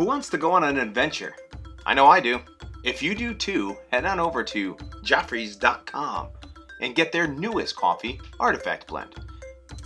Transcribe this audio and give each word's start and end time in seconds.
Who 0.00 0.06
wants 0.06 0.30
to 0.30 0.38
go 0.38 0.52
on 0.52 0.64
an 0.64 0.78
adventure? 0.78 1.36
I 1.84 1.92
know 1.92 2.06
I 2.06 2.20
do. 2.20 2.40
If 2.84 3.02
you 3.02 3.14
do 3.14 3.34
too, 3.34 3.76
head 3.92 4.06
on 4.06 4.18
over 4.18 4.42
to 4.42 4.74
joffreys.com 5.04 6.28
and 6.80 6.94
get 6.94 7.12
their 7.12 7.26
newest 7.26 7.76
coffee, 7.76 8.18
Artifact 8.38 8.86
Blend. 8.86 9.14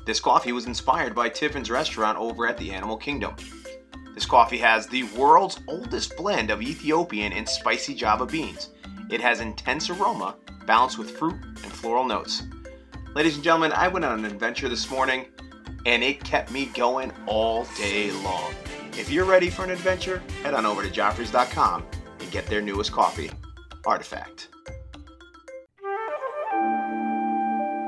This 0.07 0.21
coffee 0.21 0.53
was 0.53 0.67
inspired 0.67 1.17
by 1.17 1.31
Tiffin's 1.31 1.69
restaurant 1.69 2.17
over 2.17 2.47
at 2.47 2.57
the 2.57 2.71
Animal 2.71 2.97
Kingdom. 2.97 3.35
This 4.15 4.25
coffee 4.25 4.59
has 4.59 4.87
the 4.87 5.03
world's 5.19 5.59
oldest 5.67 6.17
blend 6.17 6.53
of 6.53 6.63
Ethiopian 6.63 7.33
and 7.33 7.49
spicy 7.49 7.93
Java 7.93 8.25
beans. 8.25 8.69
It 9.11 9.21
has 9.21 9.41
intense 9.41 9.91
aroma 9.91 10.37
balanced 10.65 10.97
with 10.97 11.19
fruit 11.19 11.43
and 11.43 11.73
floral 11.73 12.05
notes. 12.05 12.45
Ladies 13.17 13.35
and 13.35 13.43
gentlemen, 13.43 13.73
I 13.73 13.89
went 13.89 14.05
on 14.05 14.21
an 14.21 14.27
adventure 14.27 14.69
this 14.69 14.89
morning 14.89 15.27
and 15.87 16.05
it 16.05 16.23
kept 16.23 16.53
me 16.53 16.67
going 16.67 17.13
all 17.27 17.65
day 17.77 18.13
long. 18.13 18.55
If 18.97 19.11
you're 19.11 19.25
ready 19.25 19.51
for 19.51 19.65
an 19.65 19.71
adventure, 19.71 20.23
head 20.45 20.55
on 20.55 20.65
over 20.65 20.81
to 20.85 20.89
joffreys.com 20.89 21.85
and 22.21 22.31
get 22.31 22.47
their 22.47 22.63
newest 22.63 22.93
coffee, 22.93 23.29
Artifact. 23.85 24.49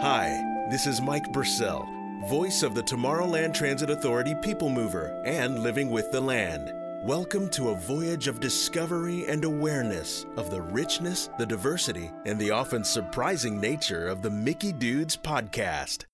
Hi, 0.03 0.67
this 0.69 0.89
is 0.89 1.01
Mike 1.01 1.33
Bursell, 1.33 1.87
voice 2.29 2.65
of 2.65 2.75
the 2.75 2.83
Tomorrowland 2.83 3.55
Transit 3.55 3.89
Authority 3.89 4.35
People 4.43 4.69
Mover 4.69 5.23
and 5.25 5.61
Living 5.61 5.91
with 5.91 6.11
the 6.11 6.21
Land. 6.21 6.73
Welcome 7.07 7.51
to 7.51 7.69
a 7.69 7.77
voyage 7.77 8.27
of 8.27 8.41
discovery 8.41 9.27
and 9.27 9.45
awareness 9.45 10.27
of 10.37 10.51
the 10.51 10.61
richness, 10.61 11.31
the 11.39 11.47
diversity, 11.47 12.11
and 12.25 12.37
the 12.37 12.51
often 12.51 12.83
surprising 12.83 13.61
nature 13.61 14.09
of 14.09 14.23
the 14.23 14.31
Mickey 14.31 14.73
Dudes 14.73 15.17
podcast. 15.17 16.05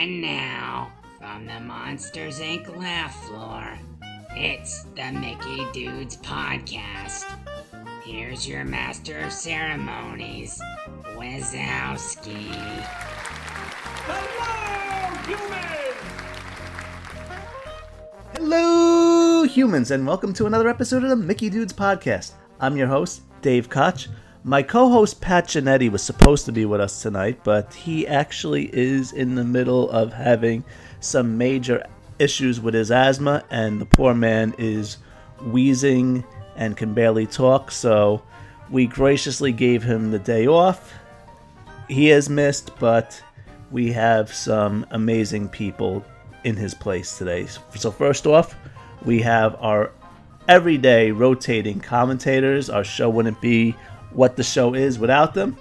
And 0.00 0.22
now, 0.22 0.90
from 1.18 1.44
the 1.44 1.60
Monsters 1.60 2.40
Inc. 2.40 2.74
laugh 2.74 3.14
floor, 3.26 3.78
it's 4.30 4.84
the 4.96 5.12
Mickey 5.12 5.66
Dudes 5.74 6.16
Podcast. 6.16 7.26
Here's 8.02 8.48
your 8.48 8.64
master 8.64 9.18
of 9.18 9.30
ceremonies, 9.30 10.58
Wazowski. 11.18 12.50
Hello, 18.32 19.42
humans, 19.42 19.90
and 19.90 20.06
welcome 20.06 20.32
to 20.32 20.46
another 20.46 20.70
episode 20.70 21.04
of 21.04 21.10
the 21.10 21.16
Mickey 21.16 21.50
Dudes 21.50 21.74
Podcast. 21.74 22.32
I'm 22.58 22.74
your 22.74 22.88
host, 22.88 23.20
Dave 23.42 23.68
Koch. 23.68 24.08
My 24.42 24.62
co 24.62 24.88
host, 24.88 25.20
Pat 25.20 25.48
Genetti, 25.48 25.90
was 25.90 26.02
supposed 26.02 26.46
to 26.46 26.52
be 26.52 26.64
with 26.64 26.80
us 26.80 27.02
tonight, 27.02 27.40
but 27.44 27.74
he 27.74 28.06
actually 28.06 28.70
is 28.72 29.12
in 29.12 29.34
the 29.34 29.44
middle 29.44 29.90
of 29.90 30.14
having 30.14 30.64
some 31.00 31.36
major 31.36 31.86
issues 32.18 32.58
with 32.58 32.72
his 32.72 32.90
asthma, 32.90 33.44
and 33.50 33.78
the 33.78 33.84
poor 33.84 34.14
man 34.14 34.54
is 34.56 34.96
wheezing 35.42 36.24
and 36.56 36.74
can 36.74 36.94
barely 36.94 37.26
talk, 37.26 37.70
so 37.70 38.22
we 38.70 38.86
graciously 38.86 39.52
gave 39.52 39.82
him 39.82 40.10
the 40.10 40.18
day 40.18 40.46
off. 40.46 40.94
He 41.88 42.06
has 42.06 42.30
missed, 42.30 42.70
but 42.78 43.22
we 43.70 43.92
have 43.92 44.32
some 44.32 44.86
amazing 44.90 45.50
people 45.50 46.02
in 46.44 46.56
his 46.56 46.72
place 46.72 47.18
today. 47.18 47.46
So, 47.74 47.90
first 47.90 48.26
off, 48.26 48.56
we 49.04 49.20
have 49.20 49.54
our 49.60 49.92
everyday 50.48 51.10
rotating 51.10 51.78
commentators. 51.78 52.70
Our 52.70 52.84
show 52.84 53.10
wouldn't 53.10 53.40
be 53.42 53.76
what 54.12 54.36
the 54.36 54.42
show 54.42 54.74
is 54.74 54.98
without 54.98 55.34
them. 55.34 55.56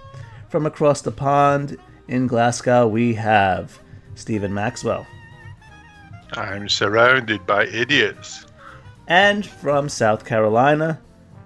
From 0.50 0.66
across 0.66 1.02
the 1.02 1.12
pond 1.12 1.78
in 2.08 2.28
Glasgow, 2.28 2.88
we 2.88 3.14
have 3.16 3.80
Steven 4.16 4.54
Maxwell. 4.54 5.06
I'm 6.34 6.70
surrounded 6.70 7.46
by 7.46 7.66
idiots. 7.68 8.46
And 9.08 9.46
from 9.46 9.90
South 9.90 10.26
Carolina, 10.26 11.00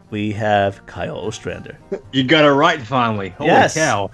we 0.10 0.32
have 0.34 0.86
Kyle 0.86 1.18
Ostrander. 1.18 1.78
You 2.12 2.24
got 2.24 2.44
it 2.46 2.50
right 2.52 2.82
finally. 2.82 3.30
Holy 3.30 3.50
Yes. 3.50 3.74
cow! 3.74 4.12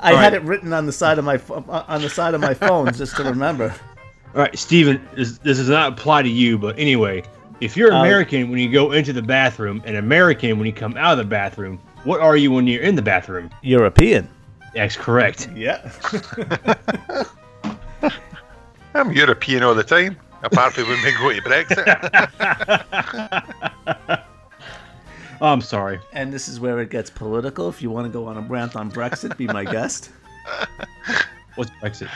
I 0.00 0.12
All 0.12 0.16
had 0.18 0.32
right. 0.32 0.34
it 0.34 0.42
written 0.42 0.72
on 0.72 0.86
the 0.86 0.92
side 0.92 1.18
of 1.18 1.24
my 1.24 1.40
uh, 1.50 1.84
on 1.88 2.02
the 2.02 2.08
side 2.10 2.34
of 2.34 2.40
my 2.40 2.54
phone 2.54 2.92
just 2.92 3.16
to 3.16 3.24
remember. 3.24 3.74
All 4.34 4.40
right, 4.40 4.56
Steven, 4.58 5.06
this, 5.14 5.38
this 5.38 5.58
does 5.58 5.68
not 5.68 5.92
apply 5.92 6.22
to 6.22 6.28
you, 6.28 6.58
but 6.58 6.76
anyway, 6.78 7.22
if 7.60 7.76
you're 7.76 7.92
Um, 7.92 8.00
American 8.00 8.50
when 8.50 8.58
you 8.58 8.70
go 8.70 8.92
into 8.92 9.12
the 9.12 9.22
bathroom 9.22 9.82
and 9.84 9.96
American 9.96 10.58
when 10.58 10.66
you 10.66 10.72
come 10.72 10.96
out 10.96 11.12
of 11.12 11.18
the 11.18 11.24
bathroom, 11.24 11.78
what 12.04 12.20
are 12.20 12.36
you 12.36 12.50
when 12.52 12.66
you're 12.66 12.82
in 12.82 12.94
the 12.96 13.02
bathroom? 13.02 13.50
European. 13.62 14.28
That's 14.74 14.96
correct. 14.96 15.48
Yeah. 15.54 15.90
I'm 18.94 19.10
European 19.12 19.62
all 19.62 19.74
the 19.74 19.82
time, 19.84 20.16
apart 20.42 20.72
from 20.74 20.88
when 20.88 21.02
we 21.02 21.12
go 21.12 21.32
to 21.32 21.40
Brexit. 21.42 21.86
Oh, 25.40 25.46
I'm 25.52 25.60
sorry. 25.60 25.98
and 26.12 26.32
this 26.32 26.46
is 26.48 26.60
where 26.60 26.78
it 26.80 26.90
gets 26.90 27.10
political. 27.10 27.68
If 27.68 27.82
you 27.82 27.90
want 27.90 28.06
to 28.06 28.12
go 28.12 28.26
on 28.26 28.36
a 28.36 28.40
rant 28.40 28.76
on 28.76 28.90
Brexit, 28.90 29.36
be 29.36 29.46
my 29.46 29.64
guest. 29.64 30.10
What's 31.56 31.70
Brexit? 31.82 32.08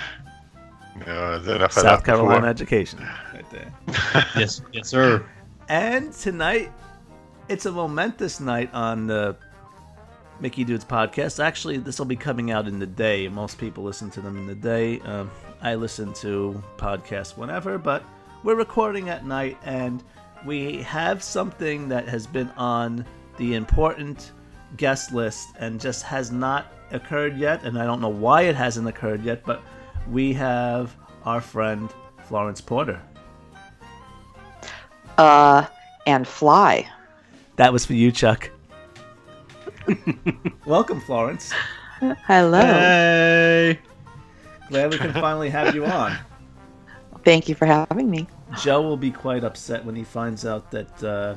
No, 1.07 1.39
there's 1.39 1.57
enough 1.57 1.77
of 1.77 1.83
South 1.83 2.01
that 2.01 2.05
Carolina 2.05 2.41
before. 2.41 2.49
education, 2.49 3.01
right 3.33 3.51
there. 3.51 3.73
yes, 4.37 4.63
yes, 4.73 4.89
sir. 4.89 5.25
And 5.69 6.13
tonight, 6.13 6.73
it's 7.49 7.67
a 7.67 7.73
momentous 7.73 8.41
night 8.41 8.73
on 8.73 9.07
the 9.07 9.37
Mickey 10.41 10.65
Dudes 10.65 10.85
podcast. 10.85 11.43
Actually, 11.43 11.79
this 11.79 11.99
will 11.99 12.07
be 12.07 12.17
coming 12.17 12.51
out 12.51 12.69
in 12.69 12.79
the 12.79 12.87
day. 12.87 13.29
Most 13.29 13.59
people 13.59 13.85
listen 13.85 14.11
to 14.11 14.21
them 14.21 14.37
in 14.37 14.47
the 14.47 14.55
day. 14.55 15.01
Um, 15.01 15.31
I 15.61 15.75
listen 15.75 16.13
to 16.15 16.63
podcasts 16.77 17.37
whenever, 17.37 17.79
but 17.79 18.05
we're 18.45 18.55
recording 18.55 19.09
at 19.09 19.27
night, 19.27 19.59
and 19.65 20.03
we 20.47 20.83
have 20.83 21.23
something 21.23 21.89
that 21.89 22.09
has 22.09 22.27
been 22.27 22.51
on 22.51 23.05
the 23.37 23.55
important 23.55 24.33
guest 24.77 25.13
list 25.13 25.49
and 25.59 25.81
just 25.81 26.03
has 26.05 26.31
not 26.31 26.73
occurred 26.93 27.37
yet. 27.37 27.65
And 27.65 27.79
I 27.79 27.85
don't 27.85 28.01
know 28.01 28.09
why 28.09 28.43
it 28.43 28.55
hasn't 28.55 28.87
occurred 28.87 29.25
yet, 29.25 29.43
but 29.45 29.63
we 30.11 30.33
have 30.35 30.95
our 31.25 31.41
friend 31.41 31.93
Florence 32.27 32.61
Porter. 32.61 33.01
uh, 35.19 35.67
and 36.07 36.27
fly. 36.27 36.89
That 37.57 37.73
was 37.73 37.85
for 37.85 37.93
you, 37.95 38.13
Chuck. 38.13 38.51
Welcome, 40.67 41.01
Florence. 41.01 41.53
Hello. 42.27 42.61
Hey. 42.61 43.79
Glad 44.69 44.93
we 44.93 44.99
can 44.99 45.13
finally 45.13 45.51
have 45.51 45.75
you 45.75 45.85
on. 45.85 46.17
Thank 47.25 47.49
you 47.49 47.55
for 47.55 47.67
having 47.67 48.11
me. 48.11 48.29
Joe 48.63 48.81
will 48.83 48.97
be 48.97 49.11
quite 49.11 49.45
upset 49.45 49.85
when 49.85 49.97
he 49.97 50.05
finds 50.05 50.47
out 50.47 50.71
that 50.71 51.03
uh, 51.03 51.37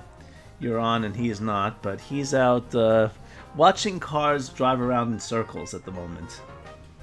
you're 0.59 0.79
on 0.79 1.03
and 1.05 1.15
he 1.15 1.29
is 1.29 1.41
not, 1.41 1.81
but 1.81 1.99
he's 1.99 2.33
out 2.33 2.73
uh, 2.75 3.09
watching 3.55 3.99
cars 3.99 4.49
drive 4.49 4.79
around 4.79 5.11
in 5.11 5.19
circles 5.19 5.73
at 5.73 5.83
the 5.83 5.91
moment. 5.91 6.41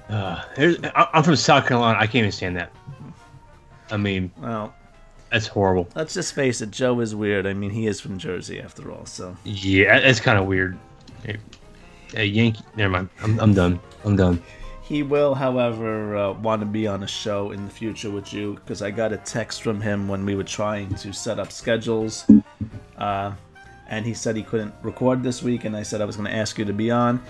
Uh, 0.09 0.41
I- 0.57 1.07
I'm 1.13 1.23
from 1.23 1.35
South 1.35 1.67
Carolina. 1.67 1.97
I 1.99 2.05
can't 2.07 2.15
even 2.17 2.31
stand 2.31 2.57
that. 2.57 2.71
I 3.91 3.97
mean, 3.97 4.31
Well, 4.39 4.73
that's 5.31 5.47
horrible. 5.47 5.87
let's 5.95 6.13
just 6.13 6.33
face 6.33 6.61
it, 6.61 6.71
Joe 6.71 6.99
is 6.99 7.15
weird. 7.15 7.45
I 7.47 7.53
mean, 7.53 7.69
he 7.71 7.87
is 7.87 7.99
from 7.99 8.17
Jersey 8.17 8.59
after 8.59 8.91
all, 8.91 9.05
so. 9.05 9.35
Yeah, 9.43 9.97
it's 9.97 10.19
kind 10.19 10.37
of 10.39 10.45
weird. 10.45 10.77
Hey, 11.23 11.37
hey, 12.13 12.25
Yankee. 12.25 12.63
Never 12.75 12.89
mind. 12.91 13.09
I'm, 13.21 13.39
I'm 13.39 13.53
done. 13.53 13.79
I'm 14.05 14.15
done. 14.15 14.41
He 14.83 15.03
will, 15.03 15.35
however, 15.35 16.15
uh, 16.17 16.31
want 16.33 16.61
to 16.61 16.65
be 16.65 16.87
on 16.87 17.03
a 17.03 17.07
show 17.07 17.51
in 17.51 17.63
the 17.65 17.69
future 17.71 18.09
with 18.09 18.33
you 18.33 18.55
because 18.55 18.81
I 18.81 18.89
got 18.89 19.13
a 19.13 19.17
text 19.17 19.61
from 19.61 19.79
him 19.79 20.07
when 20.07 20.25
we 20.25 20.33
were 20.35 20.43
trying 20.43 20.93
to 20.95 21.13
set 21.13 21.39
up 21.39 21.51
schedules. 21.51 22.25
Uh, 22.97 23.33
and 23.87 24.05
he 24.05 24.13
said 24.15 24.35
he 24.35 24.41
couldn't 24.43 24.73
record 24.81 25.21
this 25.21 25.43
week, 25.43 25.65
and 25.65 25.75
I 25.77 25.83
said 25.83 26.01
I 26.01 26.05
was 26.05 26.15
going 26.15 26.27
to 26.29 26.35
ask 26.35 26.57
you 26.57 26.65
to 26.65 26.73
be 26.73 26.89
on. 26.89 27.21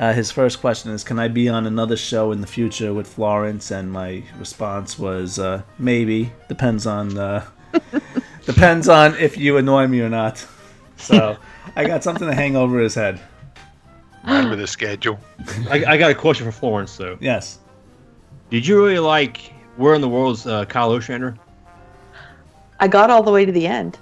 Uh, 0.00 0.14
his 0.14 0.30
first 0.30 0.62
question 0.62 0.90
is 0.90 1.04
Can 1.04 1.18
I 1.18 1.28
be 1.28 1.50
on 1.50 1.66
another 1.66 1.96
show 1.96 2.32
in 2.32 2.40
the 2.40 2.46
future 2.46 2.94
with 2.94 3.06
Florence? 3.06 3.70
And 3.70 3.92
my 3.92 4.22
response 4.38 4.98
was 4.98 5.38
uh, 5.38 5.62
maybe. 5.78 6.32
Depends 6.48 6.86
on. 6.86 7.18
Uh, 7.18 7.46
depends 8.46 8.88
on 8.88 9.14
if 9.16 9.36
you 9.36 9.58
annoy 9.58 9.86
me 9.86 10.00
or 10.00 10.08
not. 10.08 10.44
So 10.96 11.36
I 11.76 11.84
got 11.84 12.02
something 12.02 12.26
to 12.26 12.34
hang 12.34 12.56
over 12.56 12.80
his 12.80 12.94
head. 12.94 13.20
Man 14.24 14.48
with 14.48 14.58
the 14.58 14.66
schedule. 14.66 15.20
I, 15.68 15.84
I 15.86 15.96
got 15.98 16.10
a 16.10 16.14
question 16.14 16.46
for 16.46 16.52
Florence 16.52 16.96
though. 16.96 17.18
Yes. 17.20 17.58
Did 18.48 18.66
you 18.66 18.82
really 18.82 18.98
like 18.98 19.52
Where 19.76 19.94
in 19.94 20.00
the 20.00 20.08
World's 20.08 20.46
uh, 20.46 20.64
Kyle 20.64 20.92
Ostrander? 20.92 21.36
I 22.80 22.88
got 22.88 23.10
all 23.10 23.22
the 23.22 23.30
way 23.30 23.44
to 23.44 23.52
the 23.52 23.66
end. 23.66 23.98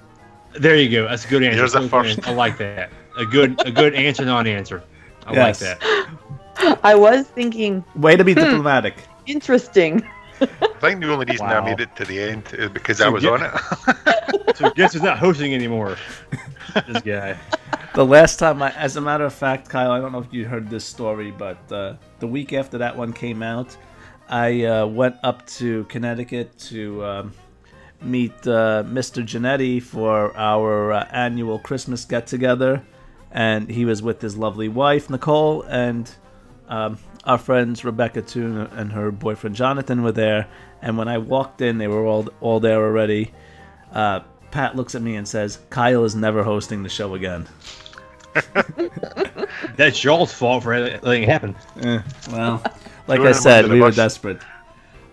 There 0.53 0.77
you 0.77 0.89
go. 0.89 1.09
That's 1.09 1.25
a 1.25 1.27
good 1.27 1.43
answer. 1.43 1.57
Here's 1.57 1.73
the 1.73 1.89
first. 1.89 2.25
I 2.25 2.33
like 2.33 2.57
that. 2.57 2.89
A 3.17 3.25
good 3.25 3.59
a 3.65 3.71
good 3.71 3.93
answer, 3.95 4.23
non-answer. 4.23 4.81
I 5.29 5.33
Yes. 5.33 5.61
like 5.61 5.79
that. 5.79 6.79
I 6.83 6.95
was 6.95 7.25
thinking, 7.27 7.83
Way 7.95 8.15
to 8.17 8.23
be 8.23 8.33
diplomatic. 8.33 8.95
interesting. 9.25 10.03
I 10.41 10.45
think 10.79 11.01
the 11.01 11.11
only 11.11 11.25
reason 11.25 11.45
I 11.47 11.59
made 11.61 11.79
it 11.81 11.95
to 11.97 12.05
the 12.05 12.19
end 12.21 12.43
is 12.53 12.69
because 12.69 13.01
I 13.01 13.09
was 13.09 13.23
Yeah. 13.23 13.31
on 13.31 13.43
it. 13.43 13.51
So 14.55 14.69
guess 14.71 14.91
who's 14.93 15.01
not 15.03 15.17
hosting 15.17 15.53
anymore? 15.53 15.95
this 16.87 17.01
guy. 17.03 17.37
the 17.93 18.05
last 18.05 18.39
time 18.39 18.61
I, 18.61 18.71
as 18.75 18.97
a 18.97 19.01
matter 19.01 19.23
of 19.23 19.33
fact, 19.33 19.69
Kyle, 19.69 19.91
I 19.91 19.99
don't 20.01 20.11
know 20.11 20.19
if 20.19 20.33
you 20.33 20.45
heard 20.45 20.69
this 20.69 20.83
story, 20.83 21.31
but 21.31 21.57
uh, 21.71 21.93
the 22.19 22.27
week 22.27 22.51
after 22.51 22.77
that 22.79 22.95
one 22.97 23.13
came 23.13 23.41
out, 23.41 23.77
I 24.27 24.65
uh, 24.65 24.85
went 24.85 25.15
up 25.23 25.45
to 25.59 25.85
Connecticut 25.85 26.57
to 26.71 27.05
um, 27.05 27.33
meet 28.01 28.33
uh, 28.47 28.83
Mr. 28.85 29.23
Genetti 29.23 29.81
for 29.81 30.35
our 30.35 30.91
uh, 30.91 31.07
annual 31.11 31.59
Christmas 31.59 32.03
get 32.03 32.27
together, 32.27 32.83
and 33.31 33.69
he 33.69 33.85
was 33.85 34.01
with 34.01 34.21
his 34.21 34.37
lovely 34.37 34.67
wife 34.67 35.09
Nicole 35.09 35.63
and 35.63 36.09
um, 36.67 36.97
our 37.23 37.37
friends 37.37 37.83
Rebecca 37.83 38.21
Toon 38.21 38.57
and 38.57 38.91
her 38.91 39.11
boyfriend 39.11 39.55
Jonathan 39.55 40.03
were 40.03 40.11
there. 40.11 40.47
And 40.81 40.97
when 40.97 41.07
I 41.07 41.17
walked 41.17 41.61
in, 41.61 41.77
they 41.77 41.87
were 41.87 42.05
all 42.05 42.27
all 42.41 42.59
there 42.59 42.81
already. 42.83 43.33
Uh, 43.91 44.21
Pat 44.51 44.75
looks 44.75 44.95
at 44.95 45.01
me 45.01 45.15
and 45.15 45.27
says, 45.27 45.59
"Kyle 45.69 46.05
is 46.05 46.15
never 46.15 46.43
hosting 46.43 46.83
the 46.83 46.89
show 46.89 47.15
again." 47.15 47.47
That's 49.75 50.03
y'all's 50.03 50.33
fault 50.33 50.63
for 50.63 50.79
letting 50.79 51.23
it 51.23 51.29
happen. 51.29 51.55
Eh, 51.81 52.01
well, 52.31 52.63
like 53.07 53.21
I 53.21 53.31
said, 53.31 53.67
we 53.67 53.81
were 53.81 53.91
desperate. 53.91 54.41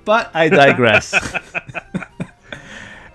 But 0.04 0.30
I 0.34 0.48
digress. 0.48 1.14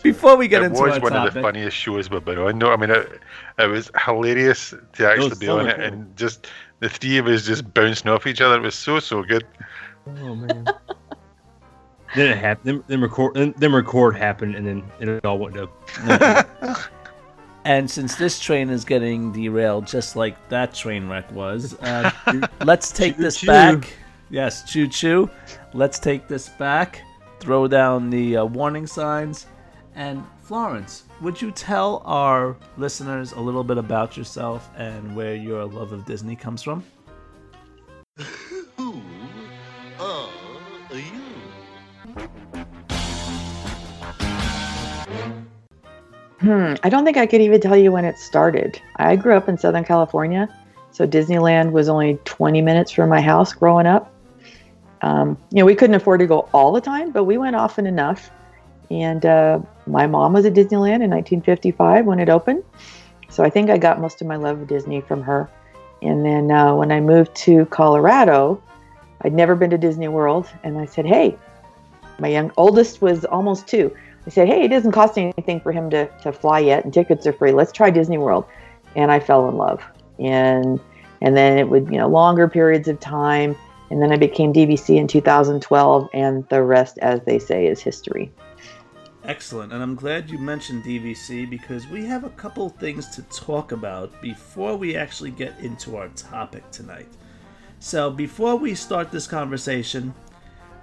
Before 0.04 0.36
we 0.36 0.48
get 0.48 0.62
it 0.62 0.66
into 0.68 0.82
was 0.82 0.94
our 0.94 1.00
one 1.00 1.14
of 1.14 1.34
the 1.34 1.42
funniest 1.42 1.78
shows 1.78 2.10
we've 2.10 2.24
been 2.24 2.38
on. 2.38 2.58
No, 2.58 2.72
I 2.72 2.78
mean, 2.78 2.90
it, 2.90 3.20
it 3.60 3.68
was 3.68 3.92
hilarious 4.06 4.74
to 4.94 5.08
actually 5.08 5.30
was 5.30 5.40
be 5.40 5.46
so 5.46 5.60
on 5.60 5.68
it, 5.68 5.76
cool. 5.76 5.86
and 5.86 6.18
just 6.18 6.48
the 6.80 6.90
three 6.90 7.18
of 7.18 7.28
us 7.28 7.46
just 7.46 7.74
bouncing 7.74 8.10
off 8.10 8.26
each 8.28 8.42
other. 8.42 8.58
It 8.58 8.62
was 8.62 8.76
so 8.76 9.00
so 9.00 9.24
good. 9.24 9.46
Oh 10.08 10.36
man. 10.36 10.66
then 12.16 12.32
it 12.32 12.38
happened. 12.38 12.66
Then, 12.66 12.84
then 12.88 13.02
record. 13.02 13.36
Then, 13.36 13.54
then 13.58 13.74
record 13.74 14.16
happened, 14.16 14.56
and 14.56 14.66
then 14.68 14.84
it 15.00 15.26
all 15.26 15.38
went 15.40 15.58
up. 15.58 15.72
and 17.66 17.90
since 17.90 18.16
this 18.16 18.40
train 18.40 18.70
is 18.70 18.84
getting 18.84 19.32
derailed 19.32 19.88
just 19.88 20.16
like 20.16 20.50
that 20.50 20.74
train 20.74 21.08
wreck 21.08 21.32
was, 21.32 21.74
uh, 21.82 22.12
let's 22.66 22.92
take 22.92 23.18
this 23.18 23.38
Choo-choo. 23.38 23.52
back. 23.52 23.94
Yes, 24.30 24.64
choo 24.64 24.88
choo. 24.88 25.30
Let's 25.74 26.00
take 26.00 26.28
this 26.28 26.50
back. 26.50 27.02
Throw 27.40 27.68
down 27.68 28.10
the 28.10 28.38
uh, 28.38 28.46
warning 28.46 28.88
signs. 28.88 29.46
And 29.96 30.24
Florence, 30.42 31.04
would 31.22 31.42
you 31.42 31.52
tell 31.52 32.02
our 32.06 32.56
listeners 32.78 33.34
a 33.34 33.40
little 33.40 33.64
bit 33.64 33.78
about 33.78 34.16
yourself 34.16 34.70
and 34.78 35.16
where 35.16 35.36
your 35.36 35.66
love 35.66 35.92
of 35.92 36.06
Disney 36.06 36.36
comes 36.36 36.64
from? 36.64 36.84
Who 38.78 39.02
are 40.00 40.30
you? 40.92 41.22
Hmm, 46.40 46.74
I 46.84 46.90
don't 46.90 47.06
think 47.06 47.18
I 47.18 47.28
could 47.28 47.42
even 47.42 47.62
tell 47.62 47.78
you 47.78 47.92
when 47.92 48.04
it 48.04 48.18
started. 48.18 48.82
I 48.96 49.16
grew 49.16 49.36
up 49.36 49.48
in 49.48 49.60
Southern 49.60 49.84
California, 49.84 50.50
so 50.92 51.06
Disneyland 51.06 51.72
was 51.72 51.88
only 51.88 52.18
20 52.26 52.62
minutes 52.62 52.92
from 52.92 53.10
my 53.10 53.22
house 53.22 53.54
growing 53.54 53.86
up. 53.86 54.12
Um, 55.02 55.38
you 55.52 55.60
know, 55.60 55.66
we 55.66 55.76
couldn't 55.76 55.96
afford 55.96 56.20
to 56.22 56.28
go 56.28 56.50
all 56.54 56.72
the 56.72 56.82
time, 56.82 57.12
but 57.12 57.26
we 57.26 57.38
went 57.38 57.56
often 57.56 57.86
enough. 57.86 58.32
And 58.92 59.26
uh, 59.26 59.60
my 59.88 60.06
mom 60.06 60.34
was 60.34 60.46
at 60.46 60.54
Disneyland 60.54 61.00
in 61.02 61.10
1955 61.10 62.06
when 62.06 62.20
it 62.20 62.28
opened. 62.28 62.64
So 63.30 63.42
I 63.42 63.50
think 63.50 63.70
I 63.70 63.78
got 63.78 64.02
most 64.02 64.20
of 64.22 64.28
my 64.28 64.36
love 64.36 64.60
of 64.60 64.68
Disney 64.68 65.00
from 65.00 65.22
her. 65.22 65.50
And 66.02 66.26
then 66.26 66.52
uh, 66.52 66.76
when 66.76 66.92
I 66.92 67.00
moved 67.00 67.34
to 67.36 67.66
Colorado, 67.68 68.62
I'd 69.22 69.34
never 69.34 69.56
been 69.56 69.70
to 69.70 69.78
Disney 69.78 70.10
World. 70.10 70.48
And 70.64 70.78
I 70.78 70.86
said, 70.86 71.06
hey, 71.06 71.38
my 72.20 72.28
young 72.28 72.52
oldest 72.58 73.02
was 73.02 73.24
almost 73.24 73.66
two. 73.66 73.96
I 74.28 74.30
said, 74.30 74.50
hey, 74.50 74.66
it 74.66 74.68
doesn't 74.68 74.92
cost 74.92 75.18
anything 75.18 75.62
for 75.62 75.72
him 75.72 75.90
to, 75.92 76.08
to 76.24 76.34
fly 76.34 76.60
yet, 76.60 76.84
and 76.84 76.94
tickets 76.94 77.26
are 77.26 77.34
free. 77.34 77.54
Let's 77.54 77.72
try 77.72 77.92
Disney 77.92 78.18
World. 78.18 78.46
And 78.96 79.10
I 79.10 79.22
fell 79.22 79.48
in 79.48 79.56
love. 79.56 79.82
And 80.20 80.80
and 81.22 81.38
then 81.38 81.58
it 81.58 81.70
would, 81.70 81.86
you 81.86 81.98
know, 81.98 82.08
longer 82.08 82.48
periods 82.48 82.88
of 82.88 83.00
time. 83.00 83.56
And 83.90 84.02
then 84.02 84.12
I 84.12 84.18
became 84.18 84.54
DVC 84.54 84.98
in 84.98 85.08
2012, 85.08 86.10
and 86.14 86.48
the 86.50 86.64
rest, 86.64 86.98
as 87.00 87.22
they 87.26 87.38
say, 87.38 87.68
is 87.68 87.80
history. 87.80 88.32
Excellent, 89.24 89.72
and 89.72 89.84
I'm 89.84 89.94
glad 89.94 90.32
you 90.32 90.40
mentioned 90.40 90.84
DVC 90.84 91.48
because 91.48 91.86
we 91.88 92.06
have 92.06 92.24
a 92.24 92.30
couple 92.32 92.70
things 92.70 93.08
to 93.10 93.22
talk 93.24 93.72
about 93.72 94.20
before 94.20 94.76
we 94.76 94.96
actually 94.96 95.30
get 95.30 95.60
into 95.60 95.96
our 95.96 96.08
topic 96.10 96.70
tonight. 96.72 97.08
So, 97.80 98.10
before 98.10 98.56
we 98.56 98.74
start 98.74 99.12
this 99.12 99.28
conversation, 99.28 100.16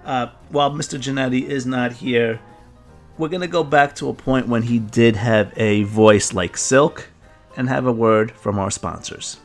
uh, 0.05 0.27
while 0.49 0.71
Mr. 0.71 0.97
Genetti 0.97 1.47
is 1.47 1.65
not 1.65 1.91
here, 1.91 2.39
we're 3.17 3.27
going 3.27 3.41
to 3.41 3.47
go 3.47 3.63
back 3.63 3.93
to 3.95 4.07
a 4.07 4.13
point 4.13 4.47
when 4.47 4.63
he 4.63 4.79
did 4.79 5.17
have 5.17 5.51
a 5.57 5.83
voice 5.83 6.33
like 6.33 6.55
silk 6.55 7.09
and 7.57 7.67
have 7.67 7.85
a 7.85 7.91
word 7.91 8.31
from 8.31 8.57
our 8.57 8.71
sponsors. 8.71 9.37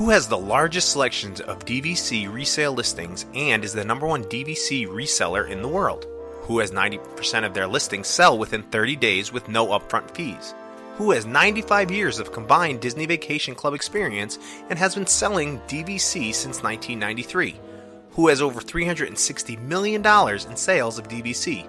Who 0.00 0.08
has 0.08 0.26
the 0.26 0.38
largest 0.38 0.92
selections 0.92 1.42
of 1.42 1.66
DVC 1.66 2.32
resale 2.32 2.72
listings 2.72 3.26
and 3.34 3.62
is 3.62 3.74
the 3.74 3.84
number 3.84 4.06
one 4.06 4.24
DVC 4.24 4.86
reseller 4.86 5.46
in 5.46 5.60
the 5.60 5.68
world? 5.68 6.06
Who 6.44 6.60
has 6.60 6.70
90% 6.70 7.44
of 7.44 7.52
their 7.52 7.66
listings 7.66 8.08
sell 8.08 8.38
within 8.38 8.62
30 8.62 8.96
days 8.96 9.30
with 9.30 9.46
no 9.50 9.66
upfront 9.78 10.10
fees? 10.12 10.54
Who 10.94 11.10
has 11.10 11.26
95 11.26 11.90
years 11.90 12.18
of 12.18 12.32
combined 12.32 12.80
Disney 12.80 13.04
Vacation 13.04 13.54
Club 13.54 13.74
experience 13.74 14.38
and 14.70 14.78
has 14.78 14.94
been 14.94 15.06
selling 15.06 15.60
DVC 15.68 16.32
since 16.34 16.62
1993? 16.62 17.60
Who 18.12 18.28
has 18.28 18.40
over 18.40 18.62
$360 18.62 19.60
million 19.60 20.00
in 20.02 20.56
sales 20.56 20.98
of 20.98 21.08
DVC? 21.08 21.68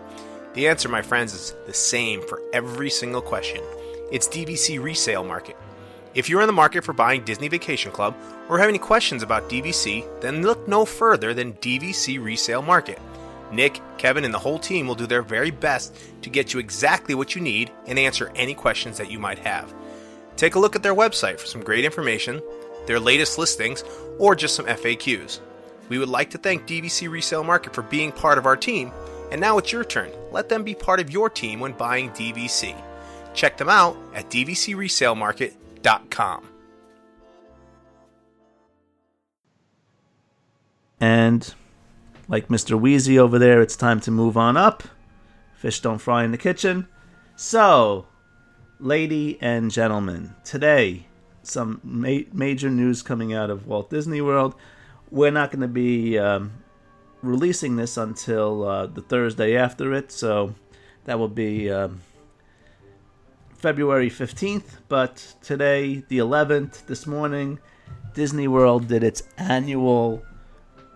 The 0.54 0.70
answer, 0.70 0.88
my 0.88 1.02
friends, 1.02 1.34
is 1.34 1.54
the 1.66 1.74
same 1.74 2.26
for 2.26 2.42
every 2.54 2.92
single 2.92 3.22
question. 3.22 3.62
It's 4.10 4.30
DVC 4.30 4.82
Resale 4.82 5.26
Market. 5.26 5.58
If 6.14 6.28
you're 6.28 6.42
in 6.42 6.48
the 6.48 6.54
market 6.54 6.84
for 6.84 6.92
buying 6.92 7.24
Disney 7.24 7.48
Vacation 7.48 7.92
Club 7.92 8.16
or 8.50 8.60
have 8.60 8.68
any 8.68 8.78
questions 8.78 9.24
about 9.24 9.50
DVC, 9.50 10.06
then 10.20 10.42
look 10.42 10.68
no 10.68 10.84
further 10.84 11.34
than 11.34 11.54
DVC 11.54 12.22
Resale 12.22 12.62
Market. 12.62 13.00
Nick, 13.52 13.80
Kevin, 13.98 14.26
and 14.26 14.34
the 14.34 14.40
whole 14.40 14.60
team 14.60 14.88
will 14.88 14.96
do 14.96 15.08
their 15.08 15.22
very 15.22 15.52
best 15.52 15.96
to 16.22 16.30
get 16.30 16.54
you 16.54 16.60
exactly 16.60 17.16
what 17.16 17.34
you 17.34 17.42
need 17.42 17.72
and 17.88 17.98
answer 17.98 18.32
any 18.36 18.54
questions 18.54 18.98
that 18.98 19.10
you 19.10 19.20
might 19.20 19.40
have. 19.40 19.74
Take 20.36 20.56
a 20.56 20.60
look 20.60 20.76
at 20.76 20.84
their 20.84 20.96
website 20.96 21.40
for 21.40 21.46
some 21.46 21.64
great 21.64 21.86
information, 21.86 22.42
their 22.88 23.00
latest 23.00 23.38
listings, 23.38 23.86
or 24.20 24.36
just 24.36 24.56
some 24.56 24.66
FAQs. 24.66 25.40
We 25.88 25.98
would 25.98 26.10
like 26.10 26.30
to 26.32 26.38
thank 26.38 26.68
DVC 26.68 27.10
Resale 27.10 27.44
Market 27.44 27.74
for 27.74 27.84
being 27.84 28.12
part 28.12 28.38
of 28.38 28.46
our 28.46 28.58
team, 28.58 28.92
and 29.32 29.40
now 29.40 29.58
it's 29.58 29.72
your 29.72 29.86
turn. 29.86 30.12
Let 30.32 30.50
them 30.50 30.64
be 30.64 30.76
part 30.76 31.00
of 31.00 31.10
your 31.10 31.30
team 31.30 31.62
when 31.62 31.72
buying 31.72 32.10
DVC. 32.12 32.76
Check 33.34 33.58
them 33.58 33.70
out 33.70 33.96
at 34.14 34.30
dvcresalemarket.com. 35.82 36.48
And 41.00 41.54
like 42.28 42.48
Mr. 42.48 42.80
Wheezy 42.80 43.18
over 43.18 43.40
there, 43.40 43.62
it's 43.62 43.76
time 43.76 44.00
to 44.02 44.12
move 44.12 44.38
on 44.38 44.56
up. 44.56 44.84
Fish 45.56 45.80
don't 45.80 45.98
fry 45.98 46.24
in 46.24 46.32
the 46.32 46.38
kitchen. 46.38 46.88
So, 47.36 48.06
lady 48.80 49.38
and 49.42 49.72
gentlemen, 49.72 50.36
today, 50.44 51.08
some 51.44 51.82
ma- 51.84 52.28
major 52.32 52.70
news 52.70 53.02
coming 53.02 53.34
out 53.34 53.50
of 53.50 53.68
Walt 53.68 53.90
Disney 53.90 54.22
World. 54.22 54.56
We're 55.10 55.32
not 55.32 55.52
going 55.52 55.62
to 55.62 55.68
be 55.68 56.20
um, 56.20 56.52
releasing 57.22 57.76
this 57.76 57.98
until 57.98 58.64
uh, 58.64 58.86
the 58.86 59.02
Thursday 59.02 59.58
after 59.58 59.94
it, 59.94 60.12
so 60.12 60.54
that 61.06 61.18
will 61.18 61.28
be 61.28 61.70
um, 61.72 62.02
February 63.62 64.10
15th. 64.10 64.80
But 64.90 65.36
today, 65.42 66.04
the 66.08 66.18
11th, 66.18 66.88
this 66.88 67.06
morning, 67.06 67.60
Disney 68.16 68.48
World 68.48 68.88
did 68.88 69.04
its 69.04 69.22
annual 69.38 70.24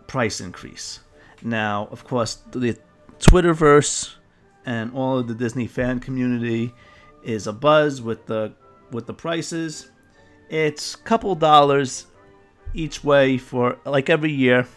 price 0.08 0.42
increase. 0.42 1.02
Now, 1.44 1.88
of 1.92 2.04
course, 2.04 2.40
the 2.52 2.76
Twitterverse 3.20 4.16
and 4.66 4.92
all 4.94 5.20
of 5.20 5.28
the 5.28 5.36
Disney 5.36 5.68
fan 5.68 6.00
community 6.00 6.74
is 7.24 7.46
a 7.46 7.54
buzz 7.54 8.02
with 8.02 8.26
the 8.26 8.54
with 8.92 9.06
the 9.06 9.14
prices. 9.14 9.92
It's 10.50 10.96
couple 10.96 11.36
dollars 11.36 12.08
each 12.74 13.04
way 13.04 13.38
for 13.38 13.78
like 13.86 14.10
every 14.10 14.32
year. 14.32 14.68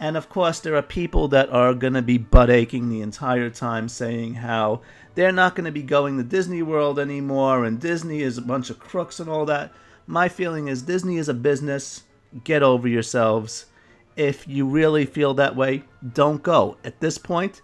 And 0.00 0.16
of 0.16 0.28
course, 0.28 0.60
there 0.60 0.76
are 0.76 0.82
people 0.82 1.26
that 1.28 1.50
are 1.50 1.74
going 1.74 1.94
to 1.94 2.02
be 2.02 2.18
butt 2.18 2.50
aching 2.50 2.88
the 2.88 3.00
entire 3.00 3.50
time 3.50 3.88
saying 3.88 4.34
how 4.34 4.82
they're 5.18 5.32
not 5.32 5.56
going 5.56 5.64
to 5.64 5.72
be 5.72 5.82
going 5.82 6.16
to 6.16 6.22
Disney 6.22 6.62
World 6.62 6.96
anymore 6.96 7.64
and 7.64 7.80
Disney 7.80 8.22
is 8.22 8.38
a 8.38 8.42
bunch 8.42 8.70
of 8.70 8.78
crooks 8.78 9.18
and 9.18 9.28
all 9.28 9.44
that. 9.46 9.72
My 10.06 10.28
feeling 10.28 10.68
is 10.68 10.82
Disney 10.82 11.16
is 11.16 11.28
a 11.28 11.34
business. 11.34 12.04
Get 12.44 12.62
over 12.62 12.86
yourselves. 12.86 13.66
If 14.14 14.46
you 14.46 14.64
really 14.64 15.06
feel 15.06 15.34
that 15.34 15.56
way, 15.56 15.82
don't 16.12 16.40
go. 16.40 16.76
At 16.84 17.00
this 17.00 17.18
point, 17.18 17.62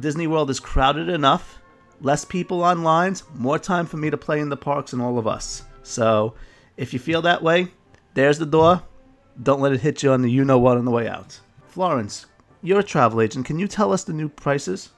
Disney 0.00 0.26
World 0.26 0.50
is 0.50 0.58
crowded 0.58 1.08
enough. 1.08 1.60
Less 2.00 2.24
people 2.24 2.64
on 2.64 2.82
lines, 2.82 3.22
more 3.32 3.60
time 3.60 3.86
for 3.86 3.98
me 3.98 4.10
to 4.10 4.16
play 4.16 4.40
in 4.40 4.48
the 4.48 4.56
parks 4.56 4.92
and 4.92 5.00
all 5.00 5.18
of 5.20 5.26
us. 5.28 5.62
So, 5.84 6.34
if 6.76 6.92
you 6.92 6.98
feel 6.98 7.22
that 7.22 7.44
way, 7.44 7.68
there's 8.14 8.40
the 8.40 8.44
door. 8.44 8.82
Don't 9.40 9.60
let 9.60 9.72
it 9.72 9.82
hit 9.82 10.02
you 10.02 10.10
on 10.10 10.22
the 10.22 10.30
you 10.32 10.44
know 10.44 10.58
what 10.58 10.78
on 10.78 10.84
the 10.84 10.90
way 10.90 11.06
out. 11.06 11.38
Florence, 11.68 12.26
you're 12.60 12.80
a 12.80 12.82
travel 12.82 13.20
agent. 13.20 13.46
Can 13.46 13.60
you 13.60 13.68
tell 13.68 13.92
us 13.92 14.02
the 14.02 14.12
new 14.12 14.28
prices? 14.28 14.90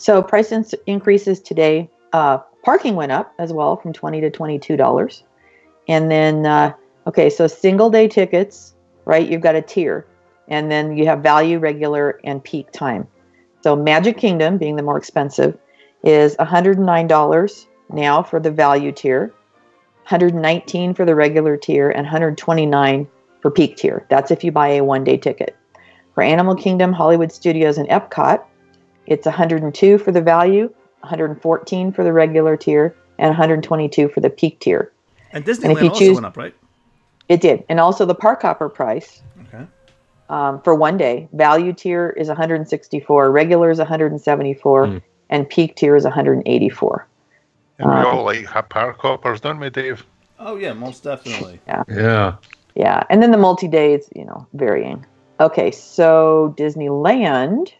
So 0.00 0.22
price 0.22 0.50
in- 0.50 0.64
increases 0.86 1.40
today. 1.40 1.90
Uh, 2.14 2.38
parking 2.64 2.94
went 2.96 3.12
up 3.12 3.34
as 3.38 3.52
well 3.52 3.76
from 3.76 3.92
twenty 3.92 4.22
to 4.22 4.30
twenty-two 4.30 4.78
dollars, 4.78 5.24
and 5.88 6.10
then 6.10 6.46
uh, 6.46 6.72
okay, 7.06 7.28
so 7.28 7.46
single 7.46 7.90
day 7.90 8.08
tickets, 8.08 8.74
right? 9.04 9.28
You've 9.28 9.42
got 9.42 9.56
a 9.56 9.62
tier, 9.62 10.06
and 10.48 10.72
then 10.72 10.96
you 10.96 11.04
have 11.04 11.20
value, 11.20 11.58
regular, 11.58 12.18
and 12.24 12.42
peak 12.42 12.72
time. 12.72 13.06
So 13.62 13.76
Magic 13.76 14.16
Kingdom, 14.16 14.56
being 14.56 14.76
the 14.76 14.82
more 14.82 14.96
expensive, 14.96 15.58
is 16.02 16.34
one 16.38 16.48
hundred 16.48 16.78
and 16.78 16.86
nine 16.86 17.06
dollars 17.06 17.66
now 17.90 18.22
for 18.22 18.40
the 18.40 18.50
value 18.50 18.92
tier, 18.92 19.26
one 19.26 19.32
hundred 20.04 20.34
nineteen 20.34 20.94
for 20.94 21.04
the 21.04 21.14
regular 21.14 21.58
tier, 21.58 21.90
and 21.90 22.06
one 22.06 22.10
hundred 22.10 22.38
twenty-nine 22.38 23.06
for 23.42 23.50
peak 23.50 23.76
tier. 23.76 24.06
That's 24.08 24.30
if 24.30 24.42
you 24.44 24.50
buy 24.50 24.68
a 24.68 24.82
one-day 24.82 25.18
ticket. 25.18 25.54
For 26.14 26.22
Animal 26.22 26.54
Kingdom, 26.54 26.94
Hollywood 26.94 27.30
Studios, 27.30 27.76
and 27.76 27.88
Epcot, 27.90 28.42
it's 29.10 29.26
102 29.26 29.98
for 29.98 30.12
the 30.12 30.22
value, 30.22 30.72
114 31.00 31.92
for 31.92 32.02
the 32.04 32.12
regular 32.12 32.56
tier, 32.56 32.94
and 33.18 33.28
122 33.28 34.08
for 34.08 34.20
the 34.20 34.30
peak 34.30 34.60
tier. 34.60 34.90
And 35.32 35.46
if 35.46 35.58
Disneyland 35.58 35.82
you 35.82 35.88
also 35.88 35.98
choose- 35.98 36.14
went 36.14 36.26
up, 36.26 36.36
right? 36.36 36.54
It 37.28 37.40
did. 37.40 37.64
And 37.68 37.78
also 37.78 38.06
the 38.06 38.14
park 38.14 38.42
hopper 38.42 38.68
price 38.68 39.22
Okay. 39.52 39.64
um, 40.30 40.60
for 40.62 40.74
one 40.74 40.96
day, 40.96 41.28
value 41.32 41.72
tier 41.72 42.10
is 42.16 42.28
164, 42.28 43.30
regular 43.30 43.70
is 43.70 43.78
174, 43.80 44.86
Mm. 44.86 45.02
and 45.28 45.48
peak 45.48 45.76
tier 45.76 45.96
is 45.96 46.04
184. 46.04 47.06
And 47.78 47.90
we 47.90 47.96
Uh, 47.96 48.06
all 48.06 48.24
like 48.24 48.46
have 48.46 48.68
park 48.68 48.96
hoppers, 49.00 49.40
don't 49.40 49.58
we, 49.58 49.70
Dave? 49.70 50.04
Oh 50.38 50.56
yeah, 50.56 50.72
most 50.72 51.02
definitely. 51.04 51.60
Yeah. 51.66 52.34
Yeah. 52.74 53.02
And 53.10 53.22
then 53.22 53.30
the 53.30 53.36
multi 53.38 53.68
days, 53.68 54.08
you 54.14 54.24
know, 54.24 54.46
varying. 54.54 55.04
Okay. 55.40 55.70
So 55.70 56.54
Disneyland. 56.56 57.72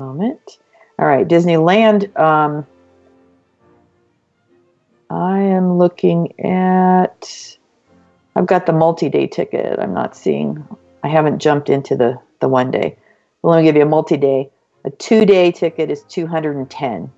Moment. 0.00 0.58
All 0.98 1.06
right. 1.06 1.26
Disneyland. 1.26 2.16
Um, 2.18 2.66
I 5.10 5.38
am 5.40 5.78
looking 5.78 6.38
at. 6.40 7.58
I've 8.36 8.46
got 8.46 8.66
the 8.66 8.72
multi-day 8.72 9.28
ticket. 9.28 9.78
I'm 9.78 9.94
not 9.94 10.16
seeing. 10.16 10.66
I 11.04 11.08
haven't 11.08 11.38
jumped 11.38 11.68
into 11.68 11.96
the 11.96 12.18
the 12.40 12.48
one 12.48 12.70
day. 12.70 12.96
Well, 13.42 13.54
let 13.54 13.60
me 13.60 13.68
give 13.68 13.76
you 13.76 13.82
a 13.82 13.86
multi-day. 13.86 14.50
A 14.84 14.90
two-day 14.90 15.52
ticket 15.52 15.90
is 15.90 16.02
210, 16.04 17.10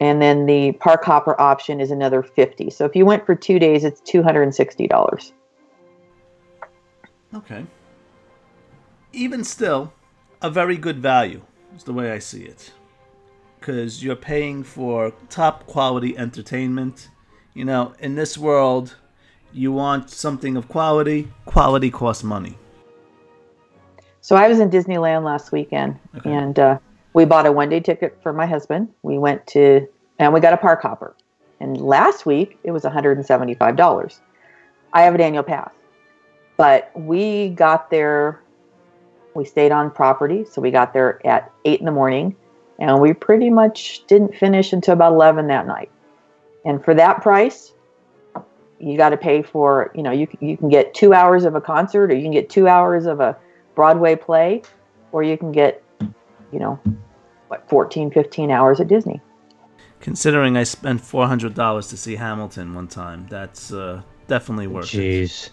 and 0.00 0.22
then 0.22 0.46
the 0.46 0.72
park 0.72 1.04
hopper 1.04 1.40
option 1.40 1.80
is 1.80 1.90
another 1.90 2.22
50. 2.22 2.70
So 2.70 2.84
if 2.84 2.94
you 2.94 3.04
went 3.04 3.26
for 3.26 3.34
two 3.34 3.58
days, 3.58 3.84
it's 3.84 4.00
260 4.02 4.86
dollars. 4.86 5.32
Okay. 7.34 7.64
Even 9.12 9.42
still, 9.42 9.92
a 10.42 10.50
very 10.50 10.76
good 10.76 10.98
value 10.98 11.42
is 11.76 11.84
the 11.84 11.92
way 11.92 12.12
I 12.12 12.18
see 12.18 12.42
it. 12.44 12.72
Because 13.58 14.02
you're 14.04 14.16
paying 14.16 14.62
for 14.62 15.12
top 15.28 15.66
quality 15.66 16.16
entertainment. 16.16 17.08
You 17.54 17.64
know, 17.64 17.94
in 17.98 18.14
this 18.14 18.38
world, 18.38 18.96
you 19.52 19.72
want 19.72 20.10
something 20.10 20.56
of 20.56 20.68
quality. 20.68 21.28
Quality 21.44 21.90
costs 21.90 22.22
money. 22.22 22.56
So 24.20 24.36
I 24.36 24.46
was 24.48 24.60
in 24.60 24.70
Disneyland 24.70 25.24
last 25.24 25.52
weekend, 25.52 25.98
Okay. 26.16 26.30
and 26.30 26.58
uh, 26.58 26.78
we 27.14 27.24
bought 27.24 27.46
a 27.46 27.52
one-day 27.52 27.80
ticket 27.80 28.18
for 28.22 28.32
my 28.32 28.46
husband. 28.46 28.88
We 29.02 29.18
went 29.18 29.46
to, 29.48 29.88
and 30.18 30.32
we 30.34 30.40
got 30.40 30.52
a 30.52 30.56
park 30.58 30.82
hopper. 30.82 31.16
And 31.60 31.80
last 31.80 32.26
week 32.26 32.58
it 32.62 32.70
was 32.70 32.84
175 32.84 33.74
dollars. 33.76 34.20
I 34.92 35.02
have 35.02 35.14
an 35.14 35.20
annual 35.20 35.42
pass, 35.42 35.70
but 36.56 36.90
we 36.94 37.50
got 37.50 37.90
there. 37.90 38.40
We 39.38 39.44
stayed 39.44 39.70
on 39.70 39.92
property, 39.92 40.44
so 40.44 40.60
we 40.60 40.72
got 40.72 40.92
there 40.92 41.24
at 41.24 41.52
eight 41.64 41.78
in 41.78 41.86
the 41.86 41.92
morning, 41.92 42.34
and 42.80 43.00
we 43.00 43.12
pretty 43.12 43.50
much 43.50 44.04
didn't 44.08 44.34
finish 44.34 44.72
until 44.72 44.94
about 44.94 45.12
11 45.12 45.46
that 45.46 45.64
night. 45.64 45.92
And 46.64 46.84
for 46.84 46.92
that 46.94 47.22
price, 47.22 47.72
you 48.80 48.96
got 48.96 49.10
to 49.10 49.16
pay 49.16 49.42
for. 49.42 49.92
You 49.94 50.02
know, 50.02 50.10
you 50.10 50.26
you 50.40 50.56
can 50.56 50.68
get 50.68 50.92
two 50.92 51.14
hours 51.14 51.44
of 51.44 51.54
a 51.54 51.60
concert, 51.60 52.10
or 52.10 52.16
you 52.16 52.22
can 52.22 52.32
get 52.32 52.50
two 52.50 52.66
hours 52.66 53.06
of 53.06 53.20
a 53.20 53.36
Broadway 53.76 54.16
play, 54.16 54.62
or 55.12 55.22
you 55.22 55.38
can 55.38 55.52
get, 55.52 55.84
you 56.50 56.58
know, 56.58 56.80
what 57.46 57.68
14, 57.70 58.10
15 58.10 58.50
hours 58.50 58.80
at 58.80 58.88
Disney. 58.88 59.20
Considering 60.00 60.56
I 60.56 60.64
spent 60.64 61.00
$400 61.00 61.88
to 61.90 61.96
see 61.96 62.16
Hamilton 62.16 62.74
one 62.74 62.88
time, 62.88 63.28
that's 63.30 63.72
uh, 63.72 64.02
definitely 64.26 64.66
worth 64.66 64.92
it. 64.92 64.98
Jeez. 64.98 65.50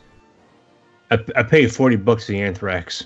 I, 1.11 1.23
I 1.35 1.43
paid 1.43 1.71
40 1.71 1.97
bucks 1.97 2.25
to 2.25 2.31
the 2.31 2.41
Anthrax. 2.41 3.05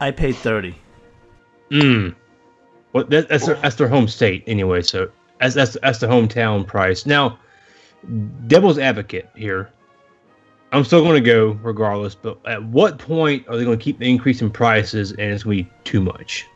I 0.00 0.10
paid 0.10 0.36
30 0.36 0.74
Mm. 1.70 2.14
Well, 2.92 3.04
that, 3.04 3.28
that's 3.30 3.46
their, 3.46 3.54
that's 3.56 3.76
their 3.76 3.88
home 3.88 4.06
state 4.06 4.44
anyway. 4.46 4.82
So 4.82 5.10
that's 5.40 5.54
that's 5.54 5.76
that's 5.82 5.98
the 6.00 6.06
hometown 6.06 6.66
price. 6.66 7.06
Now, 7.06 7.38
devil's 8.46 8.78
advocate 8.78 9.30
here. 9.34 9.70
I'm 10.72 10.84
still 10.84 11.02
going 11.02 11.22
to 11.22 11.26
go 11.26 11.52
regardless. 11.62 12.14
But 12.14 12.38
at 12.46 12.62
what 12.62 12.98
point 12.98 13.48
are 13.48 13.56
they 13.56 13.64
going 13.64 13.78
to 13.78 13.82
keep 13.82 14.02
increasing 14.02 14.50
prices 14.50 15.12
and 15.12 15.32
it's 15.32 15.44
going 15.44 15.58
to 15.58 15.64
be 15.64 15.70
too 15.84 16.00
much? 16.02 16.46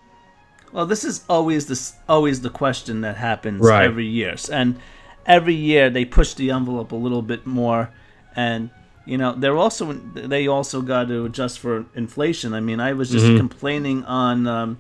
Well, 0.73 0.85
this 0.85 1.05
is 1.05 1.25
always 1.31 1.67
this 1.67 1.95
always 2.09 2.43
the 2.43 2.51
question 2.51 3.01
that 3.01 3.17
happens 3.17 3.63
Right. 3.63 3.85
every 3.85 4.07
year, 4.07 4.37
and 4.53 4.79
every 5.25 5.55
year 5.55 5.89
they 5.89 6.05
push 6.05 6.35
the 6.35 6.51
envelope 6.51 6.93
a 6.93 6.97
little 6.97 7.23
bit 7.23 7.47
more, 7.47 7.89
and 8.35 8.69
you 9.07 9.17
know 9.17 9.33
they're 9.33 9.57
also 9.57 9.93
they 9.93 10.47
also 10.47 10.83
got 10.83 11.09
to 11.09 11.25
adjust 11.25 11.59
for 11.61 11.87
inflation. 11.95 12.53
I 12.53 12.61
mean, 12.61 12.81
I 12.81 12.93
was 12.93 13.11
just 13.11 13.27
Mhm. 13.27 13.37
complaining 13.39 14.05
on 14.05 14.47
um, 14.47 14.79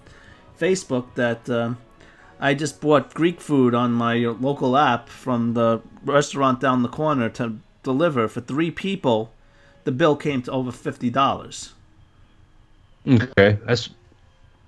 Facebook 0.61 1.07
that 1.15 1.49
um, 1.49 1.79
I 2.41 2.53
just 2.55 2.81
bought 2.81 3.15
Greek 3.15 3.41
food 3.41 3.75
on 3.75 3.93
my 3.93 4.17
local 4.41 4.77
app 4.77 5.09
from 5.09 5.55
the 5.55 5.81
restaurant 6.05 6.61
down 6.61 6.83
the 6.83 6.89
corner 6.89 7.29
to 7.31 7.57
deliver 7.83 8.29
for 8.29 8.41
three 8.41 8.71
people. 8.71 9.31
The 9.85 9.93
bill 9.93 10.17
came 10.17 10.43
to 10.43 10.51
over 10.53 10.73
fifty 10.73 11.11
dollars. 11.11 11.73
Okay, 13.09 13.59
that's 13.65 13.89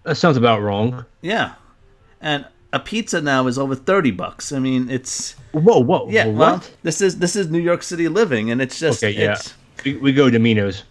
that 0.05 0.17
sounds 0.17 0.37
about 0.37 0.63
wrong. 0.63 1.05
Yeah, 1.21 1.55
and 2.21 2.47
a 2.73 2.79
pizza 2.81 3.21
now 3.21 3.47
is 3.47 3.59
over 3.59 3.75
thirty 3.75 4.11
bucks. 4.11 4.53
I 4.53 4.59
mean, 4.59 4.91
it's 4.91 5.33
Whoa, 5.53 5.81
whoa, 5.81 6.09
yeah. 6.11 6.27
whoa, 6.27 6.33
Well, 6.33 6.55
what? 6.57 6.77
this 6.83 7.01
is 7.01 7.19
this 7.19 7.35
is 7.37 7.49
New 7.51 7.61
York 7.61 7.83
City 7.83 8.09
living, 8.09 8.51
and 8.51 8.61
it's 8.61 8.79
just 8.79 9.03
Okay, 9.03 9.15
yeah. 9.19 9.33
it's, 9.33 9.55
We, 9.85 9.97
we 9.97 10.13
go 10.13 10.29
to 10.31 10.39
Minos. 10.39 10.85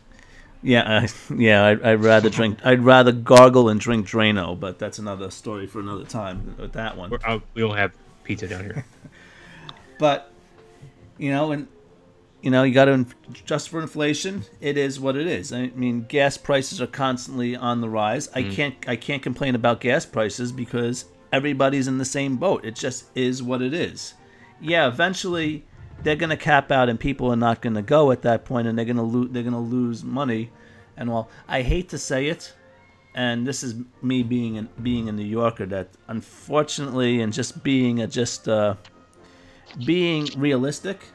yeah, 0.63 1.01
I, 1.03 1.33
yeah. 1.35 1.63
I, 1.63 1.91
I'd 1.91 2.01
rather 2.03 2.29
drink. 2.29 2.59
I'd 2.65 2.81
rather 2.83 3.11
gargle 3.11 3.69
and 3.69 3.79
drink 3.79 4.07
Drano, 4.07 4.59
but 4.59 4.79
that's 4.79 4.97
another 4.99 5.29
story 5.29 5.67
for 5.67 5.79
another 5.79 6.03
time. 6.05 6.55
With 6.57 6.73
that 6.73 6.97
one, 6.97 7.11
uh, 7.25 7.39
we 7.53 7.61
don't 7.61 7.77
have 7.77 7.91
pizza 8.23 8.47
down 8.47 8.63
here. 8.63 8.85
but 9.99 10.31
you 11.19 11.29
know, 11.31 11.51
and 11.51 11.67
you 12.41 12.49
know, 12.51 12.63
you 12.63 12.73
got 12.73 12.85
to 12.85 13.05
adjust 13.29 13.69
for 13.69 13.81
inflation. 13.81 14.43
It 14.61 14.77
is 14.77 14.99
what 14.99 15.15
it 15.15 15.27
is. 15.27 15.53
I 15.53 15.67
mean, 15.75 16.05
gas 16.07 16.37
prices 16.37 16.81
are 16.81 16.87
constantly 16.87 17.55
on 17.55 17.81
the 17.81 17.89
rise. 17.89 18.29
I 18.33 18.43
can't 18.43 18.75
I 18.87 18.95
can't 18.95 19.21
complain 19.21 19.53
about 19.53 19.79
gas 19.81 20.05
prices 20.05 20.51
because 20.51 21.05
everybody's 21.31 21.87
in 21.87 21.97
the 21.97 22.05
same 22.05 22.37
boat. 22.37 22.65
It 22.65 22.75
just 22.75 23.05
is 23.15 23.41
what 23.43 23.61
it 23.61 23.73
is. 23.73 24.13
Yeah, 24.59 24.87
eventually 24.87 25.65
they're 26.03 26.15
going 26.15 26.29
to 26.29 26.37
cap 26.37 26.71
out 26.71 26.89
and 26.89 26.99
people 26.99 27.31
are 27.31 27.37
not 27.37 27.61
going 27.61 27.75
to 27.75 27.81
go 27.81 28.11
at 28.11 28.21
that 28.23 28.45
point 28.45 28.67
and 28.67 28.77
they're 28.77 28.85
going 28.85 28.97
to 28.97 29.03
lose 29.03 29.31
they're 29.31 29.43
going 29.43 29.53
to 29.53 29.59
lose 29.59 30.03
money 30.03 30.51
and 30.95 31.11
well, 31.11 31.29
I 31.47 31.63
hate 31.63 31.89
to 31.89 31.97
say 31.97 32.27
it 32.27 32.53
and 33.15 33.47
this 33.47 33.63
is 33.63 33.75
me 34.01 34.21
being 34.21 34.57
an, 34.59 34.69
being 34.81 35.09
a 35.09 35.11
New 35.11 35.25
Yorker 35.25 35.65
that 35.67 35.89
unfortunately 36.07 37.21
and 37.21 37.33
just 37.33 37.63
being 37.63 37.99
a 37.99 38.07
just 38.07 38.47
uh 38.47 38.75
being 39.85 40.27
realistic, 40.37 41.05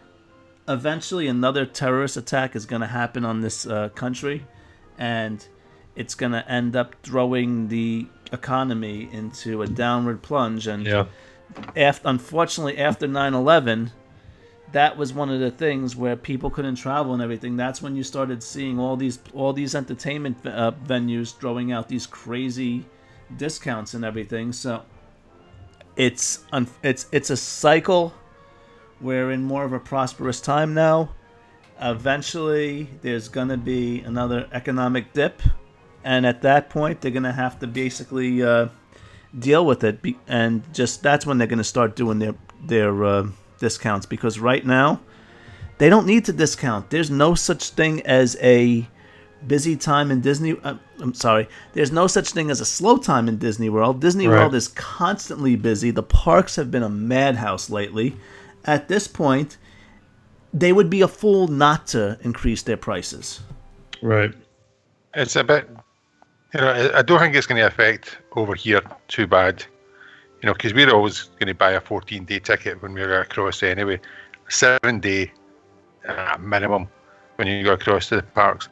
eventually 0.68 1.26
another 1.26 1.66
terrorist 1.66 2.16
attack 2.16 2.54
is 2.54 2.66
going 2.66 2.82
to 2.82 2.88
happen 2.88 3.24
on 3.24 3.40
this 3.40 3.66
uh, 3.66 3.88
country, 3.90 4.46
and 4.98 5.46
it's 5.96 6.14
going 6.14 6.32
to 6.32 6.48
end 6.50 6.76
up 6.76 6.94
throwing 7.02 7.68
the 7.68 8.06
economy 8.32 9.08
into 9.12 9.62
a 9.62 9.66
downward 9.66 10.22
plunge. 10.22 10.66
And 10.66 10.86
Yeah. 10.86 11.04
after, 11.76 12.08
unfortunately, 12.08 12.78
after 12.78 13.06
9/11, 13.06 13.92
that 14.72 14.96
was 14.96 15.12
one 15.12 15.28
of 15.30 15.38
the 15.38 15.50
things 15.50 15.94
where 15.94 16.16
people 16.16 16.50
couldn't 16.50 16.76
travel 16.76 17.12
and 17.12 17.22
everything. 17.22 17.56
That's 17.56 17.82
when 17.82 17.94
you 17.94 18.02
started 18.02 18.42
seeing 18.42 18.78
all 18.78 18.96
these 18.96 19.18
all 19.34 19.52
these 19.52 19.74
entertainment 19.74 20.38
uh, 20.46 20.72
venues 20.86 21.36
throwing 21.38 21.72
out 21.72 21.88
these 21.88 22.06
crazy 22.06 22.86
discounts 23.36 23.94
and 23.94 24.04
everything. 24.04 24.52
So 24.52 24.82
it's 25.96 26.44
it's 26.82 27.06
it's 27.12 27.30
a 27.30 27.36
cycle. 27.36 28.14
We're 29.00 29.32
in 29.32 29.42
more 29.42 29.64
of 29.64 29.72
a 29.72 29.80
prosperous 29.80 30.40
time 30.40 30.74
now. 30.74 31.10
Eventually, 31.80 32.88
there's 33.02 33.28
gonna 33.28 33.56
be 33.56 34.00
another 34.00 34.46
economic 34.52 35.12
dip, 35.12 35.42
and 36.04 36.26
at 36.26 36.42
that 36.42 36.70
point, 36.70 37.00
they're 37.00 37.10
gonna 37.10 37.32
have 37.32 37.58
to 37.60 37.66
basically 37.66 38.42
uh, 38.42 38.68
deal 39.38 39.64
with 39.64 39.84
it, 39.84 40.02
be- 40.02 40.18
and 40.28 40.62
just 40.74 41.02
that's 41.02 41.24
when 41.26 41.38
they're 41.38 41.46
gonna 41.46 41.64
start 41.64 41.96
doing 41.96 42.18
their 42.18 42.34
their 42.64 43.04
uh, 43.04 43.26
discounts. 43.58 44.06
Because 44.06 44.38
right 44.38 44.64
now, 44.66 45.00
They 45.78 45.88
don't 45.90 46.06
need 46.06 46.24
to 46.26 46.32
discount. 46.32 46.90
There's 46.90 47.10
no 47.10 47.34
such 47.34 47.70
thing 47.70 48.02
as 48.06 48.36
a 48.40 48.86
busy 49.46 49.74
time 49.74 50.12
in 50.12 50.20
Disney. 50.20 50.52
Uh, 50.62 50.76
I'm 51.00 51.14
sorry. 51.14 51.48
There's 51.72 51.90
no 51.90 52.06
such 52.06 52.30
thing 52.30 52.50
as 52.50 52.60
a 52.60 52.64
slow 52.64 52.98
time 52.98 53.26
in 53.28 53.38
Disney 53.38 53.68
World. 53.68 54.00
Disney 54.00 54.28
Right. 54.28 54.38
World 54.38 54.54
is 54.54 54.68
constantly 54.68 55.56
busy. 55.56 55.90
The 55.90 56.02
parks 56.04 56.54
have 56.56 56.70
been 56.70 56.84
a 56.84 56.88
madhouse 56.88 57.68
lately. 57.68 58.14
At 58.64 58.86
this 58.86 59.08
point, 59.08 59.56
they 60.54 60.72
would 60.72 60.88
be 60.90 61.02
a 61.02 61.08
fool 61.08 61.48
not 61.48 61.88
to 61.88 62.16
increase 62.22 62.62
their 62.62 62.76
prices. 62.76 63.40
Right. 64.02 64.32
It's 65.14 65.34
a 65.34 65.42
bit, 65.42 65.68
you 66.54 66.60
know, 66.60 66.90
I- 66.94 67.02
don't 67.02 67.18
think 67.18 67.34
it's 67.34 67.46
going 67.46 67.60
to 67.60 67.66
affect 67.66 68.18
over 68.36 68.54
here 68.54 68.82
too 69.08 69.26
bad, 69.26 69.64
you 70.42 70.46
know, 70.46 70.52
because 70.52 70.74
we're 70.74 70.90
always 70.90 71.24
going 71.38 71.48
to 71.48 71.54
buy 71.54 71.72
a 71.72 71.80
14 71.80 72.24
day 72.24 72.38
ticket 72.38 72.82
when 72.82 72.94
we're 72.94 73.20
across 73.20 73.62
anyway, 73.62 74.00
seven 74.48 75.00
day 75.00 75.32
uh, 76.08 76.36
minimum 76.40 76.88
when 77.36 77.48
you 77.48 77.64
go 77.64 77.72
across 77.72 78.08
to 78.08 78.16
the 78.16 78.22
parks. 78.22 78.68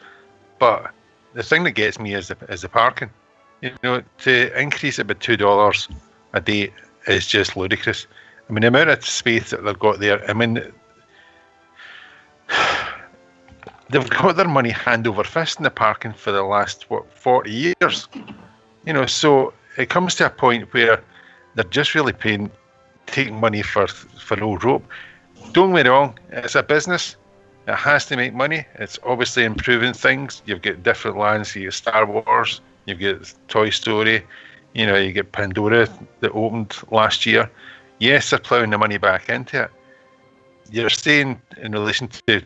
But 0.58 0.92
the 1.34 1.42
thing 1.42 1.64
that 1.64 1.72
gets 1.72 1.98
me 1.98 2.14
is 2.14 2.28
the, 2.28 2.36
is 2.48 2.62
the 2.62 2.68
parking. 2.68 3.10
You 3.62 3.72
know, 3.82 4.02
to 4.18 4.60
increase 4.60 4.98
it 4.98 5.06
by 5.06 5.14
two 5.14 5.36
dollars 5.36 5.88
a 6.32 6.40
day 6.40 6.72
is 7.06 7.26
just 7.26 7.56
ludicrous. 7.56 8.06
I 8.48 8.52
mean, 8.52 8.62
the 8.62 8.68
amount 8.68 8.90
of 8.90 9.04
space 9.04 9.50
that 9.50 9.64
they've 9.64 9.78
got 9.78 10.00
there. 10.00 10.28
I 10.28 10.32
mean, 10.32 10.72
they've 13.90 14.08
got 14.10 14.36
their 14.36 14.48
money 14.48 14.70
hand 14.70 15.06
over 15.06 15.24
fist 15.24 15.58
in 15.58 15.64
the 15.64 15.70
parking 15.70 16.12
for 16.12 16.32
the 16.32 16.42
last 16.42 16.88
what 16.90 17.12
forty 17.12 17.52
years. 17.52 18.08
You 18.86 18.92
know, 18.92 19.06
so 19.06 19.52
it 19.76 19.88
comes 19.88 20.14
to 20.16 20.26
a 20.26 20.30
point 20.30 20.72
where 20.72 21.02
they're 21.54 21.64
just 21.64 21.94
really 21.94 22.12
paying, 22.12 22.50
taking 23.06 23.38
money 23.38 23.62
for 23.62 23.86
for 23.86 24.36
no 24.36 24.56
rope. 24.56 24.86
Don't 25.52 25.74
get 25.74 25.84
me 25.84 25.90
wrong, 25.90 26.18
it's 26.30 26.54
a 26.54 26.62
business. 26.62 27.16
It 27.66 27.74
has 27.74 28.06
to 28.06 28.16
make 28.16 28.34
money. 28.34 28.64
It's 28.76 28.98
obviously 29.04 29.44
improving 29.44 29.92
things. 29.92 30.42
You've 30.46 30.62
got 30.62 30.82
different 30.82 31.18
lines 31.18 31.54
You 31.54 31.64
get 31.64 31.74
Star 31.74 32.06
Wars. 32.06 32.60
You've 32.86 33.00
got 33.00 33.32
Toy 33.48 33.70
Story. 33.70 34.24
You 34.74 34.86
know, 34.86 34.96
you 34.96 35.12
get 35.12 35.32
Pandora 35.32 35.88
that 36.20 36.32
opened 36.32 36.74
last 36.90 37.26
year. 37.26 37.50
Yes, 37.98 38.30
they're 38.30 38.38
ploughing 38.38 38.70
the 38.70 38.78
money 38.78 38.98
back 38.98 39.28
into 39.28 39.64
it. 39.64 39.70
You're 40.70 40.90
saying 40.90 41.40
in 41.58 41.72
relation 41.72 42.08
to 42.08 42.42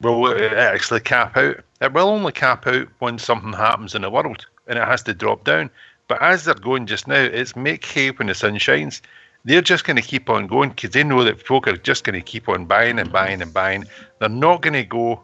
will 0.00 0.26
it 0.32 0.52
actually 0.52 1.00
cap 1.00 1.36
out? 1.36 1.60
It 1.80 1.92
will 1.92 2.08
only 2.08 2.32
cap 2.32 2.66
out 2.66 2.88
when 2.98 3.18
something 3.18 3.52
happens 3.52 3.94
in 3.94 4.02
the 4.02 4.10
world 4.10 4.46
and 4.66 4.78
it 4.78 4.86
has 4.86 5.02
to 5.04 5.14
drop 5.14 5.44
down. 5.44 5.70
But 6.08 6.22
as 6.22 6.44
they're 6.44 6.54
going 6.54 6.86
just 6.86 7.06
now, 7.06 7.22
it's 7.22 7.54
make 7.54 7.84
hay 7.84 8.10
when 8.10 8.28
the 8.28 8.34
sun 8.34 8.58
shines. 8.58 9.02
They're 9.44 9.62
just 9.62 9.84
going 9.84 9.96
to 9.96 10.02
keep 10.02 10.28
on 10.28 10.46
going 10.46 10.70
because 10.70 10.90
they 10.90 11.04
know 11.04 11.24
that 11.24 11.46
folk 11.46 11.66
are 11.66 11.76
just 11.76 12.04
going 12.04 12.14
to 12.14 12.20
keep 12.20 12.48
on 12.48 12.66
buying 12.66 12.98
and 12.98 13.12
buying 13.12 13.40
and 13.40 13.52
buying. 13.52 13.84
They're 14.18 14.28
not 14.28 14.60
going 14.60 14.74
to 14.74 14.84
go 14.84 15.22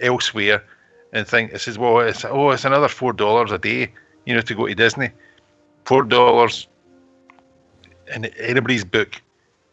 elsewhere 0.00 0.62
and 1.12 1.26
think 1.26 1.52
this 1.52 1.66
is 1.66 1.78
well, 1.78 2.00
it's 2.00 2.24
oh, 2.24 2.50
it's 2.50 2.64
another 2.64 2.88
four 2.88 3.12
dollars 3.12 3.50
a 3.50 3.58
day, 3.58 3.90
you 4.26 4.34
know, 4.34 4.40
to 4.42 4.54
go 4.54 4.66
to 4.66 4.74
Disney. 4.74 5.10
Four 5.84 6.02
dollars 6.02 6.68
in 8.14 8.26
anybody's 8.26 8.84
book. 8.84 9.20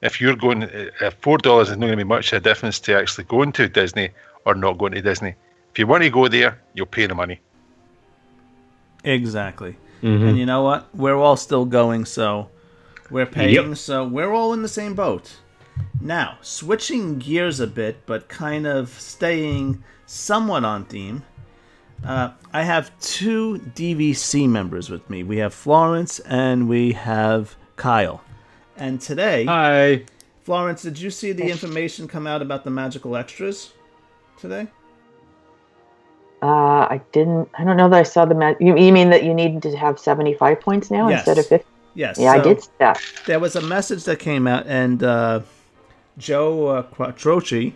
If 0.01 0.21
you're 0.21 0.35
going, 0.35 0.63
uh, 0.63 1.11
four 1.21 1.37
dollars 1.37 1.69
is 1.69 1.77
not 1.77 1.87
going 1.87 1.97
to 1.97 1.97
be 1.97 2.03
much 2.03 2.31
of 2.31 2.37
a 2.37 2.39
difference 2.39 2.79
to 2.81 2.97
actually 2.97 3.25
going 3.25 3.51
to 3.53 3.67
Disney 3.67 4.09
or 4.45 4.55
not 4.55 4.77
going 4.77 4.93
to 4.93 5.01
Disney. 5.01 5.35
If 5.71 5.79
you 5.79 5.87
want 5.87 6.03
to 6.03 6.09
go 6.09 6.27
there, 6.27 6.61
you'll 6.73 6.85
pay 6.85 7.05
the 7.07 7.15
money. 7.15 7.39
Exactly. 9.03 9.75
Mhm. 10.01 10.29
And 10.29 10.37
you 10.37 10.45
know 10.45 10.63
what? 10.63 10.87
We're 10.95 11.15
all 11.15 11.37
still 11.37 11.65
going, 11.65 12.05
so 12.05 12.49
we're 13.09 13.25
paying, 13.25 13.53
Yep. 13.53 13.77
so 13.77 14.05
we're 14.05 14.31
all 14.33 14.53
in 14.53 14.61
the 14.61 14.67
same 14.67 14.93
boat. 14.93 15.35
Now, 15.99 16.37
switching 16.41 17.19
gears 17.19 17.59
a 17.59 17.67
bit, 17.67 18.05
but 18.05 18.29
kind 18.29 18.65
of 18.65 18.89
staying 18.89 19.83
somewhat 20.05 20.63
on 20.63 20.85
theme, 20.85 21.23
uh, 22.05 22.29
I 22.53 22.63
have 22.63 22.91
two 22.99 23.59
DVC 23.75 24.47
members 24.47 24.89
with 24.89 25.09
me. 25.09 25.23
We 25.23 25.37
have 25.37 25.53
Florence 25.53 26.19
and 26.19 26.69
we 26.69 26.93
have 26.93 27.55
Kyle. 27.75 28.21
And 28.77 29.01
today, 29.01 29.45
Hi. 29.45 30.03
Florence, 30.43 30.81
did 30.83 30.99
you 30.99 31.09
see 31.09 31.31
the 31.31 31.49
information 31.49 32.07
come 32.07 32.27
out 32.27 32.41
about 32.41 32.63
the 32.63 32.69
magical 32.71 33.15
extras 33.15 33.71
today? 34.47 34.67
Uh, 36.41 36.85
I 36.95 37.01
didn't. 37.11 37.49
I 37.57 37.63
don't 37.63 37.77
know 37.77 37.89
that 37.89 37.99
I 37.99 38.03
saw 38.03 38.25
the. 38.25 38.35
Ma- 38.35 38.53
you, 38.59 38.77
you 38.77 38.91
mean 38.91 39.09
that 39.09 39.23
you 39.23 39.33
need 39.33 39.61
to 39.63 39.75
have 39.75 39.97
seventy-five 39.99 40.61
points 40.61 40.91
now 40.91 41.09
Yes. 41.09 41.19
instead 41.19 41.37
of 41.39 41.47
fifty? 41.47 41.67
Yes. 41.95 42.19
Yeah, 42.19 42.31
I 42.31 42.39
did 42.39 42.61
see 42.61 42.69
that. 42.79 43.01
there 43.25 43.39
was 43.39 43.55
a 43.55 43.61
message 43.61 44.03
that 44.03 44.19
came 44.19 44.47
out, 44.47 44.67
and 44.67 45.01
uh, 45.01 45.39
Joe 46.17 46.67
uh, 46.67 46.83
Quattrochi, 46.83 47.73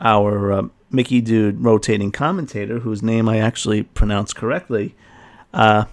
our 0.00 0.52
uh, 0.52 0.62
Mickey 0.90 1.20
Dude 1.20 1.62
rotating 1.62 2.10
commentator, 2.10 2.78
whose 2.80 3.02
name 3.02 3.28
I 3.28 3.38
actually 3.38 3.82
pronounced 3.82 4.34
correctly, 4.36 4.96
uh, 5.52 5.84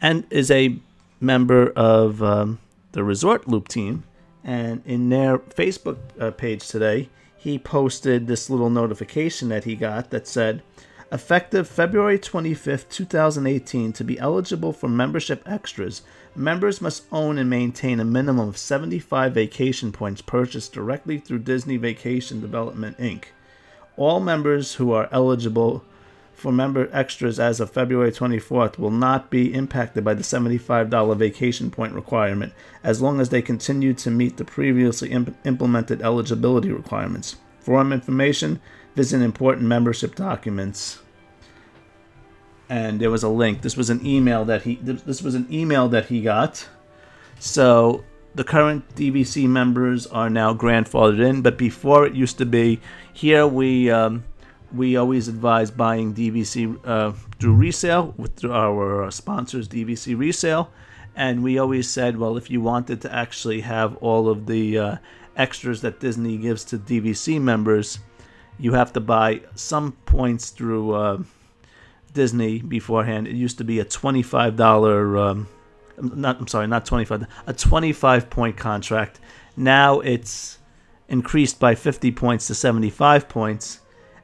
and 0.00 0.26
is 0.30 0.50
a 0.50 0.76
member 1.20 1.70
of 1.76 2.22
um, 2.22 2.58
the 2.92 3.04
Resort 3.04 3.46
Loop 3.46 3.68
team. 3.68 4.04
And 4.42 4.82
in 4.86 5.10
their 5.10 5.38
Facebook 5.38 5.98
uh, 6.18 6.30
page 6.30 6.66
today, 6.66 7.10
he 7.40 7.58
posted 7.58 8.26
this 8.26 8.50
little 8.50 8.68
notification 8.68 9.48
that 9.48 9.64
he 9.64 9.74
got 9.74 10.10
that 10.10 10.28
said, 10.28 10.62
Effective 11.10 11.66
February 11.66 12.18
25th, 12.18 12.90
2018, 12.90 13.94
to 13.94 14.04
be 14.04 14.18
eligible 14.18 14.74
for 14.74 14.90
membership 14.90 15.42
extras, 15.46 16.02
members 16.36 16.82
must 16.82 17.04
own 17.10 17.38
and 17.38 17.48
maintain 17.48 17.98
a 17.98 18.04
minimum 18.04 18.50
of 18.50 18.58
75 18.58 19.32
vacation 19.32 19.90
points 19.90 20.20
purchased 20.20 20.74
directly 20.74 21.16
through 21.16 21.38
Disney 21.38 21.78
Vacation 21.78 22.42
Development 22.42 22.98
Inc. 22.98 23.24
All 23.96 24.20
members 24.20 24.74
who 24.74 24.92
are 24.92 25.08
eligible 25.10 25.82
for 26.40 26.50
member 26.50 26.88
extras 26.90 27.38
as 27.38 27.60
of 27.60 27.70
February 27.70 28.10
24th 28.10 28.78
will 28.78 28.90
not 28.90 29.28
be 29.28 29.52
impacted 29.52 30.02
by 30.02 30.14
the 30.14 30.22
$75 30.22 31.14
vacation 31.18 31.70
point 31.70 31.92
requirement 31.92 32.54
as 32.82 33.02
long 33.02 33.20
as 33.20 33.28
they 33.28 33.42
continue 33.42 33.92
to 33.92 34.10
meet 34.10 34.38
the 34.38 34.44
previously 34.44 35.10
imp- 35.10 35.36
implemented 35.44 36.00
eligibility 36.00 36.72
requirements. 36.72 37.36
For 37.60 37.84
more 37.84 37.92
information, 37.92 38.58
visit 38.96 39.20
important 39.20 39.66
membership 39.66 40.14
documents. 40.14 41.00
And 42.70 42.98
there 42.98 43.10
was 43.10 43.22
a 43.22 43.28
link. 43.28 43.60
This 43.60 43.76
was 43.76 43.90
an 43.90 44.04
email 44.06 44.46
that 44.46 44.62
he 44.62 44.76
this 44.76 45.20
was 45.20 45.34
an 45.34 45.46
email 45.52 45.88
that 45.88 46.06
he 46.06 46.22
got. 46.22 46.66
So 47.38 48.02
the 48.34 48.44
current 48.44 48.94
DVC 48.94 49.46
members 49.46 50.06
are 50.06 50.30
now 50.30 50.54
grandfathered 50.54 51.20
in, 51.20 51.42
but 51.42 51.58
before 51.58 52.06
it 52.06 52.14
used 52.14 52.38
to 52.38 52.46
be 52.46 52.80
here 53.12 53.46
we 53.46 53.90
um, 53.90 54.24
we 54.74 54.96
always 54.96 55.28
advise 55.28 55.70
buying 55.70 56.14
DVC 56.14 56.78
uh, 56.84 57.12
through 57.38 57.54
resale 57.54 58.14
with 58.16 58.44
our 58.44 59.10
sponsors 59.10 59.68
DVC 59.68 60.18
resale, 60.18 60.70
and 61.16 61.42
we 61.42 61.58
always 61.58 61.88
said, 61.88 62.16
well, 62.16 62.36
if 62.36 62.50
you 62.50 62.60
wanted 62.60 63.00
to 63.02 63.14
actually 63.14 63.60
have 63.60 63.96
all 63.96 64.28
of 64.28 64.46
the 64.46 64.78
uh, 64.78 64.96
extras 65.36 65.80
that 65.80 66.00
Disney 66.00 66.36
gives 66.36 66.64
to 66.66 66.78
DVC 66.78 67.40
members, 67.40 67.98
you 68.58 68.72
have 68.72 68.92
to 68.92 69.00
buy 69.00 69.40
some 69.54 69.92
points 70.06 70.50
through 70.50 70.92
uh, 70.92 71.22
Disney 72.12 72.60
beforehand. 72.60 73.26
It 73.26 73.34
used 73.34 73.58
to 73.58 73.64
be 73.64 73.80
a 73.80 73.84
twenty-five 73.84 74.56
dollar. 74.56 75.16
Um, 75.16 75.48
not 76.00 76.38
I'm 76.40 76.48
sorry, 76.48 76.66
not 76.66 76.86
25, 76.86 77.26
a 77.46 77.52
25 77.52 78.30
point 78.30 78.56
contract. 78.56 79.20
Now 79.56 80.00
it's 80.00 80.58
increased 81.08 81.58
by 81.58 81.74
50 81.74 82.12
points 82.12 82.46
to 82.46 82.54
75 82.54 83.28
points. 83.28 83.79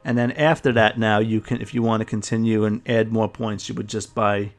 And 0.07 0.17
then 0.17 0.31
after 0.31 0.71
that 0.71 0.97
now 0.97 1.19
you 1.19 1.41
can 1.41 1.61
if 1.61 1.73
you 1.73 1.83
want 1.83 1.99
to 1.99 2.05
continue 2.05 2.63
and 2.63 2.81
add 2.87 3.11
more 3.11 3.27
points, 3.27 3.67
you 3.67 3.75
would 3.75 3.89
just 3.89 4.15
buy 4.15 4.53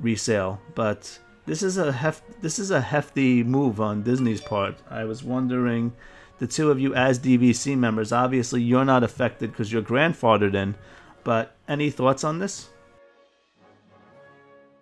resale. 0.00 0.58
But 0.74 1.18
this 1.44 1.62
is 1.62 1.76
a 1.76 1.92
hef- 1.92 2.22
this 2.40 2.58
is 2.58 2.70
a 2.70 2.80
hefty 2.80 3.44
move 3.44 3.78
on 3.78 4.02
Disney's 4.02 4.40
part. 4.40 4.78
I 4.88 5.04
was 5.04 5.22
wondering 5.22 5.92
the 6.38 6.46
two 6.46 6.70
of 6.70 6.80
you 6.80 6.94
as 6.94 7.18
DVC 7.18 7.76
members, 7.76 8.10
obviously 8.10 8.62
you're 8.62 8.86
not 8.86 9.04
affected 9.04 9.50
because 9.50 9.70
you're 9.70 9.82
grandfathered 9.82 10.54
in, 10.54 10.74
but 11.24 11.54
any 11.68 11.90
thoughts 11.90 12.24
on 12.24 12.38
this? 12.38 12.70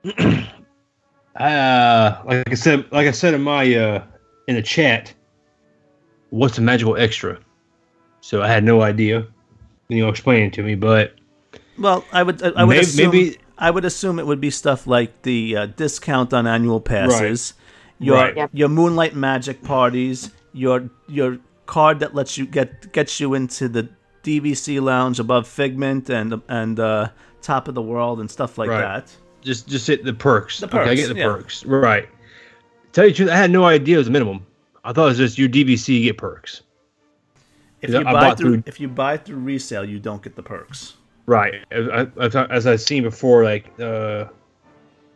Uh, 1.37 2.22
like 2.27 2.48
I 2.48 2.55
said, 2.55 2.87
like 2.92 3.09
I 3.09 3.11
said 3.11 3.35
in 3.35 3.42
my 3.42 3.74
uh 3.74 4.05
in 4.46 4.55
the 4.55 4.62
chat, 4.62 5.12
what's 6.31 6.59
a 6.59 6.61
magical 6.61 6.96
extra? 6.96 7.40
So 8.20 8.40
I 8.40 8.46
had 8.46 8.62
no 8.62 8.83
idea. 8.83 9.27
You 9.88 10.03
know, 10.03 10.09
explain 10.09 10.44
it 10.44 10.53
to 10.55 10.62
me, 10.62 10.75
but 10.75 11.14
Well, 11.79 12.05
I 12.12 12.23
would 12.23 12.42
I, 12.42 12.49
I 12.57 12.64
would 12.64 12.75
Maybe- 12.77 12.81
assume 12.81 13.11
maybe- 13.11 13.38
I 13.59 13.70
would 13.70 13.85
assume 13.85 14.18
it 14.18 14.27
would 14.27 14.40
be 14.40 14.51
stuff 14.51 14.87
like 14.87 15.23
the 15.23 15.57
uh, 15.57 15.66
discount 15.66 16.33
on 16.35 16.47
annual 16.47 16.81
passes, 16.81 17.55
your 18.01 18.16
Right. 18.16 18.37
Yep. 18.37 18.51
your 18.53 18.68
Moonlight 18.68 19.14
Magic 19.14 19.62
parties, 19.62 20.31
your 20.53 20.88
your 21.09 21.38
card 21.66 22.01
that 22.01 22.14
lets 22.14 22.37
you 22.37 22.47
get 22.47 22.92
gets 22.92 23.20
you 23.20 23.35
into 23.35 23.68
the 23.68 23.88
DVC 24.25 24.81
lounge 24.83 25.20
above 25.20 25.47
Figment 25.47 26.09
and 26.11 26.40
and 26.49 26.81
uh, 26.81 27.09
Top 27.42 27.68
of 27.68 27.75
the 27.75 27.83
World 27.83 28.20
and 28.20 28.31
stuff 28.31 28.59
like 28.59 28.70
Right. 28.70 28.81
that. 28.81 29.14
just 29.42 29.68
just 29.68 29.87
hit 29.87 30.03
the 30.05 30.12
perks. 30.14 30.61
The 30.61 30.66
Okay, 30.66 30.79
I 30.90 30.94
get 30.94 31.09
the 31.11 31.14
yeah. 31.16 31.27
perks. 31.27 31.64
Right. 31.64 32.09
Tell 32.92 33.05
you 33.05 33.11
the 33.11 33.16
truth, 33.16 33.31
I 33.31 33.37
had 33.37 33.51
no 33.51 33.64
idea 33.64 33.97
it 33.97 33.99
was 33.99 34.11
minimum. 34.11 34.44
I 34.85 34.92
thought 34.92 35.05
it 35.05 35.09
was 35.11 35.18
just 35.18 35.38
your 35.38 35.49
DVC 35.49 35.99
you 35.99 36.03
get 36.05 36.18
perks. 36.18 36.62
If 37.85 37.90
you 37.90 38.07
I 38.07 38.12
buy 38.12 38.35
through, 38.35 38.53
through- 38.53 38.62
if 38.66 38.81
you 38.81 38.88
buy 38.88 39.16
through 39.16 39.37
resale, 39.37 39.85
you 39.85 39.99
don't 39.99 40.23
get 40.23 40.37
the 40.37 40.42
perks. 40.42 40.94
Right. 41.27 41.64
As, 41.70 42.09
as, 42.18 42.37
as 42.37 42.66
I've 42.66 42.81
seen 42.81 43.03
before, 43.03 43.44
like 43.44 43.79
uh, 43.81 44.27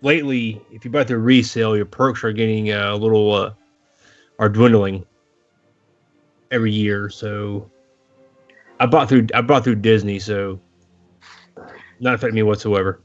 lately, 0.03 0.61
if 0.71 0.85
you 0.85 0.91
buy 0.91 1.05
through 1.05 1.19
resale, 1.19 1.77
your 1.77 1.87
perks 1.87 2.25
are 2.25 2.33
getting 2.33 2.73
uh, 2.73 2.95
a 2.95 2.97
little 2.97 3.33
uh, 3.33 3.53
are 4.39 4.49
dwindling 4.49 5.05
every 6.51 6.73
year. 6.73 7.11
So 7.11 7.71
I 8.81 8.87
bought 8.87 9.09
through 9.09 9.27
I 9.35 9.41
bought 9.41 9.65
through 9.65 9.77
Disney, 9.77 10.19
so 10.19 10.61
not 12.01 12.15
affect 12.15 12.35
me 12.35 12.43
whatsoever. 12.43 13.01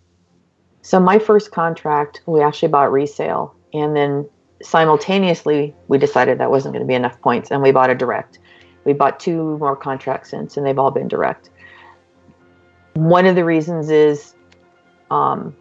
So 0.81 0.99
my 0.99 1.19
first 1.19 1.51
contract, 1.51 2.21
we 2.25 2.41
actually 2.41 2.69
bought 2.69 2.91
resale, 2.91 3.55
and 3.73 3.95
then 3.95 4.29
simultaneously 4.61 5.73
we 5.87 5.97
decided 5.97 6.37
that 6.39 6.51
wasn't 6.51 6.73
going 6.73 6.83
to 6.83 6.87
be 6.87 6.93
enough 6.93 7.19
points, 7.21 7.51
and 7.51 7.61
we 7.61 7.71
bought 7.71 7.89
a 7.89 7.95
direct. 7.95 8.39
We 8.85 8.93
bought 8.93 9.19
two 9.19 9.57
more 9.57 9.75
contracts 9.75 10.29
since, 10.29 10.57
and 10.57 10.65
they've 10.65 10.79
all 10.79 10.91
been 10.91 11.07
direct. 11.07 11.49
One 12.93 13.25
of 13.25 13.35
the 13.35 13.45
reasons 13.45 13.89
is 13.89 14.35
um, 15.09 15.55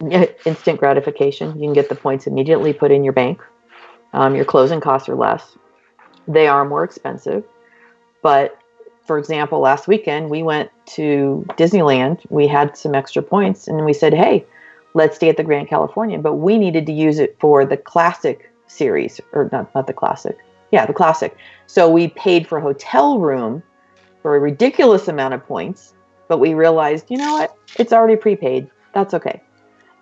instant 0.44 0.78
gratification. 0.78 1.58
You 1.60 1.66
can 1.66 1.72
get 1.72 1.88
the 1.88 1.94
points 1.94 2.26
immediately 2.26 2.72
put 2.72 2.90
in 2.90 3.04
your 3.04 3.12
bank. 3.12 3.40
Um, 4.12 4.34
your 4.34 4.44
closing 4.44 4.80
costs 4.80 5.08
are 5.08 5.16
less. 5.16 5.56
They 6.26 6.46
are 6.46 6.64
more 6.64 6.84
expensive, 6.84 7.44
but 8.22 8.58
for 9.06 9.18
example, 9.18 9.60
last 9.60 9.88
weekend 9.88 10.28
we 10.28 10.42
went 10.42 10.70
to 10.86 11.44
Disneyland. 11.56 12.20
We 12.30 12.46
had 12.46 12.76
some 12.76 12.94
extra 12.94 13.22
points, 13.22 13.66
and 13.66 13.84
we 13.84 13.94
said, 13.94 14.12
"Hey, 14.12 14.44
let's 14.92 15.16
stay 15.16 15.30
at 15.30 15.38
the 15.38 15.42
Grand 15.42 15.68
Californian." 15.68 16.20
But 16.20 16.34
we 16.34 16.58
needed 16.58 16.84
to 16.86 16.92
use 16.92 17.18
it 17.18 17.36
for 17.40 17.64
the 17.64 17.78
classic 17.78 18.50
series, 18.66 19.20
or 19.32 19.48
not 19.50 19.74
not 19.74 19.86
the 19.86 19.94
classic, 19.94 20.38
yeah, 20.70 20.86
the 20.86 20.92
classic. 20.92 21.36
So 21.66 21.88
we 21.88 22.08
paid 22.08 22.46
for 22.46 22.58
a 22.58 22.60
hotel 22.60 23.18
room 23.18 23.62
for 24.22 24.36
a 24.36 24.40
ridiculous 24.40 25.08
amount 25.08 25.34
of 25.34 25.46
points, 25.46 25.94
but 26.28 26.38
we 26.38 26.54
realized, 26.54 27.10
you 27.10 27.16
know 27.16 27.32
what? 27.34 27.56
It's 27.78 27.92
already 27.92 28.16
prepaid. 28.16 28.70
That's 28.94 29.14
okay. 29.14 29.40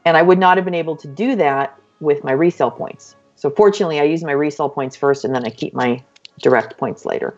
And 0.04 0.16
I 0.16 0.22
would 0.22 0.38
not 0.38 0.56
have 0.56 0.64
been 0.64 0.74
able 0.74 0.96
to 0.96 1.08
do 1.08 1.36
that 1.36 1.78
with 2.00 2.24
my 2.24 2.32
resale 2.32 2.70
points. 2.70 3.16
So 3.34 3.50
fortunately, 3.50 4.00
I 4.00 4.04
use 4.04 4.24
my 4.24 4.32
resale 4.32 4.68
points 4.68 4.96
first, 4.96 5.24
and 5.24 5.34
then 5.34 5.44
I 5.44 5.50
keep 5.50 5.74
my 5.74 6.02
direct 6.40 6.78
points 6.78 7.04
later. 7.04 7.36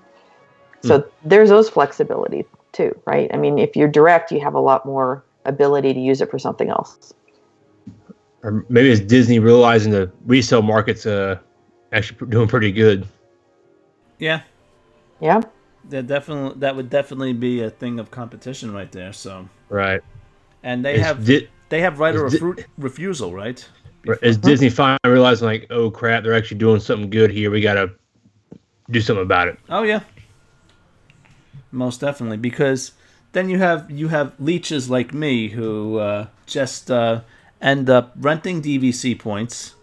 So 0.83 1.05
there's 1.25 1.49
those 1.49 1.69
flexibility 1.69 2.45
too, 2.73 2.99
right? 3.05 3.29
I 3.33 3.37
mean, 3.37 3.59
if 3.59 3.75
you're 3.75 3.88
direct, 3.88 4.31
you 4.31 4.41
have 4.41 4.55
a 4.55 4.61
lot 4.61 4.87
more 4.87 5.25
ability 5.45 5.93
to 5.93 6.01
use 6.01 6.21
it 6.21 6.31
for 6.31 6.38
something 6.38 6.69
else. 6.69 7.12
Or 8.45 8.64
maybe 8.69 8.91
it's 8.91 9.01
Disney 9.01 9.41
realizing 9.41 9.91
the 9.91 10.11
resale 10.25 10.62
market's 10.62 11.05
uh, 11.05 11.38
actually 11.93 12.29
doing 12.29 12.47
pretty 12.47 12.71
good. 12.71 13.09
Yeah, 14.19 14.43
Yeah. 15.21 15.41
that 15.91 16.07
definitely 16.07 16.59
that 16.61 16.75
would 16.77 16.91
definitely 16.91 17.33
be 17.33 17.63
a 17.63 17.71
thing 17.71 17.99
of 18.01 18.11
competition 18.11 18.73
right 18.73 18.91
there. 18.91 19.13
So, 19.13 19.49
Right. 19.69 20.01
and 20.63 20.85
they 20.85 20.95
Is 20.97 21.07
have 21.07 21.25
Di- 21.25 21.49
they 21.69 21.81
have 21.81 21.99
right 22.01 22.15
of 22.15 22.27
is 22.35 22.41
Di- 22.41 22.65
refusal, 22.79 23.33
right? 23.35 23.67
Is 24.23 24.39
Disney 24.39 24.71
finally 24.71 24.99
realizing 25.05 25.47
like, 25.47 25.67
oh 25.71 25.91
crap, 25.91 26.23
they're 26.23 26.35
actually 26.35 26.59
doing 26.59 26.81
something 26.81 27.11
good 27.11 27.31
here. 27.31 27.51
We 27.51 27.61
gotta 27.61 27.91
do 28.91 29.01
something 29.01 29.23
about 29.23 29.49
it. 29.49 29.59
Oh 29.69 29.83
yeah, 29.83 30.01
most 31.73 32.01
definitely. 32.01 32.39
Because 32.39 32.93
then 33.33 33.49
you 33.49 33.59
have 33.59 33.91
you 33.91 34.09
have 34.09 34.33
leeches 34.39 34.89
like 34.89 35.13
me 35.13 35.49
who 35.49 35.99
uh, 35.99 36.27
just 36.47 36.91
uh, 36.91 37.21
end 37.61 37.91
up 37.91 38.13
renting 38.17 38.61
DVC 38.63 39.15
points, 39.15 39.75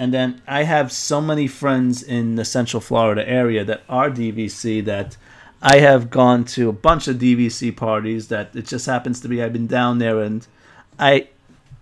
and 0.00 0.14
then 0.14 0.40
I 0.48 0.62
have 0.62 0.90
so 0.90 1.20
many 1.20 1.46
friends 1.46 2.02
in 2.02 2.36
the 2.36 2.44
Central 2.46 2.80
Florida 2.80 3.28
area 3.28 3.64
that 3.64 3.82
are 3.86 4.08
DVC 4.08 4.82
that 4.86 5.18
I 5.60 5.80
have 5.80 6.08
gone 6.08 6.46
to 6.56 6.70
a 6.70 6.72
bunch 6.72 7.06
of 7.06 7.16
DVC 7.16 7.76
parties. 7.76 8.28
That 8.28 8.56
it 8.56 8.64
just 8.64 8.86
happens 8.86 9.20
to 9.20 9.28
be 9.28 9.42
I've 9.42 9.52
been 9.52 9.66
down 9.66 9.98
there 9.98 10.20
and 10.20 10.46
I, 10.98 11.28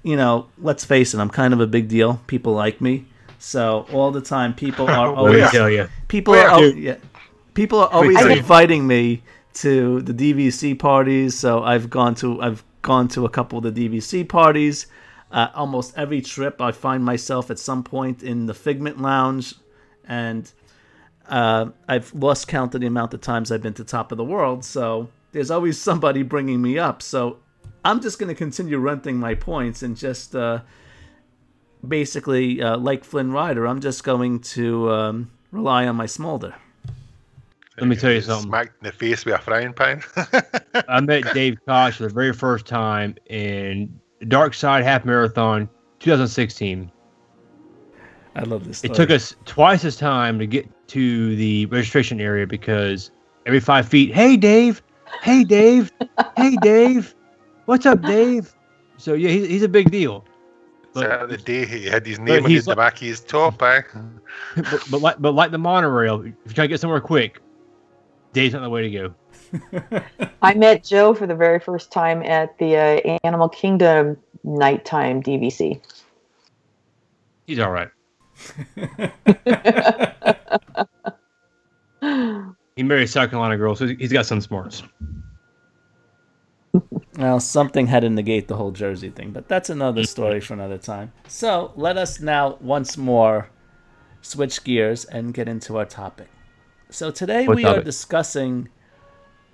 you 0.03 0.17
know, 0.17 0.49
let's 0.59 0.85
face 0.85 1.15
it, 1.15 1.21
I'm 1.21 1.31
kind 1.31 1.55
of 1.55 1.61
a 1.61 1.67
big 1.69 1.87
deal. 1.87 2.21
People 2.27 2.55
like 2.55 2.81
me. 2.81 3.07
So 3.39 3.87
all 3.93 4.11
the 4.11 4.21
time, 4.21 4.53
people 4.53 4.89
are 4.99 5.15
always 5.15 5.49
tell 5.53 5.71
you. 5.71 5.89
people 6.09 6.35
are 6.35 6.49
al- 6.49 6.75
yeah, 6.75 6.97
people 7.55 7.79
are 7.79 7.89
always 7.89 8.21
inviting 8.21 8.85
me 8.85 9.23
to 9.55 10.03
the 10.03 10.13
DVC 10.13 10.77
parties. 10.77 11.39
So 11.39 11.63
I've 11.63 11.89
gone 11.89 12.17
to 12.17 12.43
I've 12.43 12.65
gone 12.83 13.07
to 13.11 13.27
a 13.27 13.29
couple 13.29 13.65
of 13.65 13.73
the 13.73 13.89
DVC 13.89 14.29
parties. 14.29 14.89
Uh, 15.31 15.49
almost 15.55 15.97
every 15.97 16.23
trip, 16.23 16.61
I 16.61 16.73
find 16.73 17.05
myself 17.05 17.51
at 17.51 17.59
some 17.59 17.83
point 17.83 18.23
in 18.23 18.47
the 18.47 18.55
Figment 18.55 19.01
Lounge, 19.01 19.55
and 20.07 20.51
uh, 21.29 21.67
I've 21.87 22.15
lost 22.15 22.49
count 22.49 22.75
of 22.75 22.81
the 22.81 22.87
amount 22.87 23.13
of 23.13 23.21
times 23.21 23.53
I've 23.53 23.63
been 23.63 23.75
to 23.75 23.85
Top 23.85 24.11
of 24.11 24.19
the 24.19 24.25
World. 24.25 24.65
So 24.65 25.09
there's 25.33 25.51
always 25.51 25.81
somebody 25.81 26.23
bringing 26.23 26.63
me 26.63 26.79
up. 26.79 27.03
So 27.03 27.39
I'm 27.85 28.01
just 28.01 28.19
going 28.19 28.29
to 28.29 28.35
continue 28.35 28.79
renting 28.79 29.17
my 29.17 29.35
points 29.35 29.83
and 29.83 29.97
just 29.97 30.35
uh, 30.35 30.61
basically, 31.87 32.63
uh, 32.63 32.79
like 32.79 33.05
Flynn 33.05 33.31
Rider, 33.31 33.67
I'm 33.67 33.81
just 33.81 34.05
going 34.05 34.41
to 34.41 34.91
um, 34.91 35.31
rely 35.53 35.87
on 35.87 35.97
my 35.97 36.07
smolder. 36.07 36.55
Let 37.77 37.87
me 37.87 37.97
tell 37.97 38.11
you 38.11 38.21
something. 38.21 38.49
Smacked 38.49 38.83
in 38.83 38.87
the 38.87 38.93
face 38.93 39.25
with 39.25 39.35
a 39.35 39.39
frying 39.39 39.73
pan. 39.73 40.03
I 40.89 41.01
met 41.01 41.33
Dave 41.33 41.59
Koch 41.65 41.95
for 41.95 42.05
the 42.05 42.09
very 42.09 42.33
first 42.33 42.67
time 42.67 43.15
in 43.27 44.01
Dark 44.27 44.55
Side 44.55 44.85
Half 44.85 45.05
Marathon 45.05 45.69
2016. 46.01 46.91
I 48.35 48.43
love 48.43 48.65
this. 48.67 48.85
It 48.85 48.95
took 48.95 49.11
us 49.11 49.35
twice 49.45 49.85
as 49.85 49.97
time 49.97 50.39
to 50.39 50.47
get 50.47 50.69
to 50.89 51.37
the 51.37 51.67
registration 51.67 52.21
area 52.21 52.47
because 52.47 53.11
every 53.47 53.61
five 53.61 53.89
feet, 53.89 54.15
hey 54.15 54.37
Dave, 54.37 54.83
hey 55.23 55.45
Dave, 55.45 55.93
hey 56.37 56.57
Dave, 56.61 57.15
what's 57.65 57.87
up, 57.87 58.01
Dave? 58.03 58.55
So 58.97 59.15
yeah, 59.15 59.31
he's, 59.31 59.49
he's 59.49 59.63
a 59.63 59.69
big 59.69 59.91
deal. 59.91 60.25
So 60.95 61.27
the 61.29 61.37
day 61.37 61.67
he 61.67 61.85
had 61.87 62.07
his 62.07 62.19
name 62.19 62.45
on 62.45 62.51
his, 62.51 62.67
like- 62.67 62.77
back 62.77 62.95
of 62.95 63.01
his 63.01 63.21
top, 63.21 63.63
eh? 63.63 63.83
but, 64.57 64.85
but 64.91 65.01
like 65.01 65.17
but 65.21 65.33
like 65.35 65.51
the 65.51 65.59
monorail, 65.59 66.21
if 66.21 66.27
you're 66.27 66.55
trying 66.55 66.65
to 66.65 66.69
get 66.69 66.81
somewhere 66.81 67.01
quick, 67.01 67.41
Dave's 68.33 68.55
not 68.55 68.63
the 68.63 68.71
way 68.71 68.83
to 68.83 68.91
go. 68.91 69.15
I 70.43 70.55
met 70.55 70.85
Joe 70.85 71.15
for 71.15 71.27
the 71.27 71.35
very 71.35 71.61
first 71.61 71.93
time 71.93 72.23
at 72.23 72.59
the 72.59 72.77
uh, 72.77 73.19
Animal 73.25 73.49
Kingdom 73.49 74.19
nighttime 74.45 75.23
DVC. 75.23 75.81
He's 77.47 77.59
all 77.59 77.71
right. 77.71 77.89
He 82.79 82.85
married 82.85 83.03
a 83.03 83.09
South 83.09 83.31
Carolina 83.31 83.57
girl, 83.57 83.75
so 83.75 83.89
he's 83.89 84.13
got 84.13 84.25
some 84.25 84.41
smarts. 84.41 84.85
Well, 87.17 87.41
something 87.41 87.89
had 87.89 88.03
to 88.03 88.09
negate 88.09 88.47
the 88.47 88.55
whole 88.55 88.71
Jersey 88.71 89.11
thing, 89.11 89.33
but 89.33 89.49
that's 89.49 89.69
another 89.69 90.05
story 90.05 90.39
for 90.39 90.55
another 90.55 90.79
time. 90.79 91.11
So 91.27 91.73
let 91.75 91.97
us 91.97 92.21
now 92.21 92.57
once 92.61 92.97
more 92.97 93.51
switch 94.23 94.63
gears 94.63 95.07
and 95.07 95.35
get 95.35 95.49
into 95.49 95.77
our 95.77 95.87
topic. 95.87 96.29
So 96.89 97.11
today 97.11 97.49
What 97.49 97.57
we 97.57 97.65
are 97.65 97.83
discussing 97.83 98.69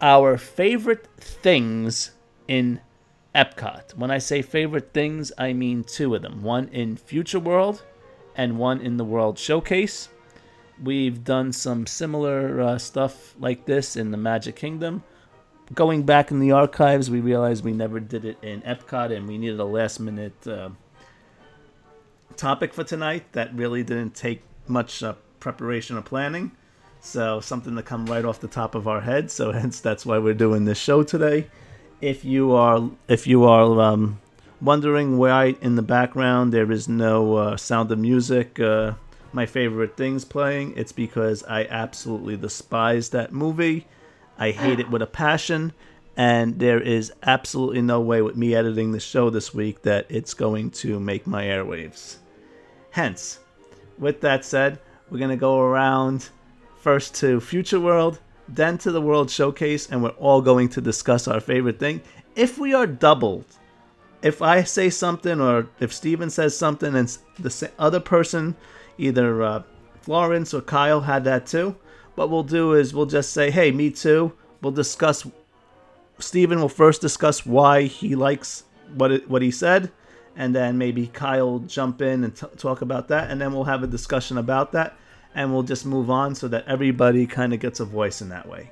our 0.00 0.37
favorite 0.37 1.09
things 1.16 2.12
in 2.48 2.80
Epcot. 3.35 3.96
When 3.96 4.11
I 4.11 4.18
say 4.18 4.42
favorite 4.42 4.92
things, 4.92 5.33
I 5.38 5.52
mean 5.52 5.85
two 5.85 6.14
of 6.14 6.22
them 6.22 6.42
one 6.42 6.68
in 6.68 6.96
Future 6.96 7.40
World 7.40 7.83
and 8.37 8.59
one 8.59 8.80
in 8.80 8.96
the 8.96 9.04
World 9.04 9.38
Showcase. 9.38 10.09
We've 10.83 11.22
done 11.22 11.52
some 11.52 11.87
similar 11.87 12.61
uh, 12.61 12.78
stuff 12.78 13.35
like 13.38 13.64
this 13.64 13.96
in 13.96 14.11
the 14.11 14.16
Magic 14.16 14.57
Kingdom 14.57 15.04
going 15.72 16.02
back 16.02 16.30
in 16.30 16.40
the 16.40 16.52
archives, 16.52 17.11
we 17.11 17.20
realized 17.20 17.64
we 17.64 17.72
never 17.72 18.00
did 18.00 18.24
it 18.24 18.38
in 18.42 18.61
Epcot, 18.62 19.16
and 19.16 19.26
we 19.26 19.38
needed 19.38 19.59
a 19.59 19.64
last 19.64 19.98
minute 19.98 20.46
uh, 20.46 20.70
topic 22.37 22.74
for 22.74 22.85
tonight 22.85 23.33
that 23.33 23.54
really 23.54 23.83
didn't 23.83 24.14
take 24.14 24.42
much 24.66 25.02
uh, 25.02 25.14
preparation 25.40 25.96
or 25.96 26.02
planning. 26.02 26.52
So 27.05 27.38
something 27.40 27.77
to 27.77 27.83
come 27.83 28.07
right 28.07 28.25
off 28.25 28.40
the 28.40 28.49
top 28.49 28.75
of 28.75 28.88
our 28.88 29.03
head. 29.03 29.31
So 29.31 29.53
hence 29.61 29.81
that's 29.81 30.07
why 30.07 30.19
we're 30.19 30.35
doing 30.35 30.64
this 30.64 30.79
show 30.79 31.03
today. 31.03 31.47
If 32.01 32.25
you 32.25 32.53
are 32.53 32.90
if 33.09 33.27
you 33.27 33.45
are 33.45 33.81
um, 33.81 34.21
wondering 34.61 35.19
why 35.19 35.55
in 35.61 35.77
the 35.77 35.83
background 35.83 36.53
there 36.53 36.73
is 36.73 36.88
no 36.88 37.37
uh, 37.37 37.57
sound 37.57 37.93
of 37.93 37.99
music, 37.99 38.59
uh, 38.59 38.95
my 39.33 39.45
favorite 39.47 39.97
things 39.97 40.25
playing, 40.25 40.77
it's 40.77 40.93
because 40.93 41.45
I 41.45 41.67
absolutely 41.67 42.37
despise 42.37 43.11
that 43.11 43.33
movie. 43.33 43.87
I 44.38 44.51
hate 44.51 44.81
it 44.81 44.90
with 44.90 45.03
a 45.03 45.07
passion, 45.07 45.73
and 46.17 46.59
there 46.59 46.81
is 46.81 47.12
absolutely 47.23 47.83
no 47.83 48.01
way 48.01 48.23
with 48.23 48.37
me 48.37 48.55
editing 48.55 48.93
the 48.93 49.01
show 49.01 49.31
this 49.31 49.53
week 49.53 49.83
that 49.83 50.07
it's 50.09 50.35
going 50.35 50.71
to 50.71 50.99
make 50.99 51.27
my 51.27 51.45
airwaves. 51.45 52.17
Hence, 52.90 53.40
with 53.99 54.21
that 54.23 54.45
said, 54.45 54.79
we're 55.11 55.19
going 55.19 55.31
to 55.31 55.37
go 55.37 55.61
around 55.61 56.29
first 56.85 57.14
to 57.14 57.40
Future 57.40 57.81
World, 57.81 58.20
then 58.47 58.77
to 58.77 58.92
the 58.92 59.01
World 59.01 59.31
Showcase, 59.31 59.88
and 59.90 60.03
we're 60.03 60.11
all 60.11 60.42
going 60.42 60.68
to 60.68 60.83
discuss 60.83 61.27
our 61.27 61.40
favorite 61.40 61.79
thing. 61.79 62.03
If 62.37 62.59
we 62.59 62.75
are 62.75 62.87
doubled, 62.87 63.47
if 64.20 64.42
I 64.42 64.64
say 64.64 64.90
something 64.90 65.40
or 65.40 65.66
if 65.81 65.94
Steven 65.94 66.29
says 66.29 66.55
something 66.55 66.94
and 66.94 67.09
the 67.38 67.70
other 67.79 68.01
person, 68.01 68.55
either 68.99 69.42
uh, 69.42 69.62
Florence 70.03 70.53
or 70.53 70.61
Kyle, 70.61 71.01
had 71.01 71.25
that 71.25 71.47
too, 71.47 71.75
what 72.16 72.29
we'll 72.29 72.42
do 72.42 72.75
is 72.75 72.92
we'll 72.92 73.07
just 73.07 73.33
say, 73.33 73.51
"Hey, 73.51 73.70
me 73.70 73.90
too." 73.90 74.35
We'll 74.61 74.73
discuss. 74.73 75.27
Steven 76.18 76.61
will 76.61 76.68
first 76.68 77.01
discuss 77.01 77.47
why 77.47 77.85
he 77.85 78.14
likes 78.14 78.64
what 78.94 79.11
it, 79.11 79.31
what 79.31 79.40
he 79.40 79.51
said, 79.51 79.90
and 80.37 80.55
then 80.55 80.77
maybe 80.77 81.07
Kyle 81.07 81.61
jump 81.61 82.03
in 82.03 82.25
and 82.25 82.37
t- 82.37 82.47
talk 82.59 82.83
about 82.83 83.09
that, 83.09 83.31
and 83.31 83.40
then 83.40 83.55
we'll 83.55 83.64
have 83.64 83.83
a 83.83 83.87
discussion 83.87 84.37
about 84.37 84.73
that, 84.73 84.99
and 85.35 85.53
we'll 85.53 85.62
just 85.62 85.85
move 85.85 86.11
on 86.11 86.35
so 86.35 86.49
that 86.49 86.66
everybody 86.66 87.27
kind 87.27 87.53
of 87.53 87.61
gets 87.61 87.81
a 87.81 87.85
voice 87.85 88.20
in 88.20 88.29
that 88.29 88.49
way. 88.49 88.70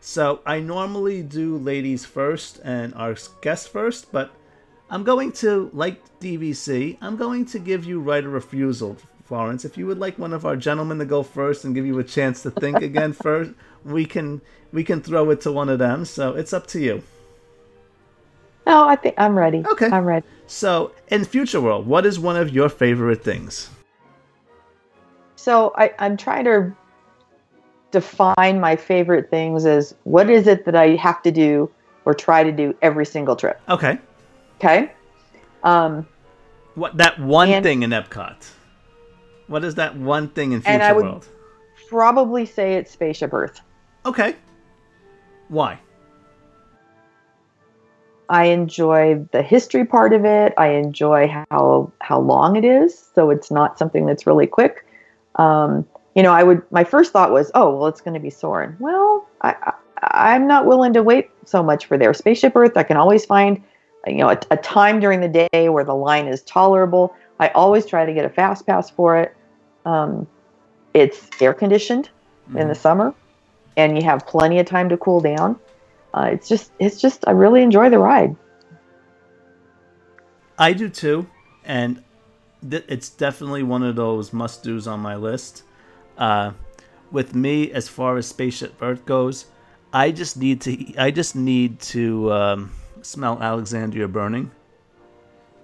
So 0.00 0.40
I 0.44 0.60
normally 0.60 1.22
do 1.22 1.56
ladies 1.58 2.04
first 2.04 2.60
and 2.64 2.94
our 2.94 3.16
guests 3.40 3.68
first, 3.68 4.10
but 4.10 4.32
I'm 4.90 5.04
going 5.04 5.32
to, 5.32 5.70
like 5.72 6.00
DVC, 6.20 6.98
I'm 7.00 7.16
going 7.16 7.46
to 7.46 7.58
give 7.58 7.84
you 7.84 8.00
right 8.00 8.24
a 8.24 8.28
refusal, 8.28 8.96
Florence. 9.24 9.64
If 9.64 9.78
you 9.78 9.86
would 9.86 9.98
like 9.98 10.18
one 10.18 10.32
of 10.32 10.44
our 10.44 10.56
gentlemen 10.56 10.98
to 10.98 11.04
go 11.04 11.22
first 11.22 11.64
and 11.64 11.74
give 11.74 11.86
you 11.86 11.98
a 11.98 12.04
chance 12.04 12.42
to 12.42 12.50
think 12.50 12.82
again 12.82 13.12
first, 13.12 13.52
we 13.84 14.04
can 14.04 14.40
we 14.72 14.84
can 14.84 15.00
throw 15.00 15.30
it 15.30 15.40
to 15.42 15.52
one 15.52 15.68
of 15.68 15.78
them. 15.78 16.04
So 16.04 16.34
it's 16.34 16.52
up 16.52 16.66
to 16.68 16.80
you. 16.80 17.02
No, 18.66 18.88
I 18.88 18.96
think 18.96 19.14
I'm 19.18 19.36
ready. 19.36 19.64
Okay. 19.66 19.86
I'm 19.86 20.04
ready. 20.04 20.26
So 20.46 20.92
in 21.08 21.24
Future 21.24 21.60
World, 21.60 21.86
what 21.86 22.06
is 22.06 22.18
one 22.18 22.36
of 22.36 22.50
your 22.50 22.68
favorite 22.68 23.22
things? 23.22 23.70
So 25.42 25.72
I, 25.76 25.92
I'm 25.98 26.16
trying 26.16 26.44
to 26.44 26.72
define 27.90 28.60
my 28.60 28.76
favorite 28.76 29.28
things 29.28 29.66
as 29.66 29.92
what 30.04 30.30
is 30.30 30.46
it 30.46 30.64
that 30.66 30.76
I 30.76 30.90
have 30.94 31.20
to 31.22 31.32
do 31.32 31.68
or 32.04 32.14
try 32.14 32.44
to 32.44 32.52
do 32.52 32.76
every 32.80 33.04
single 33.04 33.34
trip. 33.34 33.60
Okay. 33.68 33.98
Okay. 34.58 34.92
Um, 35.64 36.06
What 36.76 36.96
that 36.98 37.18
one 37.18 37.48
And- 37.48 37.64
thing 37.64 37.82
in 37.82 37.90
Epcot? 37.90 38.36
What 39.48 39.64
is 39.64 39.74
that 39.74 39.96
one 39.96 40.28
thing 40.28 40.52
in 40.52 40.60
Future 40.60 40.74
And 40.74 40.82
I 40.84 40.92
would- 40.92 41.04
World? 41.06 41.28
probably 41.88 42.46
say 42.46 42.74
it's 42.76 42.92
Spaceship 42.92 43.34
Earth. 43.34 43.60
Okay. 44.06 44.36
Why? 45.48 45.76
I 48.28 48.44
enjoy 48.44 49.26
the 49.32 49.42
history 49.42 49.84
part 49.84 50.12
of 50.12 50.24
it. 50.24 50.54
I 50.56 50.68
enjoy 50.68 51.26
how 51.50 51.90
how 52.00 52.20
long 52.20 52.54
it 52.54 52.64
is, 52.64 52.96
so 53.14 53.30
it's 53.30 53.50
not 53.50 53.76
something 53.76 54.06
that's 54.06 54.24
really 54.24 54.46
quick. 54.46 54.86
Um, 55.36 55.86
you 56.14 56.22
know, 56.22 56.32
I 56.32 56.42
would. 56.42 56.62
My 56.70 56.84
first 56.84 57.12
thought 57.12 57.30
was, 57.30 57.50
oh, 57.54 57.76
well, 57.76 57.86
it's 57.86 58.00
going 58.00 58.14
to 58.14 58.20
be 58.20 58.30
Soarin'. 58.30 58.76
Well, 58.78 59.26
I, 59.40 59.54
I, 59.62 59.72
I'm 60.34 60.46
not 60.46 60.66
willing 60.66 60.92
to 60.92 61.02
wait 61.02 61.30
so 61.44 61.62
much 61.62 61.86
for 61.86 61.96
their 61.96 62.12
Spaceship 62.12 62.54
Earth. 62.54 62.76
I 62.76 62.82
can 62.82 62.96
always 62.96 63.24
find, 63.24 63.62
you 64.06 64.16
know, 64.16 64.28
a, 64.28 64.38
a 64.50 64.56
time 64.56 65.00
during 65.00 65.20
the 65.20 65.48
day 65.50 65.68
where 65.68 65.84
the 65.84 65.94
line 65.94 66.26
is 66.26 66.42
tolerable. 66.42 67.14
I 67.38 67.48
always 67.48 67.86
try 67.86 68.04
to 68.04 68.12
get 68.12 68.24
a 68.24 68.28
fast 68.28 68.66
pass 68.66 68.90
for 68.90 69.16
it. 69.16 69.34
Um, 69.84 70.26
it's 70.94 71.28
air 71.40 71.54
conditioned 71.54 72.10
in 72.54 72.68
the 72.68 72.74
summer, 72.74 73.14
and 73.78 73.96
you 73.96 74.04
have 74.04 74.26
plenty 74.26 74.58
of 74.58 74.66
time 74.66 74.88
to 74.90 74.96
cool 74.98 75.20
down. 75.20 75.58
Uh, 76.12 76.28
it's 76.32 76.46
just, 76.46 76.72
it's 76.78 77.00
just, 77.00 77.26
I 77.26 77.30
really 77.30 77.62
enjoy 77.62 77.88
the 77.88 77.98
ride. 77.98 78.36
I 80.58 80.74
do 80.74 80.90
too, 80.90 81.26
and 81.64 82.02
th- 82.68 82.84
it's 82.88 83.08
definitely 83.10 83.62
one 83.62 83.82
of 83.82 83.96
those 83.96 84.32
must 84.32 84.62
dos 84.62 84.86
on 84.86 85.00
my 85.00 85.16
list. 85.16 85.64
Uh, 86.16 86.52
with 87.10 87.34
me, 87.34 87.70
as 87.72 87.88
far 87.88 88.16
as 88.16 88.26
Spaceship 88.26 88.80
Earth 88.80 89.04
goes, 89.04 89.46
I 89.92 90.10
just 90.10 90.36
need 90.36 90.60
to 90.62 90.94
I 90.98 91.10
just 91.10 91.36
need 91.36 91.80
to 91.80 92.32
um, 92.32 92.72
smell 93.02 93.42
Alexandria 93.42 94.08
burning. 94.08 94.50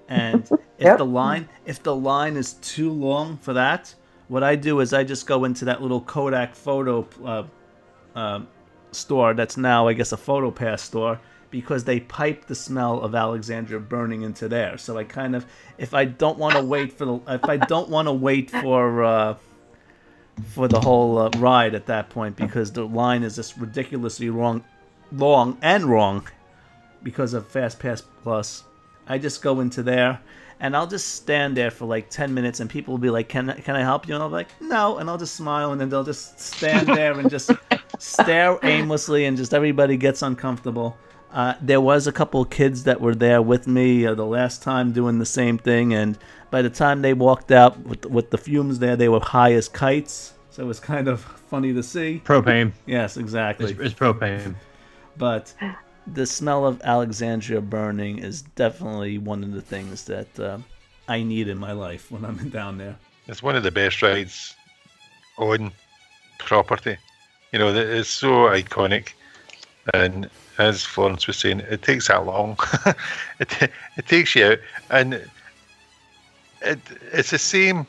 And 0.09 0.43
if 0.79 0.85
Yep. 0.85 0.99
the 0.99 1.07
line 1.07 1.49
if 1.65 1.83
the 1.83 1.95
line 1.95 2.37
is 2.37 2.55
too 2.55 2.91
long 2.91 3.39
for 3.39 3.55
that, 3.55 3.95
what 4.29 4.43
I 4.43 4.57
do 4.57 4.81
is 4.81 4.93
I 4.93 5.05
just 5.05 5.27
go 5.27 5.45
into 5.45 5.65
that 5.65 5.81
little 5.83 6.01
Kodak 6.03 6.55
photo 6.55 7.07
uh, 7.25 7.45
uh, 8.15 8.41
store 8.93 9.35
that's 9.35 9.57
now 9.57 9.89
I 9.89 9.93
guess 9.95 10.13
a 10.13 10.17
photo 10.17 10.51
pass 10.51 10.83
store 10.83 11.19
because 11.51 11.85
they 11.85 12.01
pipe 12.01 12.47
the 12.47 12.55
smell 12.55 13.01
of 13.01 13.15
Alexandria 13.15 13.81
burning 13.81 14.23
into 14.23 14.49
there. 14.49 14.77
So 14.79 14.99
I 14.99 15.05
kind 15.05 15.35
of 15.35 15.47
if 15.79 15.95
I 15.95 16.05
don't 16.05 16.39
want 16.39 16.57
to 16.57 16.63
wait 16.63 16.93
for 16.93 17.05
the 17.05 17.21
if 17.29 17.45
I 17.45 17.57
don't 17.57 17.89
want 17.89 18.07
to 18.09 18.13
wait 18.13 18.51
for 18.51 19.03
uh, 19.03 19.35
for 20.51 20.69
the 20.69 20.81
whole 20.81 21.19
uh, 21.19 21.31
ride 21.39 21.75
at 21.75 21.87
that 21.87 22.11
point 22.11 22.37
because 22.37 22.73
the 22.73 22.85
line 22.87 23.23
is 23.23 23.37
just 23.37 23.57
ridiculously 23.57 24.31
wrong, 24.31 24.65
long 25.13 25.59
and 25.63 25.85
wrong 25.85 26.29
because 27.03 27.35
of 27.35 27.47
Fast 27.49 27.79
Pass 27.79 28.03
Plus. 28.23 28.65
I 29.07 29.19
just 29.19 29.43
go 29.43 29.61
into 29.61 29.83
there 29.83 30.21
and 30.61 30.77
I'll 30.77 30.87
just 30.87 31.15
stand 31.15 31.57
there 31.57 31.71
for 31.71 31.87
like 31.87 32.11
10 32.11 32.35
minutes 32.35 32.61
and 32.61 32.69
people 32.69 32.93
will 32.93 32.99
be 32.99 33.11
like, 33.11 33.29
can, 33.29 33.51
I- 33.51 33.59
can 33.61 33.75
I 33.75 33.81
help 33.81 34.07
you? 34.07 34.15
And 34.15 34.23
I'll 34.23 34.29
be 34.29 34.35
like, 34.35 34.61
no. 34.61 34.99
And 34.99 35.09
I'll 35.09 35.19
just 35.19 35.35
smile 35.35 35.73
and 35.73 35.81
then 35.81 35.89
they'll 35.89 36.05
just 36.05 36.39
stand 36.39 36.87
there 36.89 37.19
and 37.19 37.31
just 37.31 37.51
stare 37.99 38.59
aimlessly 38.63 39.25
and 39.25 39.37
just 39.37 39.55
everybody 39.55 39.97
gets 39.97 40.23
uncomfortable. 40.23 40.97
Uh, 41.33 41.55
there 41.61 41.81
was 41.81 42.07
a 42.07 42.13
couple 42.13 42.41
of 42.41 42.51
kids 42.51 42.85
that 42.85 43.01
were 43.01 43.15
there 43.15 43.43
with 43.43 43.67
me 43.67 44.07
uh, 44.07 44.15
the 44.15 44.25
last 44.25 44.63
time 44.63 44.93
doing 44.93 45.19
the 45.19 45.27
same 45.27 45.59
thing, 45.59 45.93
and 45.93 46.19
by 46.51 46.63
the 46.63 46.71
time 46.71 47.03
they 47.03 47.13
walked 47.13 47.53
out 47.53 47.79
with, 47.87 48.07
with 48.07 48.31
the 48.31 48.39
fumes 48.39 48.79
there, 48.79 48.97
they 48.97 49.09
were 49.09 49.21
high 49.21 49.53
as 49.53 49.69
kites. 49.69 50.33
So 50.51 50.63
it 50.63 50.67
was 50.67 50.81
kind 50.81 51.07
of 51.07 51.21
funny 51.21 51.73
to 51.75 51.83
see. 51.83 52.23
Propane. 52.25 52.73
Yes, 52.87 53.17
exactly. 53.17 53.73
It's, 53.73 53.81
it's 53.81 53.95
propane. 53.95 54.55
But 55.17 55.53
the 56.07 56.27
smell 56.27 56.67
of 56.67 56.81
Alexandria 56.83 57.61
burning 57.61 58.19
is 58.19 58.43
definitely 58.43 59.19
one 59.19 59.45
of 59.45 59.53
the 59.53 59.61
things 59.61 60.05
that 60.05 60.41
uh, 60.41 60.59
I 61.09 61.23
need 61.23 61.49
in 61.49 61.59
my 61.59 61.73
life 61.73 62.11
when 62.11 62.25
I'm 62.25 62.49
down 62.51 62.79
there. 62.79 62.97
It's 63.27 63.43
one 63.43 63.57
of 63.57 63.63
the 63.63 63.71
best 63.71 64.01
rides 64.01 64.55
on 65.37 65.73
property. 66.39 66.97
You 67.53 67.59
know, 67.59 67.75
it's 67.75 68.09
so 68.09 68.31
iconic, 68.49 69.11
and 69.95 70.31
as 70.59 70.85
Florence 70.85 71.27
was 71.27 71.37
saying, 71.37 71.61
it 71.61 71.83
takes 71.83 72.09
that 72.09 72.27
long. 72.27 72.59
it 73.41 73.71
it 73.97 74.07
takes 74.07 74.35
you 74.35 74.45
out, 74.47 74.59
and 74.91 75.15
it 76.63 76.81
it's 77.13 77.31
the 77.31 77.39
same 77.39 77.87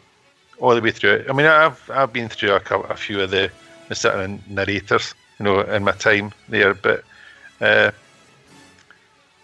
all 0.60 0.75
the 0.75 0.82
way 0.82 0.91
through. 0.91 1.25
I 1.27 1.34
mean, 1.34 1.47
I've 1.47 1.89
I've 1.89 2.13
been 2.13 2.29
through 2.29 2.51
a, 2.51 2.79
a 2.89 2.95
few 2.95 3.21
of 3.21 3.32
the, 3.32 3.51
sort 3.91 4.29
narrators, 4.47 5.13
you 5.39 5.45
know, 5.45 5.62
in 5.62 5.84
my 5.84 5.93
time 5.93 6.32
there, 6.47 6.73
but 6.73 7.03
uh, 7.62 7.91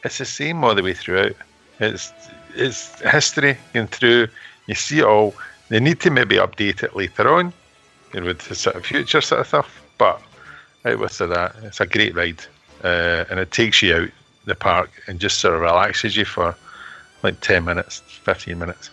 it's 0.03 0.19
the 0.19 0.25
same 0.25 0.63
all 0.63 0.75
the 0.75 0.83
way 0.83 0.93
throughout. 0.93 1.33
It's 1.79 2.13
it's 2.55 3.01
history 3.01 3.57
going 3.73 3.87
through. 3.87 4.27
You 4.67 4.75
see 4.75 4.99
it 4.99 5.05
all. 5.05 5.33
They 5.69 5.79
need 5.79 5.99
to 6.01 6.11
maybe 6.11 6.35
update 6.35 6.83
it 6.83 6.95
later 6.95 7.33
on, 7.33 7.51
you 8.13 8.19
know, 8.19 8.27
with 8.27 8.47
the 8.47 8.55
sort 8.55 8.75
of 8.75 8.85
future 8.85 9.21
sort 9.21 9.41
of 9.41 9.47
stuff. 9.47 9.81
But 9.97 10.21
out 10.85 10.99
with 10.99 11.17
that, 11.17 11.55
it's 11.63 11.81
a 11.81 11.87
great 11.87 12.15
ride, 12.15 12.45
uh, 12.85 13.25
and 13.29 13.39
it 13.39 13.51
takes 13.51 13.81
you 13.81 13.95
out 13.95 14.09
the 14.45 14.55
park 14.55 14.89
and 15.07 15.19
just 15.19 15.39
sort 15.39 15.55
of 15.55 15.61
relaxes 15.61 16.15
you 16.15 16.23
for 16.25 16.55
like 17.23 17.41
ten 17.41 17.65
minutes, 17.65 17.99
fifteen 18.23 18.59
minutes. 18.59 18.89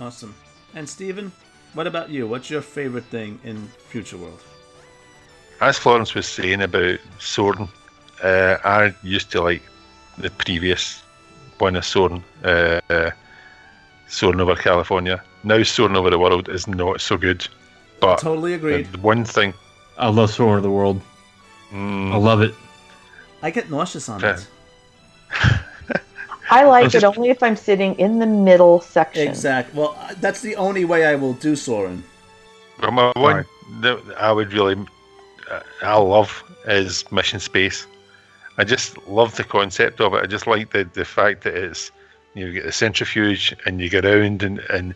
Awesome. 0.00 0.34
And 0.74 0.88
Steven, 0.88 1.32
what 1.74 1.86
about 1.86 2.08
you? 2.10 2.26
What's 2.28 2.48
your 2.50 2.62
favorite 2.62 3.04
thing 3.04 3.38
in 3.44 3.66
Future 3.88 4.16
World? 4.16 4.40
As 5.60 5.78
Florence 5.78 6.14
was 6.14 6.26
saying 6.26 6.62
about 6.62 6.98
Soarin', 7.18 7.68
uh, 8.22 8.58
I 8.64 8.94
used 9.02 9.30
to 9.32 9.40
like 9.42 9.62
the 10.18 10.30
previous 10.30 11.02
one 11.58 11.76
of 11.76 11.84
Soarin', 11.84 12.22
uh, 12.44 12.80
uh, 12.90 13.10
Soarin' 14.06 14.40
over 14.40 14.54
California. 14.54 15.22
Now 15.44 15.62
Soarin' 15.62 15.96
over 15.96 16.10
the 16.10 16.18
world 16.18 16.48
is 16.50 16.66
not 16.68 17.00
so 17.00 17.16
good, 17.16 17.46
but 18.00 18.18
Totally 18.18 18.52
agreed. 18.54 18.92
the 18.92 18.98
one 18.98 19.24
thing, 19.24 19.54
I 19.98 20.08
love 20.10 20.30
Soarin' 20.30 20.58
of 20.58 20.62
the 20.62 20.70
World. 20.70 21.00
mm, 21.72 22.12
I 22.12 22.16
love 22.16 22.42
it. 22.42 22.54
I 23.46 23.50
get 23.50 23.70
nauseous 23.70 24.08
on 24.08 24.24
Okay. 24.24 24.40
it. 24.40 26.00
I 26.50 26.64
like 26.64 26.92
it 26.96 27.04
only 27.04 27.30
if 27.30 27.40
I'm 27.44 27.54
sitting 27.54 27.94
in 27.94 28.18
the 28.18 28.26
middle 28.26 28.80
section. 28.80 29.28
Exactly. 29.28 29.78
Well, 29.78 29.96
uh, 30.00 30.14
that's 30.20 30.40
the 30.40 30.56
only 30.56 30.84
way 30.84 31.06
I 31.06 31.14
will 31.14 31.34
do 31.34 31.54
Soarin'. 31.54 32.02
Well, 32.80 32.90
my 32.90 33.12
one 33.14 33.46
that 33.82 33.98
I 34.18 34.32
would 34.32 34.52
really, 34.52 34.76
uh, 35.48 35.60
I 35.82 35.96
love 35.96 36.42
is 36.66 37.10
Mission 37.12 37.38
Space. 37.38 37.86
I 38.58 38.64
just 38.64 38.98
love 39.06 39.36
the 39.36 39.44
concept 39.44 40.00
of 40.00 40.14
it. 40.14 40.24
I 40.24 40.26
just 40.26 40.48
like 40.48 40.72
the, 40.72 40.82
the 40.82 41.04
fact 41.04 41.44
that 41.44 41.54
it's 41.54 41.92
you 42.34 42.52
get 42.52 42.64
the 42.64 42.72
centrifuge 42.72 43.54
and 43.64 43.80
you 43.80 43.88
get 43.88 44.04
around 44.04 44.42
and, 44.42 44.58
and 44.70 44.92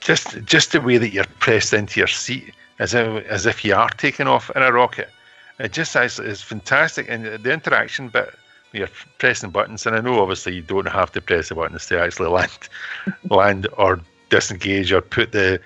just 0.00 0.44
just 0.44 0.72
the 0.72 0.80
way 0.80 0.98
that 0.98 1.10
you're 1.10 1.32
pressed 1.40 1.72
into 1.72 2.00
your 2.00 2.06
seat 2.06 2.52
as 2.78 2.92
if 2.92 3.26
as 3.28 3.46
if 3.46 3.64
you 3.64 3.74
are 3.74 3.88
taking 3.88 4.26
off 4.26 4.50
in 4.54 4.62
a 4.62 4.70
rocket. 4.70 5.08
It 5.58 5.72
just 5.72 5.94
is, 5.94 6.18
is 6.18 6.42
fantastic, 6.42 7.06
and 7.08 7.24
the 7.24 7.52
interaction 7.52 8.08
bit. 8.08 8.34
You're 8.72 8.88
pressing 9.18 9.50
buttons, 9.50 9.86
and 9.86 9.94
I 9.94 10.00
know 10.00 10.20
obviously 10.20 10.56
you 10.56 10.62
don't 10.62 10.88
have 10.88 11.12
to 11.12 11.20
press 11.20 11.48
the 11.48 11.54
buttons 11.54 11.86
to 11.86 12.00
actually 12.00 12.28
land, 12.28 12.68
land 13.30 13.68
or 13.78 14.00
disengage 14.30 14.92
or 14.92 15.00
put 15.00 15.30
the 15.30 15.60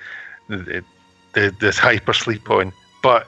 the, 0.49 0.85
the 1.33 1.55
this 1.59 1.79
hypersleep 1.79 2.51
on, 2.51 2.71
but 3.03 3.27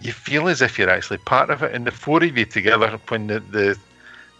you 0.00 0.12
feel 0.12 0.48
as 0.48 0.62
if 0.62 0.78
you're 0.78 0.88
actually 0.88 1.18
part 1.18 1.50
of 1.50 1.62
it, 1.62 1.74
and 1.74 1.86
the 1.86 1.90
four 1.90 2.24
of 2.24 2.38
you 2.38 2.46
together 2.46 2.98
when 3.08 3.26
the 3.26 3.40
the, 3.40 3.78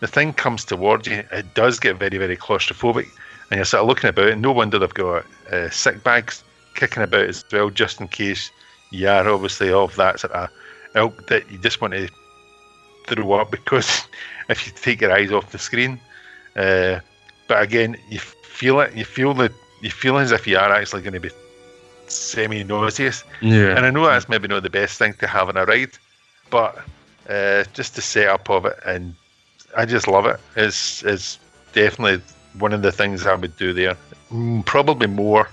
the 0.01 0.07
thing 0.07 0.33
comes 0.33 0.65
towards 0.65 1.07
you, 1.07 1.23
it 1.31 1.53
does 1.53 1.79
get 1.79 1.99
very 1.99 2.17
very 2.17 2.37
claustrophobic, 2.37 3.09
and 3.51 3.59
you're 3.59 3.67
sort 3.67 3.83
of 3.83 3.89
looking 3.89 4.09
about, 4.09 4.31
and 4.31 4.41
no 4.41 4.53
wonder 4.53 4.79
they've 4.79 4.95
got 4.95 5.27
uh, 5.53 5.69
sick 5.69 6.03
bags 6.03 6.43
kicking 6.75 7.03
about 7.03 7.27
as 7.27 7.45
well, 7.53 7.69
just 7.69 8.01
in 8.01 8.09
case 8.09 8.51
you 8.91 9.07
are 9.07 9.29
obviously 9.29 9.71
of 9.71 9.95
that 9.97 10.19
sort 10.21 10.33
of 10.33 10.49
ilk 10.95 11.27
that 11.29 11.51
you 11.51 11.59
just 11.59 11.81
want 11.81 11.95
to 11.95 12.09
throw 13.07 13.33
up 13.33 13.51
because 13.51 14.07
if 14.49 14.67
you 14.67 14.73
take 14.75 15.01
your 15.01 15.13
eyes 15.13 15.33
off 15.33 15.51
the 15.53 15.59
screen. 15.59 16.01
Uh, 16.57 17.01
but 17.49 17.63
again, 17.63 17.97
you 18.09 18.19
feel 18.19 18.81
it. 18.81 18.95
You 18.95 19.05
feel 19.05 19.35
the. 19.35 19.53
You 19.81 19.91
feel 19.91 20.19
as 20.19 20.31
if 20.31 20.47
you 20.47 20.57
are 20.57 20.73
actually 20.73 21.03
going 21.03 21.15
to 21.15 21.21
be 21.21 21.31
semi 22.07 22.63
nauseous. 22.63 23.25
Yeah. 23.41 23.77
And 23.77 23.85
I 23.85 23.91
know 23.91 24.07
that's 24.07 24.29
maybe 24.29 24.47
not 24.49 24.63
the 24.63 24.71
best 24.71 24.99
thing 24.99 25.15
to 25.15 25.27
have 25.27 25.49
in 25.49 25.57
a 25.57 25.65
ride, 25.65 25.91
but 26.51 26.79
uh, 27.29 27.65
just 27.73 27.97
the 27.97 28.03
setup 28.03 28.49
of 28.51 28.67
it, 28.67 28.79
and 28.87 29.15
I 29.77 29.87
just 29.87 30.07
love 30.07 30.27
it. 30.27 30.39
Is 30.57 31.03
is 31.05 31.39
definitely 31.73 32.23
one 32.59 32.73
of 32.73 32.83
the 32.83 32.93
things 32.93 33.27
I 33.27 33.35
would 33.35 33.57
do 33.57 33.73
there. 33.73 33.97
Mm, 34.31 34.65
Probably 34.65 35.07
more 35.07 35.49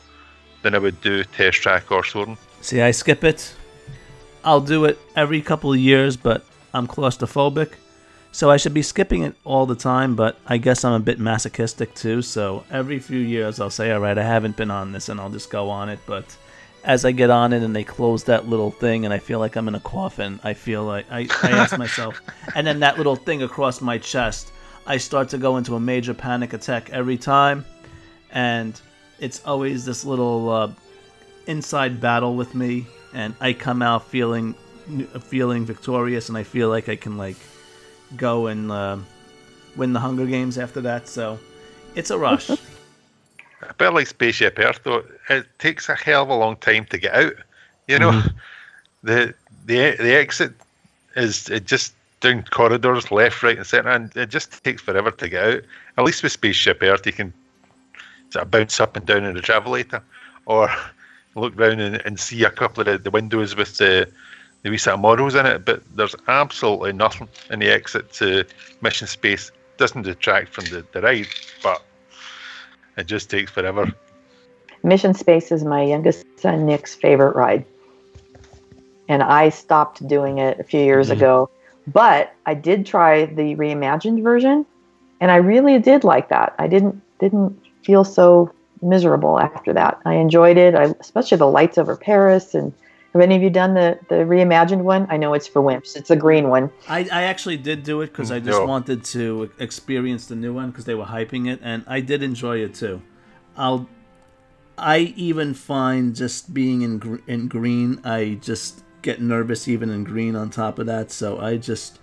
than 0.61 0.75
I 0.75 0.79
would 0.79 1.01
do 1.01 1.23
test 1.23 1.61
track 1.61 1.91
or 1.91 2.03
Soarin'. 2.03 2.37
See, 2.61 2.81
I 2.81 2.91
skip 2.91 3.23
it. 3.23 3.55
I'll 4.43 4.61
do 4.61 4.85
it 4.85 4.99
every 5.15 5.41
couple 5.41 5.73
of 5.73 5.79
years, 5.79 6.15
but 6.17 6.45
I'm 6.73 6.87
claustrophobic. 6.87 7.73
So 8.31 8.51
I 8.51 8.57
should 8.57 8.73
be 8.73 8.83
skipping 8.83 9.23
it 9.23 9.35
all 9.43 9.65
the 9.65 9.75
time, 9.75 10.15
but 10.15 10.37
I 10.45 10.57
guess 10.57 10.83
I'm 10.83 10.93
a 10.93 10.99
bit 10.99 11.19
masochistic 11.19 11.95
too. 11.95 12.21
So 12.21 12.63
every 12.69 12.99
few 12.99 13.19
years 13.19 13.59
I'll 13.59 13.71
say, 13.71 13.91
all 13.91 13.99
right, 13.99 14.17
I 14.17 14.23
haven't 14.23 14.55
been 14.55 14.69
on 14.69 14.91
this, 14.91 15.09
and 15.09 15.19
I'll 15.19 15.31
just 15.31 15.49
go 15.49 15.69
on 15.69 15.89
it. 15.89 15.99
But 16.05 16.37
as 16.83 17.05
I 17.05 17.11
get 17.11 17.31
on 17.31 17.53
it 17.53 17.63
and 17.63 17.75
they 17.75 17.83
close 17.83 18.23
that 18.25 18.47
little 18.47 18.71
thing, 18.71 19.05
and 19.05 19.13
I 19.13 19.17
feel 19.17 19.39
like 19.39 19.55
I'm 19.55 19.67
in 19.67 19.75
a 19.75 19.79
coffin, 19.79 20.39
I 20.43 20.53
feel 20.53 20.83
like 20.83 21.11
I, 21.11 21.27
I 21.41 21.51
ask 21.51 21.77
myself, 21.85 22.21
and 22.55 22.65
then 22.67 22.79
that 22.81 22.97
little 22.97 23.15
thing 23.15 23.41
across 23.41 23.81
my 23.81 23.97
chest, 23.97 24.53
I 24.85 24.97
start 24.97 25.29
to 25.29 25.37
go 25.37 25.57
into 25.57 25.75
a 25.75 25.79
major 25.79 26.13
panic 26.13 26.53
attack 26.53 26.91
every 26.91 27.17
time. 27.17 27.65
And 28.31 28.79
it's 29.19 29.43
always 29.43 29.85
this 29.85 30.05
little 30.05 30.49
uh, 30.49 30.71
inside 31.47 31.99
battle 31.99 32.35
with 32.35 32.53
me, 32.53 32.85
and 33.13 33.35
I 33.39 33.53
come 33.53 33.81
out 33.81 34.07
feeling 34.07 34.55
feeling 35.21 35.65
victorious, 35.65 36.29
and 36.29 36.37
I 36.37 36.43
feel 36.43 36.69
like 36.69 36.89
I 36.89 36.95
can 36.95 37.17
like 37.17 37.37
go 38.15 38.47
and 38.47 38.71
uh, 38.71 38.97
win 39.75 39.93
the 39.93 39.99
Hunger 39.99 40.25
Games 40.25 40.57
after 40.57 40.81
that. 40.81 41.07
So 41.07 41.39
it's 41.95 42.09
a 42.09 42.17
rush. 42.17 42.49
A 42.49 43.73
bit 43.77 43.89
like 43.89 44.07
Spaceship 44.07 44.57
Earth, 44.57 44.79
though, 44.83 45.03
it 45.29 45.45
takes 45.59 45.89
a 45.89 45.95
hell 45.95 46.23
of 46.23 46.29
a 46.29 46.35
long 46.35 46.55
time 46.55 46.85
to 46.85 46.97
get 46.97 47.13
out. 47.13 47.33
You 47.87 47.99
know, 47.99 48.23
the 49.03 49.33
the 49.65 49.95
the 49.99 50.15
exit 50.15 50.53
is 51.15 51.49
it 51.49 51.65
just 51.65 51.93
down 52.21 52.43
corridors, 52.43 53.11
left, 53.11 53.43
right, 53.43 53.57
and 53.57 53.65
centre, 53.65 53.89
and 53.89 54.15
it 54.15 54.29
just 54.29 54.63
takes 54.63 54.81
forever 54.81 55.11
to 55.11 55.29
get 55.29 55.43
out. 55.43 55.61
At 55.97 56.03
least 56.03 56.23
with 56.23 56.31
Spaceship 56.31 56.81
Earth, 56.81 57.05
you 57.05 57.13
can 57.13 57.33
sort 58.29 58.43
of 58.43 58.51
bounce 58.51 58.79
up 58.79 58.95
and 58.95 59.05
down 59.05 59.23
in 59.23 59.35
the 59.35 59.41
travelator, 59.41 60.01
or 60.45 60.69
look 61.35 61.57
round 61.57 61.81
and, 61.81 62.01
and 62.05 62.19
see 62.19 62.43
a 62.43 62.49
couple 62.49 62.87
of 62.87 63.03
the, 63.03 63.11
windows 63.11 63.55
with 63.55 63.77
the 63.77 64.09
the 64.61 64.69
wee 64.69 64.77
sort 64.77 64.95
of 64.95 64.99
models 64.99 65.35
in 65.35 65.45
it. 65.45 65.63
But 65.65 65.81
there's 65.95 66.15
absolutely 66.27 66.93
nothing 66.93 67.29
in 67.49 67.59
the 67.59 67.69
exit 67.69 68.11
to 68.13 68.43
Mission 68.81 69.07
Space. 69.07 69.51
Doesn't 69.77 70.01
detract 70.01 70.49
from 70.53 70.65
the, 70.65 70.85
the 70.91 71.01
ride, 71.01 71.27
but 71.63 71.81
it 72.97 73.07
just 73.07 73.29
takes 73.29 73.51
forever. 73.51 73.91
Mission 74.83 75.13
Space 75.13 75.51
is 75.51 75.63
my 75.63 75.83
youngest 75.83 76.25
son 76.37 76.65
Nick's 76.65 76.95
favorite 76.95 77.35
ride. 77.35 77.65
And 79.07 79.23
I 79.23 79.49
stopped 79.49 80.05
doing 80.07 80.39
it 80.39 80.59
a 80.59 80.63
few 80.63 80.81
years 80.81 81.09
Mhm. 81.09 81.13
ago. 81.13 81.49
But 81.87 82.33
I 82.45 82.53
did 82.53 82.85
try 82.85 83.25
the 83.25 83.55
reimagined 83.55 84.21
version 84.21 84.65
and 85.21 85.31
I 85.31 85.37
really 85.37 85.79
did 85.79 86.03
like 86.03 86.29
that. 86.29 86.53
I 86.59 86.67
didn't 86.67 87.01
didn't 87.19 87.59
feel 87.83 88.03
so 88.03 88.51
miserable 88.81 89.39
after 89.39 89.73
that. 89.73 89.99
I 90.05 90.15
enjoyed 90.15 90.57
it. 90.57 90.75
I 90.75 90.93
especially 90.99 91.37
the 91.37 91.47
lights 91.47 91.77
over 91.77 91.95
Paris 91.95 92.53
and 92.53 92.73
have 93.13 93.21
any 93.23 93.35
of 93.35 93.41
you 93.41 93.49
done 93.49 93.73
the, 93.73 93.97
the 94.07 94.15
reimagined 94.17 94.81
one? 94.81 95.07
I 95.09 95.17
know 95.17 95.33
it's 95.33 95.47
for 95.47 95.61
wimps. 95.63 95.95
It's 95.95 96.11
a 96.11 96.15
green 96.15 96.49
one. 96.49 96.69
I, 96.87 96.99
I 97.11 97.23
actually 97.23 97.57
did 97.57 97.83
do 97.83 98.01
it 98.01 98.07
because 98.07 98.31
I 98.31 98.39
just 98.39 98.59
No. 98.59 98.65
wanted 98.65 99.03
to 99.05 99.49
experience 99.57 100.27
the 100.27 100.35
new 100.35 100.53
one 100.53 100.69
because 100.69 100.85
they 100.85 100.93
were 100.93 101.05
hyping 101.05 101.51
it, 101.51 101.59
and 101.63 101.83
I 101.87 102.01
did 102.01 102.21
enjoy 102.21 102.57
it 102.59 102.75
too. 102.75 103.01
I'll, 103.57 103.89
I 104.77 105.13
even 105.17 105.55
find 105.55 106.15
just 106.15 106.53
being 106.53 106.83
in 106.83 106.99
gr- 106.99 107.17
in 107.25 107.47
green, 107.47 107.99
I 108.03 108.37
just 108.41 108.83
get 109.01 109.19
nervous 109.19 109.67
even 109.67 109.89
in 109.89 110.03
green. 110.03 110.35
On 110.35 110.51
top 110.51 110.77
of 110.77 110.85
that, 110.85 111.09
so 111.11 111.39
I 111.39 111.57
just 111.57 111.99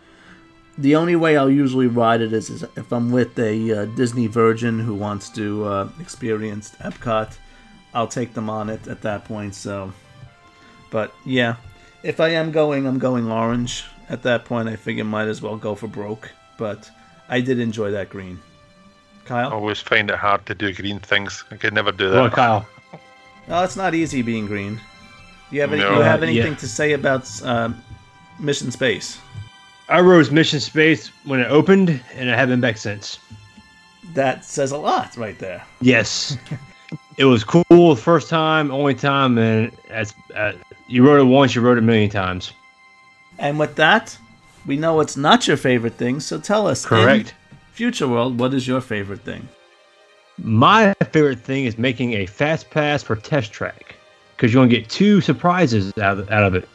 the 0.78 0.94
only 0.96 1.16
way 1.16 1.36
I'll 1.36 1.50
usually 1.50 1.86
ride 1.86 2.20
it 2.20 2.32
is, 2.32 2.50
is 2.50 2.62
if 2.76 2.92
I'm 2.92 3.10
with 3.10 3.38
a 3.38 3.72
uh, 3.72 3.84
Disney 3.96 4.26
Virgin 4.26 4.78
who 4.78 4.94
wants 4.94 5.28
to 5.30 5.64
uh, 5.64 5.88
experience 6.00 6.74
Epcot. 6.80 7.36
I'll 7.94 8.06
take 8.08 8.34
them 8.34 8.50
on 8.50 8.68
it 8.68 8.86
at 8.88 9.00
that 9.02 9.24
point. 9.24 9.54
So, 9.54 9.90
but 10.90 11.14
yeah, 11.24 11.56
if 12.02 12.20
I 12.20 12.28
am 12.28 12.52
going, 12.52 12.86
I'm 12.86 12.98
going 12.98 13.30
orange. 13.30 13.84
At 14.10 14.22
that 14.24 14.44
point, 14.44 14.68
I 14.68 14.76
figure 14.76 15.02
might 15.04 15.28
as 15.28 15.40
well 15.42 15.56
go 15.56 15.74
for 15.74 15.88
broke. 15.88 16.30
But 16.58 16.90
I 17.28 17.40
did 17.40 17.58
enjoy 17.58 17.90
that 17.92 18.10
green. 18.10 18.38
Kyle, 19.24 19.48
I 19.48 19.52
always 19.52 19.80
find 19.80 20.10
it 20.10 20.16
hard 20.16 20.44
to 20.46 20.54
do 20.54 20.72
green 20.74 21.00
things. 21.00 21.42
I 21.50 21.56
could 21.56 21.72
never 21.74 21.90
do 21.90 22.10
Go 22.10 22.18
on, 22.24 22.30
that. 22.30 22.36
Kyle. 22.36 22.68
No, 23.48 23.62
it's 23.64 23.76
not 23.76 23.94
easy 23.94 24.22
being 24.22 24.46
green. 24.46 24.80
You 25.50 25.62
have 25.62 25.72
any, 25.72 25.80
No. 25.82 25.96
you 25.96 26.00
have 26.02 26.22
Uh, 26.22 26.26
yeah. 26.26 26.32
anything 26.42 26.56
to 26.56 26.68
say 26.68 26.92
about 26.92 27.28
um, 27.44 27.82
Mission 28.38 28.70
Space? 28.70 29.18
I 29.88 30.01
rose 30.01 30.31
Mission 30.31 30.61
Space 30.61 31.09
when 31.25 31.40
it 31.40 31.51
opened, 31.51 32.01
and 32.14 32.31
I 32.31 32.37
haven't 32.37 32.55
been 32.55 32.61
back 32.61 32.77
since. 32.77 33.18
That 34.14 34.44
says 34.44 34.72
a 34.72 34.79
lot 34.79 35.16
right 35.16 35.38
there. 35.38 35.64
Yes, 35.81 36.37
it 37.18 37.25
was 37.25 37.44
cool 37.44 37.64
the 37.68 38.01
first 38.01 38.29
time, 38.29 38.70
only 38.70 38.94
time, 38.94 39.38
and 39.38 39.70
as 39.90 40.14
uh, 40.35 40.53
you 40.88 41.07
rode 41.07 41.20
it 41.20 41.25
once, 41.25 41.55
you 41.55 41.61
rode 41.61 41.79
it 41.79 41.85
a 41.85 41.87
million 41.87 42.11
times. 42.11 42.53
And 43.38 43.59
with 43.59 43.77
that, 43.77 44.16
we 44.66 44.77
know 44.77 45.01
it's 45.01 45.16
not 45.16 45.46
your 45.46 45.57
favorite 45.57 45.94
thing. 45.94 46.20
So 46.20 46.40
tell 46.40 46.66
us, 46.66 46.85
Correct. 46.85 47.35
Future 47.72 48.09
World, 48.09 48.40
what 48.40 48.55
is 48.55 48.66
your 48.66 48.81
favorite 48.81 49.20
thing? 49.20 49.46
My 50.38 50.94
favorite 51.12 51.40
thing 51.40 51.64
is 51.64 51.79
making 51.79 52.14
a 52.14 52.27
fast 52.27 52.70
pass 52.70 53.03
for 53.03 53.16
test 53.16 53.53
track 53.53 53.94
because 54.35 54.53
you're 54.53 54.62
gonna 54.62 54.75
get 54.75 54.88
two 54.88 55.20
surprises 55.20 55.92
out 55.99 56.18
of, 56.18 56.31
out 56.31 56.42
of 56.42 56.55
it. 56.55 56.68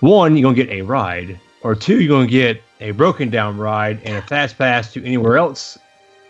One, 0.00 0.36
you're 0.36 0.42
gonna 0.42 0.56
get 0.56 0.70
a 0.70 0.82
ride, 0.82 1.38
or 1.64 1.74
two, 1.74 2.00
you're 2.00 2.16
gonna 2.16 2.28
get 2.28 2.62
a 2.80 2.92
broken 2.92 3.30
down 3.30 3.58
ride 3.58 4.00
and 4.04 4.16
a 4.16 4.22
fast 4.22 4.56
pass 4.56 4.92
to 4.92 5.04
anywhere 5.04 5.38
else 5.38 5.78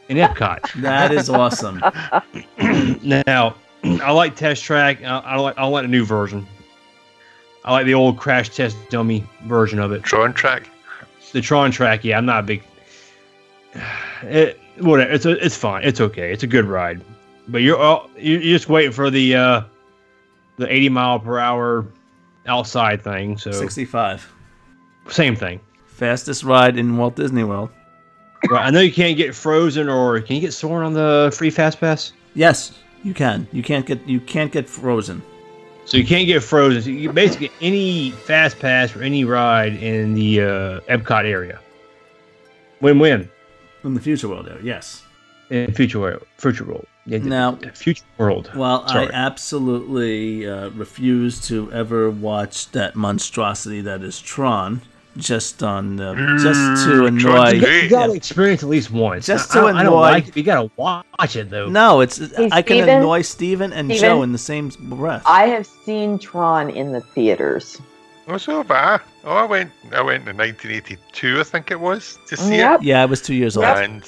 in 0.09 0.17
Epcot. 0.17 0.61
That 0.81 1.13
is 1.13 1.29
awesome. 1.29 1.83
now, 3.27 3.57
I 3.85 4.13
like 4.13 4.37
test 4.37 4.63
track. 4.65 5.03
I, 5.03 5.19
I 5.19 5.37
like 5.37 5.59
I 5.59 5.67
like 5.67 5.85
the 5.85 5.89
new 5.89 6.05
version. 6.05 6.47
I 7.65 7.73
like 7.73 7.87
the 7.87 7.95
old 7.95 8.17
crash 8.17 8.51
test 8.51 8.77
dummy 8.91 9.27
version 9.45 9.79
of 9.79 9.93
it. 9.93 10.03
Tron 10.03 10.33
track. 10.33 10.71
The 11.33 11.41
Tron 11.41 11.73
track, 11.73 12.05
yeah, 12.05 12.17
I'm 12.17 12.27
not 12.27 12.41
a 12.41 12.47
big. 12.47 12.63
It 14.23 14.59
whatever. 14.79 15.11
It's 15.11 15.27
a, 15.27 15.45
it's 15.45 15.57
fine. 15.57 15.85
It's 15.85 16.01
okay. 16.01 16.33
It's 16.33 16.43
a 16.43 16.47
good 16.47 16.65
ride, 16.65 17.03
but 17.49 17.59
you're 17.59 17.77
all, 17.77 18.09
you're 18.17 18.41
you're 18.41 18.57
just 18.57 18.71
waiting 18.71 18.93
for 18.93 19.11
the 19.11 19.35
uh, 19.35 19.63
the 20.57 20.73
80 20.73 20.89
mile 20.89 21.21
per 21.21 21.39
hour 21.39 21.85
outside 22.47 23.03
thing. 23.03 23.37
So 23.37 23.53
65. 23.53 24.34
Same 25.09 25.37
thing. 25.37 25.61
Fastest 25.87 26.43
ride 26.45 26.77
in 26.79 26.97
Walt 26.97 27.17
Disney 27.17 27.45
World. 27.45 27.71
Right. 28.51 28.67
I 28.67 28.71
know 28.71 28.81
you 28.81 28.93
can't 28.93 29.17
get 29.17 29.35
frozen 29.35 29.89
or 29.89 30.21
can 30.21 30.37
you 30.37 30.43
get 30.43 30.53
Soarin' 30.53 30.85
on 30.85 30.93
the 30.93 31.33
free 31.37 31.51
fast 31.51 31.81
pass? 31.81 32.13
Yes, 32.35 32.79
you 33.03 33.15
can. 33.15 33.47
You 33.53 33.63
can't 33.63 33.87
get 33.87 34.07
you 34.07 34.21
can't 34.21 34.53
get 34.53 34.69
frozen. 34.69 35.23
So 35.87 35.97
you 35.97 36.05
can't 36.07 36.27
get 36.27 36.43
frozen. 36.43 36.83
So 36.83 36.91
you 36.91 37.13
basically 37.13 37.51
any 37.61 38.11
fast 38.11 38.59
pass 38.59 38.91
for 38.91 39.03
any 39.03 39.25
ride 39.25 39.75
in 39.75 40.15
the 40.15 40.41
uh, 40.41 40.81
Epcot 40.89 41.25
area. 41.25 41.61
Win-win 42.81 43.31
In 43.85 43.95
the 43.95 44.01
Future 44.01 44.29
World 44.29 44.49
area, 44.49 44.61
yes. 44.63 45.05
in 45.51 45.73
future 45.73 46.01
world. 46.01 46.27
Future 46.39 46.65
world. 46.65 46.87
Yeah, 47.07 47.19
Now- 47.19 47.57
future 47.75 48.05
world. 48.19 48.51
Well, 48.55 48.87
Sorry. 48.89 49.09
I 49.09 49.11
absolutely 49.13 50.47
uh, 50.49 50.71
refuse 50.71 51.47
to 51.49 51.73
ever 51.73 52.11
watch 52.11 52.71
that 52.73 52.95
monstrosity 52.97 53.81
that 53.83 54.03
is 54.03 54.21
Tron, 54.21 54.81
just 55.17 55.63
on 55.63 56.01
uh, 56.01 56.15
just 56.39 56.85
to 56.85 56.91
Mm, 57.03 57.09
annoy. 57.09 57.61
great. 57.61 57.85
You 57.85 57.91
gotta 57.91 58.13
experience 58.15 58.63
at 58.63 58.69
least 58.69 58.91
once. 58.91 59.27
Just 59.27 59.53
to 59.53 59.61
I, 59.61 59.63
I 59.63 59.73
don't 59.73 59.81
annoy- 59.93 60.01
like 60.01 60.29
it. 60.29 60.37
You 60.37 60.43
gotta 60.43 60.71
watch 60.77 61.37
it 61.37 61.51
though. 61.51 61.69
No, 61.69 62.01
it's 62.01 62.19
Hey, 62.19 62.49
I 62.53 62.63
can 62.63 62.77
Steven? 62.79 62.89
annoy 62.99 63.23
Steven 63.23 63.73
and 63.73 63.89
Steven? 63.91 64.01
Joe 64.09 64.23
in 64.23 64.33
the 64.33 64.39
same 64.39 64.71
breath. 64.81 65.23
I 65.27 65.47
have 65.47 65.67
seen 65.67 66.19
Tron 66.19 66.71
in 66.71 66.93
the 66.93 67.01
theaters. 67.01 67.81
Oh, 68.27 68.39
so 68.39 68.65
bad. 68.65 69.03
Oh, 69.25 69.33
I 69.37 69.45
went. 69.45 69.71
I 69.93 70.01
went 70.01 70.27
in 70.29 70.37
1982, 70.37 71.41
I 71.41 71.43
think 71.45 71.71
it 71.71 71.79
was, 71.79 72.19
to 72.29 72.37
see 72.37 72.57
Yep. 72.57 72.81
yeah, 72.83 73.03
I 73.03 73.05
was 73.07 73.21
two 73.21 73.35
years 73.35 73.57
old. 73.57 73.67
and 73.67 74.03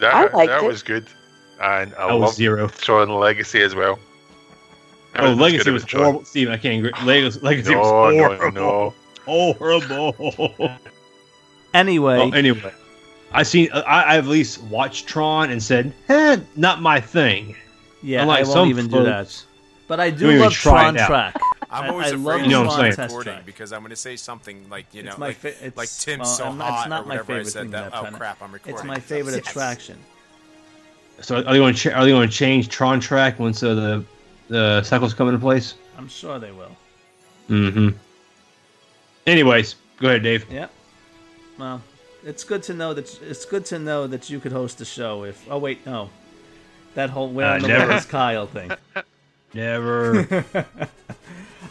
that 0.00 0.14
I 0.14 0.20
liked 0.36 0.50
that 0.50 0.62
it. 0.62 0.66
was 0.66 0.82
good. 0.82 1.06
And 1.60 1.94
I 1.96 2.02
I 2.08 2.12
was 2.14 2.20
loved 2.20 2.36
zero. 2.36 2.68
Tron 2.68 3.08
Legacy 3.08 3.62
as 3.62 3.74
well. 3.74 3.98
Oh, 5.18 5.32
Legacy 5.32 5.64
good 5.64 5.72
was 5.72 5.82
about 5.82 5.92
horrible. 5.96 6.24
Steven, 6.24 6.52
I 6.52 6.56
can't 6.58 6.86
agree. 6.86 6.92
Legacy, 7.04 7.40
Legacy 7.40 7.74
No, 7.74 7.80
was 7.80 8.14
no, 8.14 8.24
horrible. 8.36 8.52
no. 8.52 8.94
Horrible. 9.28 10.78
Anyway, 11.74 12.16
Well, 12.16 12.34
anyway, 12.34 12.72
I 13.30 13.42
seen. 13.42 13.68
I, 13.72 14.16
I've 14.16 14.24
at 14.24 14.30
least 14.30 14.62
watched 14.64 15.06
Tron 15.06 15.50
and 15.50 15.62
said, 15.62 15.92
"Eh, 16.08 16.38
not 16.56 16.80
my 16.80 16.98
thing." 16.98 17.54
yeah, 18.02 18.22
unlike 18.22 18.38
I 18.38 18.42
won't 18.44 18.52
some 18.52 18.68
even 18.70 18.88
do 18.88 19.02
that. 19.04 19.44
But 19.86 20.00
I 20.00 20.08
Don't 20.10 20.18
do 20.18 20.28
even 20.30 20.40
love 20.42 20.52
Tron. 20.54 20.94
Track. 20.94 21.36
I'm 21.70 21.90
always 21.90 22.06
I 22.06 22.10
afraid 22.16 22.20
love 22.24 22.40
of 22.40 22.46
You 22.46 22.50
know 22.52 22.62
what 22.64 22.80
I'm 22.80 22.92
saying. 22.92 23.08
Recording 23.08 23.38
because 23.44 23.72
I'm 23.74 23.80
going 23.80 23.90
to 23.90 23.96
say 23.96 24.16
something 24.16 24.66
like 24.70 24.86
you 24.94 25.02
know, 25.02 25.10
It's 25.10 25.18
my 25.18 25.26
like, 25.26 25.36
fa- 25.36 25.66
it's, 25.66 25.76
like 25.76 25.90
Tim's 25.90 26.20
well, 26.20 26.26
so 26.26 26.44
I'm 26.46 26.56
not- 26.58 26.70
hot 26.70 26.80
it's 26.80 26.88
not 26.88 27.02
or 27.02 27.04
my 27.04 27.08
whatever 27.16 27.32
I 27.32 27.36
favorite 27.36 27.52
said 27.52 27.62
thing 27.64 27.70
that. 27.72 27.92
that 27.92 28.04
Oh 28.14 28.16
crap! 28.16 28.40
I'm 28.42 28.50
recording. 28.52 28.74
It's 28.76 28.84
my 28.86 28.98
favorite 28.98 29.36
Yes. 29.36 29.50
attraction. 29.50 29.98
So 31.20 31.36
are 31.36 31.42
they 31.42 31.58
going 31.58 31.74
to 31.74 31.78
ch- 31.78 31.92
are 31.92 32.04
they 32.04 32.10
going 32.12 32.26
to 32.28 32.34
change 32.34 32.70
Tron 32.70 32.98
Track 33.00 33.38
once 33.38 33.62
uh, 33.62 33.74
the 33.74 34.04
the 34.48 34.82
cycles 34.84 35.12
come 35.12 35.28
into 35.28 35.38
place? 35.40 35.74
I'm 35.98 36.08
sure 36.08 36.38
they 36.38 36.52
will. 36.52 36.74
Mm-hmm. 37.50 37.90
Anyways, 39.28 39.74
go 39.98 40.08
ahead, 40.08 40.22
Dave. 40.22 40.50
Yep. 40.50 40.70
Well, 41.58 41.82
it's 42.24 42.44
good 42.44 42.62
to 42.64 42.74
know 42.74 42.94
that 42.94 43.20
it's 43.22 43.44
good 43.44 43.64
to 43.66 43.78
know 43.78 44.06
that 44.06 44.30
you 44.30 44.40
could 44.40 44.52
host 44.52 44.80
a 44.80 44.84
show 44.84 45.24
if. 45.24 45.44
Oh 45.50 45.58
wait, 45.58 45.84
no. 45.84 46.10
That 46.94 47.10
whole 47.10 47.28
where 47.30 47.46
Uh, 47.56 47.58
the 47.58 47.68
never. 47.68 47.92
is 47.92 48.06
Kyle 48.06 48.46
thing. 48.46 48.70
Never. 49.54 50.44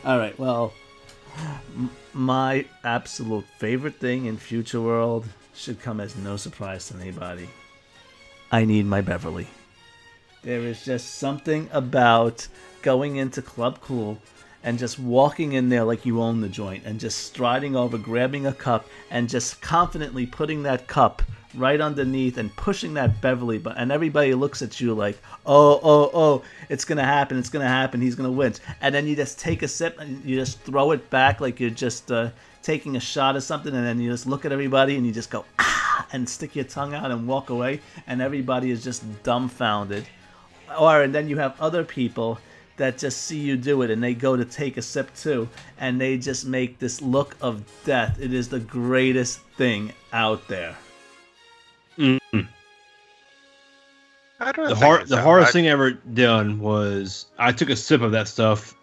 All 0.05 0.17
right. 0.17 0.37
Well, 0.39 0.73
m- 1.75 1.91
my 2.13 2.65
absolute 2.83 3.45
favorite 3.59 3.95
thing 3.95 4.25
in 4.25 4.37
Future 4.37 4.81
World 4.81 5.25
should 5.53 5.79
come 5.81 5.99
as 5.99 6.15
no 6.15 6.37
surprise 6.37 6.87
to 6.87 6.95
anybody. 6.95 7.49
I 8.51 8.65
need 8.65 8.85
my 8.87 9.01
Beverly. 9.01 9.47
There 10.43 10.61
is 10.61 10.83
just 10.85 11.15
something 11.15 11.69
about 11.71 12.47
going 12.81 13.17
into 13.17 13.41
Club 13.43 13.79
Cool 13.81 14.17
and 14.67 14.77
just 14.77 14.99
walking 14.99 15.53
in 15.53 15.69
there 15.69 15.85
like 15.85 16.05
you 16.05 16.21
own 16.21 16.41
the 16.41 16.49
joint 16.49 16.83
and 16.85 16.99
just 16.99 17.19
striding 17.19 17.73
over, 17.73 17.97
grabbing 17.97 18.47
a 18.47 18.51
cup, 18.51 18.85
and 19.09 19.29
just 19.29 19.61
confidently 19.61 20.25
putting 20.25 20.61
that 20.63 20.87
cup 20.87 21.21
right 21.55 21.79
underneath 21.79 22.37
and 22.37 22.53
pushing 22.57 22.93
that 22.93 23.21
Beverly 23.21 23.59
button. 23.59 23.81
And 23.81 23.93
everybody 23.93 24.33
looks 24.33 24.61
at 24.61 24.81
you 24.81 24.93
like, 24.93 25.17
oh, 25.45 25.79
oh, 25.81 26.11
oh, 26.13 26.43
it's 26.67 26.83
to 26.97 27.05
happen, 27.05 27.37
it's 27.37 27.49
to 27.63 27.69
happen, 27.69 28.01
he's 28.01 28.17
to 28.29 28.37
win. 28.37 28.55
And 28.81 28.93
then 28.93 29.07
you 29.07 29.15
just 29.15 29.39
take 29.39 29.63
a 29.63 29.69
sip 29.69 30.01
and 30.01 30.21
you 30.25 30.35
just 30.35 30.59
throw 30.59 30.91
it 30.91 31.09
back 31.09 31.39
like 31.39 31.61
you're 31.61 31.69
just 31.69 32.11
uh, 32.11 32.31
taking 32.61 32.97
a 32.97 32.99
shot 32.99 33.37
of 33.37 33.43
something. 33.43 33.73
And 33.73 33.85
then 33.85 34.01
you 34.01 34.11
just 34.11 34.27
look 34.27 34.43
at 34.43 34.51
everybody 34.51 34.97
and 34.97 35.05
you 35.05 35.13
just 35.13 35.29
go, 35.29 35.45
ah, 35.59 36.07
and 36.11 36.27
stick 36.27 36.57
your 36.57 36.65
tongue 36.65 36.93
out 36.93 37.09
and 37.09 37.25
walk 37.25 37.51
away. 37.51 37.79
And 38.05 38.21
everybody 38.21 38.69
is 38.71 38.83
just 38.83 39.05
dumbfounded 39.23 40.05
or 40.77 41.01
and 41.01 41.13
then 41.13 41.29
you 41.29 41.37
have 41.37 41.59
other 41.61 41.83
people 41.83 42.39
that 42.77 42.97
just 42.97 43.23
see 43.23 43.37
you 43.39 43.57
do 43.57 43.81
it 43.81 43.89
and 43.91 44.01
they 44.03 44.13
go 44.13 44.35
to 44.37 44.45
take 44.45 44.77
a 44.77 44.81
sip 44.81 45.13
too 45.15 45.47
and 45.79 45.99
they 45.99 46.17
just 46.17 46.45
make 46.45 46.79
this 46.79 47.01
look 47.01 47.35
of 47.41 47.63
death 47.83 48.17
it 48.21 48.33
is 48.33 48.47
the 48.49 48.59
greatest 48.59 49.39
thing 49.57 49.91
out 50.13 50.47
there 50.47 50.75
Mm. 51.97 52.19
I 54.39 54.51
don't 54.51 54.69
The 54.69 54.75
think 54.75 54.83
hard 54.85 55.07
the 55.07 55.19
hardest 55.21 55.47
bad. 55.47 55.53
thing 55.53 55.67
ever 55.67 55.91
done 55.91 56.59
was 56.59 57.25
I 57.39 57.51
took 57.51 57.69
a 57.71 57.75
sip 57.75 58.01
of 58.01 58.11
that 58.11 58.27
stuff 58.27 58.75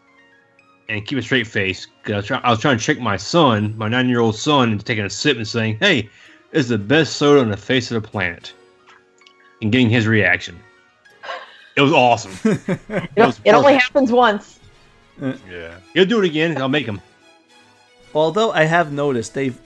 and 0.89 1.07
keep 1.07 1.17
a 1.19 1.23
straight 1.23 1.47
face. 1.47 1.87
'cause 2.03 2.13
I 2.13 2.17
was, 2.17 2.27
try, 2.27 2.41
I 2.43 2.51
was 2.51 2.59
trying 2.61 2.77
to 2.79 2.85
trick 2.85 3.01
my 3.01 3.17
son, 3.17 3.73
my 3.79 3.89
nine 3.89 4.09
year 4.09 4.19
old 4.21 4.35
son, 4.37 4.73
into 4.73 4.85
taking 4.85 5.05
a 5.05 5.11
sip 5.11 5.37
and 5.37 5.47
saying, 5.47 5.79
"Hey, 5.81 6.11
it's 6.53 6.69
the 6.69 6.77
best 6.79 7.17
soda 7.17 7.41
on 7.41 7.51
the 7.51 7.57
face 7.57 7.91
of 7.93 8.03
the 8.03 8.09
planet," 8.09 8.53
and 9.63 9.71
getting 9.71 9.89
his 9.89 10.07
reaction. 10.09 10.59
It 11.77 11.81
was 11.81 11.93
awesome. 11.93 12.33
You 12.89 13.07
know, 13.17 13.27
was 13.27 13.41
it 13.45 13.53
only 13.55 13.75
happens 13.75 14.11
once. 14.13 14.61
Yeah. 15.21 15.77
He'll 15.93 16.05
do 16.07 16.21
it 16.23 16.27
again. 16.27 16.57
I'll 16.61 16.69
make 16.69 16.87
him. 16.87 17.01
although 18.15 18.53
i 18.53 18.63
have 18.65 18.93
noticed 18.93 19.35
they've 19.35 19.59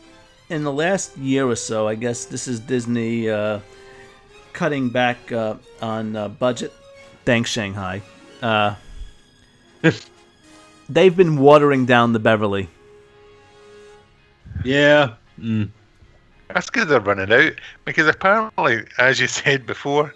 in 0.48 0.64
the 0.64 0.72
last 0.72 1.16
year 1.18 1.46
or 1.46 1.56
so 1.56 1.86
i 1.86 1.94
guess 1.94 2.24
this 2.24 2.48
is 2.48 2.61
disney 2.61 3.28
uh, 3.28 3.61
cutting 4.54 4.88
back 4.88 5.30
uh, 5.32 5.54
on 5.82 6.16
uh, 6.16 6.28
budget 6.28 6.72
thanks 7.26 7.50
shanghai 7.50 8.00
uh, 8.42 8.74
they've 10.88 11.16
been 11.16 11.36
watering 11.36 11.84
down 11.86 12.12
the 12.12 12.18
beverly 12.18 12.68
Yeah. 14.64 15.14
Mm. 15.38 15.68
That's 16.48 16.70
because 16.70 16.88
they're 16.88 17.00
running 17.00 17.30
out. 17.32 17.52
Because 17.84 18.09
apparently, 18.09 18.84
as 18.98 19.20
you 19.20 19.26
said 19.26 19.66
before, 19.66 20.14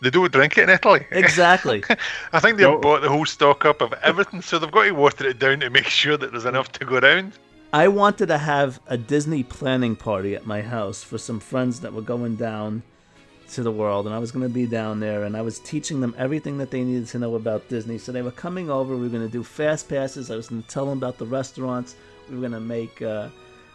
they 0.00 0.10
don't 0.10 0.30
drink 0.32 0.58
it 0.58 0.64
in 0.64 0.70
Italy. 0.70 1.06
exactly 1.10 1.82
I 2.32 2.40
think 2.40 2.58
they've 2.58 2.66
No. 2.68 2.78
bought 2.78 3.02
the 3.02 3.08
whole 3.08 3.24
stock 3.26 3.64
up 3.64 3.80
of 3.80 3.92
everything, 4.02 4.42
so 4.42 4.58
they've 4.58 4.70
got 4.70 4.84
to 4.84 4.90
water 4.92 5.26
it 5.26 5.38
down 5.38 5.60
to 5.60 5.70
make 5.70 5.86
sure 5.88 6.16
that 6.16 6.30
there's 6.32 6.44
enough 6.44 6.70
to 6.72 6.84
go 6.84 6.96
around. 6.98 7.32
I 7.72 7.88
wanted 7.88 8.26
to 8.26 8.38
have 8.38 8.80
a 8.86 8.96
Disney 8.96 9.42
planning 9.42 9.96
party 9.96 10.34
at 10.34 10.46
my 10.46 10.62
house 10.62 11.02
for 11.02 11.18
some 11.18 11.40
friends 11.40 11.80
that 11.80 11.92
were 11.92 12.02
going 12.02 12.36
down 12.36 12.82
to 13.52 13.62
the 13.62 13.72
world, 13.72 14.06
and 14.06 14.14
I 14.14 14.18
was 14.18 14.32
going 14.32 14.42
to 14.46 14.52
be 14.52 14.66
down 14.66 14.98
there, 15.00 15.24
and 15.24 15.36
I 15.36 15.42
was 15.42 15.58
teaching 15.60 16.00
them 16.00 16.14
everything 16.18 16.58
that 16.58 16.70
they 16.70 16.82
needed 16.82 17.06
to 17.08 17.18
know 17.18 17.34
about 17.34 17.68
Disney. 17.68 17.98
So 17.98 18.12
they 18.12 18.22
were 18.22 18.30
coming 18.32 18.70
over. 18.70 18.94
We 18.96 19.02
were 19.02 19.08
going 19.08 19.26
to 19.26 19.32
do 19.32 19.42
fast 19.44 19.88
passes. 19.88 20.30
I 20.30 20.36
was 20.36 20.48
going 20.48 20.62
to 20.62 20.68
tell 20.68 20.86
them 20.86 20.98
about 20.98 21.18
the 21.18 21.26
restaurants. 21.26 21.96
We 22.28 22.34
were 22.36 22.40
going 22.40 22.52
to 22.52 22.60
make. 22.60 23.02
Uh, 23.02 23.28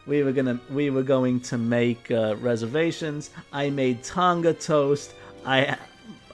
we 0.07 0.23
were 0.23 0.31
gonna. 0.31 0.59
We 0.69 0.89
were 0.89 1.03
going 1.03 1.39
to 1.41 1.57
make 1.57 2.09
uh, 2.11 2.35
reservations. 2.37 3.29
I 3.53 3.69
made 3.69 4.03
Tonga 4.03 4.53
toast. 4.53 5.13
I, 5.45 5.77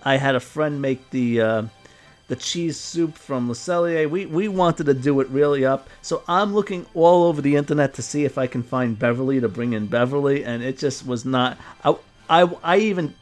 I 0.03 0.17
had 0.17 0.35
a 0.35 0.39
friend 0.39 0.81
make 0.81 1.09
the. 1.11 1.41
Uh, 1.41 1.63
the 2.27 2.35
cheese 2.35 2.77
soup 2.77 3.17
from 3.17 3.47
Le 3.47 3.55
Cellier. 3.55 4.09
We 4.09 4.25
we 4.25 4.47
wanted 4.47 4.85
to 4.87 4.93
do 4.93 5.19
it 5.21 5.29
really 5.29 5.65
up. 5.65 5.89
So 6.01 6.23
I'm 6.27 6.53
looking 6.53 6.85
all 6.93 7.23
over 7.23 7.41
the 7.41 7.55
internet 7.55 7.93
to 7.95 8.01
see 8.01 8.25
if 8.25 8.37
I 8.37 8.47
can 8.47 8.63
find 8.63 8.99
Beverly 8.99 9.39
to 9.39 9.47
bring 9.47 9.73
in 9.73 9.87
Beverly, 9.87 10.43
and 10.43 10.61
it 10.61 10.77
just 10.77 11.05
was 11.05 11.23
not. 11.23 11.57
I 11.83 11.95
I, 12.29 12.41
I 12.63 12.77
even 12.79 13.15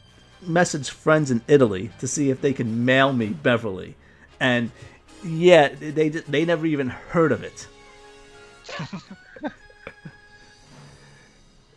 messaged 0.43 0.89
friends 0.89 1.31
in 1.31 1.41
Italy 1.47 1.91
to 1.99 2.07
see 2.07 2.29
if 2.29 2.41
they 2.41 2.53
could 2.53 2.67
mail 2.67 3.13
me 3.13 3.27
Beverly, 3.27 3.95
and 4.39 4.71
yeah, 5.23 5.69
they 5.69 6.09
they 6.09 6.45
never 6.45 6.65
even 6.65 6.89
heard 6.89 7.31
of 7.31 7.43
it. 7.43 7.67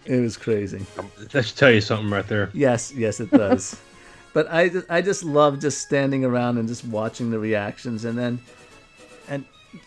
it 0.06 0.20
was 0.20 0.38
crazy. 0.38 0.84
That 1.32 1.44
should 1.44 1.56
tell 1.56 1.70
you 1.70 1.82
something 1.82 2.10
right 2.10 2.26
there. 2.26 2.50
Yes, 2.54 2.92
yes, 2.94 3.20
it 3.20 3.30
does. 3.30 3.78
But 4.38 4.48
I, 4.52 4.68
ju- 4.68 4.86
I 4.88 5.02
just 5.02 5.24
love 5.24 5.58
just 5.58 5.80
standing 5.80 6.24
around 6.24 6.58
and 6.58 6.68
just 6.68 6.84
watching 6.84 7.32
the 7.32 7.40
reactions, 7.40 8.04
and 8.04 8.16
then, 8.16 8.38
and 9.28 9.44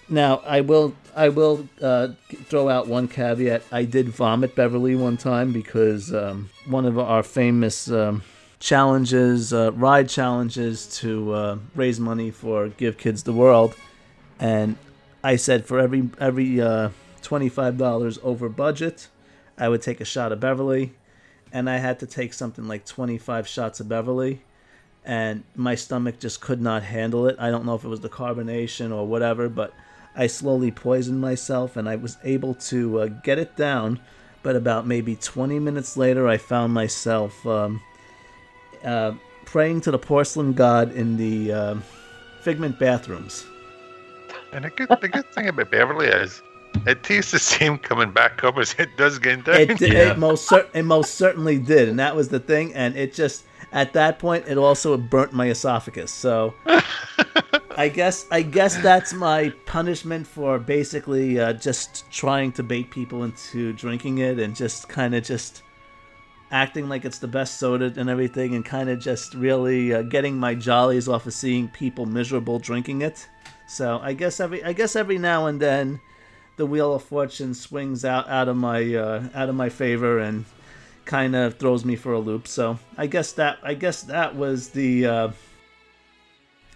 now 0.10 0.42
I 0.46 0.60
will, 0.60 0.94
I 1.16 1.30
will 1.30 1.70
uh, 1.82 2.10
throw 2.50 2.68
out 2.68 2.86
one 2.90 3.08
caveat. 3.08 3.64
I 3.72 3.86
did 3.86 4.10
vomit 4.10 4.54
Beverly 4.54 4.94
one 4.94 5.16
time 5.16 5.54
because 5.54 6.14
um, 6.14 6.50
one 6.68 6.86
of 6.86 7.00
our 7.00 7.24
famous 7.24 7.90
um, 7.90 8.24
challenges, 8.60 9.54
uh, 9.54 9.72
ride 9.72 10.10
challenges 10.10 10.86
to 11.00 11.32
uh, 11.32 11.58
raise 11.74 12.02
money 12.02 12.30
for 12.30 12.68
Give 12.68 12.98
Kids 12.98 13.24
the 13.24 13.32
World, 13.32 13.74
and 14.38 14.76
I 15.24 15.38
said 15.38 15.66
for 15.66 15.80
every 15.80 16.10
every 16.20 16.60
uh, 16.60 16.90
twenty 17.22 17.48
five 17.48 17.78
dollars 17.78 18.20
over 18.22 18.50
budget, 18.50 19.08
I 19.58 19.70
would 19.70 19.82
take 19.82 20.02
a 20.02 20.06
shot 20.06 20.34
of 20.34 20.42
Beverly 20.42 20.92
and 21.52 21.70
I 21.70 21.78
had 21.78 22.00
to 22.00 22.06
take 22.06 22.34
something 22.34 22.68
like 22.68 22.86
25 22.86 23.48
shots 23.48 23.80
of 23.80 23.90
Beverly, 23.90 24.42
and 25.06 25.44
my 25.56 25.76
stomach 25.76 26.20
just 26.20 26.42
could 26.42 26.62
not 26.62 26.84
handle 26.84 27.28
it. 27.28 27.36
I 27.40 27.50
don't 27.52 27.66
know 27.66 27.76
if 27.76 27.84
it 27.84 27.90
was 27.90 28.02
the 28.02 28.10
carbonation 28.10 28.96
or 28.96 29.08
whatever, 29.08 29.50
but 29.50 29.74
I 30.16 30.28
slowly 30.28 30.72
poisoned 30.72 31.22
myself, 31.22 31.78
and 31.78 31.88
I 31.88 31.96
was 31.96 32.18
able 32.24 32.54
to 32.56 33.02
uh, 33.02 33.06
get 33.08 33.40
it 33.40 33.56
down. 33.56 34.00
But 34.44 34.56
about 34.56 34.88
maybe 34.88 35.16
20 35.16 35.60
minutes 35.60 35.96
later, 35.96 36.28
I 36.28 36.38
found 36.38 36.74
myself 36.74 37.46
um, 37.46 37.82
uh, 38.84 39.14
praying 39.46 39.82
to 39.82 39.92
the 39.92 40.00
porcelain 40.00 40.54
god 40.54 40.92
in 40.94 41.18
the 41.18 41.52
um 41.52 41.84
Figment 42.42 42.80
bathrooms. 42.80 43.46
And 44.52 44.66
the 44.66 44.72
good, 44.72 44.90
the 45.00 45.08
good 45.08 45.32
thing 45.34 45.48
about 45.48 45.70
Beverly 45.70 46.08
is 46.08 46.42
it 46.88 47.04
tastes 47.04 47.32
the 47.32 47.40
same 47.40 47.78
coming 47.78 48.12
back 48.12 48.44
up 48.44 48.58
as 48.58 48.76
it 48.80 48.90
does 48.98 49.20
going 49.20 49.42
down. 49.42 49.56
It, 49.62 49.78
did- 49.78 49.94
Yeah. 49.94 50.12
it 50.12 50.18
most 50.18 50.48
cer- 50.48 50.68
it 50.74 50.84
most 50.84 51.16
certainly 51.16 51.58
did, 51.60 51.90
and 51.90 52.00
that 52.00 52.16
was 52.16 52.30
the 52.30 52.40
thing. 52.40 52.74
And 52.74 52.96
it 52.96 53.14
just 53.14 53.44
at 53.72 53.94
that 53.94 54.20
point, 54.20 54.46
it 54.48 54.58
also 54.58 54.98
burnt 54.98 55.32
my 55.34 55.50
esophagus. 55.50 56.12
So 56.12 56.54
I 57.78 57.88
guess 57.88 58.26
I 58.32 58.42
guess 58.42 58.76
that's 58.82 59.14
my 59.14 59.50
punishment 59.66 60.28
for 60.28 60.60
basically 60.60 61.40
uh, 61.40 61.54
just 61.54 62.10
trying 62.12 62.52
to 62.54 62.64
bait 62.64 62.90
people 62.92 63.24
into 63.24 63.74
drinking 63.74 64.18
it 64.20 64.40
and 64.40 64.56
just 64.56 64.90
kind 64.90 65.16
of 65.16 65.24
just 65.24 65.64
acting 66.52 66.90
like 66.90 67.06
it's 67.06 67.20
the 67.20 67.28
best 67.30 67.60
soda 67.60 67.94
and 67.96 68.10
everything, 68.10 68.56
and 68.56 68.66
kind 68.66 68.90
of 68.90 69.00
just 69.00 69.34
really 69.36 69.94
uh, 69.94 70.02
getting 70.02 70.38
my 70.38 70.54
jollies 70.54 71.08
off 71.08 71.26
of 71.26 71.34
seeing 71.34 71.70
people 71.70 72.06
miserable 72.06 72.60
drinking 72.60 73.02
it. 73.04 73.28
So 73.68 74.00
I 74.04 74.14
guess 74.14 74.40
every 74.42 74.64
I 74.64 74.74
guess 74.74 74.96
every 74.98 75.18
now 75.18 75.46
and 75.46 75.62
then 75.62 76.02
the 76.62 76.68
wheel 76.68 76.94
of 76.94 77.02
fortune 77.02 77.56
swings 77.56 78.06
out 78.06 78.30
out 78.30 78.48
of 78.48 78.56
my 78.56 78.94
uh, 78.94 79.24
out 79.34 79.50
of 79.50 79.56
my 79.56 79.68
favor 79.68 80.20
and 80.20 80.46
kind 81.06 81.36
of 81.36 81.58
throws 81.58 81.84
me 81.84 81.96
for 81.96 82.14
a 82.14 82.20
loop. 82.20 82.48
So 82.48 82.78
I 83.00 83.08
guess 83.08 83.32
that 83.32 83.58
I 83.64 83.74
guess 83.74 84.04
that 84.04 84.36
was 84.36 84.70
the 84.70 85.08
uh, 85.08 85.32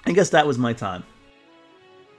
I 0.07 0.11
guess 0.11 0.31
that 0.31 0.47
was 0.47 0.57
my 0.57 0.73
time. 0.73 1.03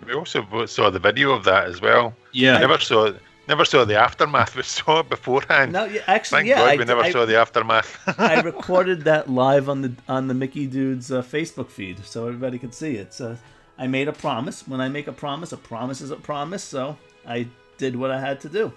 We 0.06 0.14
also 0.14 0.66
saw 0.66 0.90
the 0.90 1.00
video 1.00 1.32
of 1.32 1.42
that 1.42 1.64
as 1.66 1.80
well. 1.80 2.14
Yeah. 2.30 2.58
Never 2.58 2.78
saw 2.78 3.12
never 3.48 3.64
saw 3.64 3.84
the 3.84 3.98
aftermath. 3.98 4.54
We 4.54 4.62
saw 4.78 5.00
it 5.00 5.08
beforehand. 5.08 5.72
No, 5.72 5.86
yeah, 5.86 6.02
actually, 6.06 6.38
Thank 6.38 6.48
yeah, 6.50 6.58
God 6.58 6.68
I, 6.68 6.76
we 6.76 6.84
never 6.84 7.00
I, 7.00 7.10
saw 7.10 7.24
the 7.26 7.36
aftermath. 7.36 7.90
I 8.16 8.40
recorded 8.52 9.02
that 9.10 9.28
live 9.28 9.68
on 9.68 9.82
the 9.82 9.92
on 10.08 10.28
the 10.28 10.34
Mickey 10.34 10.68
Dudes 10.68 11.10
uh, 11.10 11.20
Facebook 11.20 11.70
feed, 11.70 11.98
so 12.04 12.28
everybody 12.28 12.60
could 12.60 12.74
see 12.74 12.94
it. 12.94 13.12
So 13.12 13.36
I 13.76 13.88
made 13.88 14.06
a 14.06 14.12
promise. 14.12 14.68
When 14.68 14.80
I 14.80 14.88
make 14.88 15.08
a 15.08 15.12
promise, 15.12 15.50
a 15.50 15.56
promise 15.56 16.00
is 16.00 16.12
a 16.12 16.16
promise. 16.30 16.62
So 16.62 16.96
I 17.26 17.48
did 17.78 17.96
what 17.96 18.10
I 18.10 18.20
had 18.20 18.40
to 18.40 18.48
do 18.48 18.72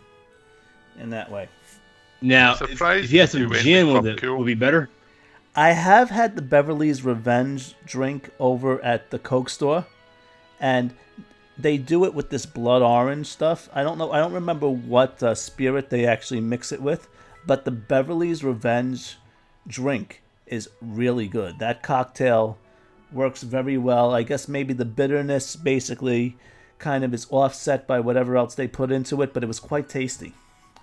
in 0.99 1.09
that 1.11 1.31
way. 1.31 1.47
Now, 2.21 2.53
if, 2.53 2.57
Surprised 2.57 3.05
if 3.05 3.11
you 3.11 3.19
had 3.21 3.29
some 3.29 3.49
went 3.49 3.61
gin 3.61 3.87
with 3.87 4.03
with 4.03 4.07
it, 4.07 4.21
Cool. 4.21 4.37
would 4.37 4.45
be 4.45 4.53
better. 4.55 4.89
I 5.55 5.71
have 5.71 6.09
had 6.09 6.35
the 6.35 6.41
Beverly's 6.41 7.03
Revenge 7.03 7.75
drink 7.85 8.29
over 8.39 8.81
at 8.83 9.09
the 9.09 9.19
Coke 9.19 9.49
store, 9.49 9.85
and 10.59 10.93
they 11.57 11.77
do 11.77 12.05
it 12.05 12.13
with 12.13 12.29
this 12.29 12.45
blood 12.45 12.81
orange 12.81 13.27
stuff. 13.27 13.69
I 13.73 13.83
don't 13.83 13.97
know. 13.97 14.11
I 14.11 14.19
don't 14.19 14.33
remember 14.33 14.69
what 14.69 15.21
uh, 15.23 15.35
spirit 15.35 15.89
they 15.89 16.05
actually 16.05 16.41
mix 16.41 16.71
it 16.71 16.81
with, 16.81 17.07
but 17.45 17.65
the 17.65 17.71
Beverly's 17.71 18.43
Revenge 18.43 19.17
drink 19.67 20.21
is 20.45 20.69
really 20.81 21.27
good. 21.27 21.59
That 21.59 21.83
cocktail 21.83 22.57
works 23.11 23.43
very 23.43 23.77
well. 23.77 24.13
I 24.13 24.23
guess 24.23 24.47
maybe 24.47 24.73
the 24.73 24.85
bitterness 24.85 25.55
basically 25.55 26.37
kind 26.79 27.03
of 27.03 27.13
is 27.13 27.27
offset 27.29 27.85
by 27.87 27.99
whatever 27.99 28.37
else 28.37 28.55
they 28.55 28.67
put 28.67 28.91
into 28.91 29.21
it, 29.21 29.33
but 29.33 29.43
it 29.43 29.47
was 29.47 29.59
quite 29.59 29.87
tasty. 29.89 30.33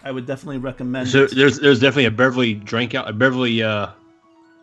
I 0.05 0.11
would 0.13 0.27
definitely 0.27 0.59
recommend 0.59 1.09
So 1.09 1.25
it. 1.25 1.35
there's 1.35 1.59
there's 1.59 1.81
definitely 1.81 2.05
a 2.05 2.11
Beverly 2.13 2.55
drink 2.55 2.95
out, 2.95 3.09
a 3.09 3.13
Beverly 3.13 3.63
uh, 3.63 3.89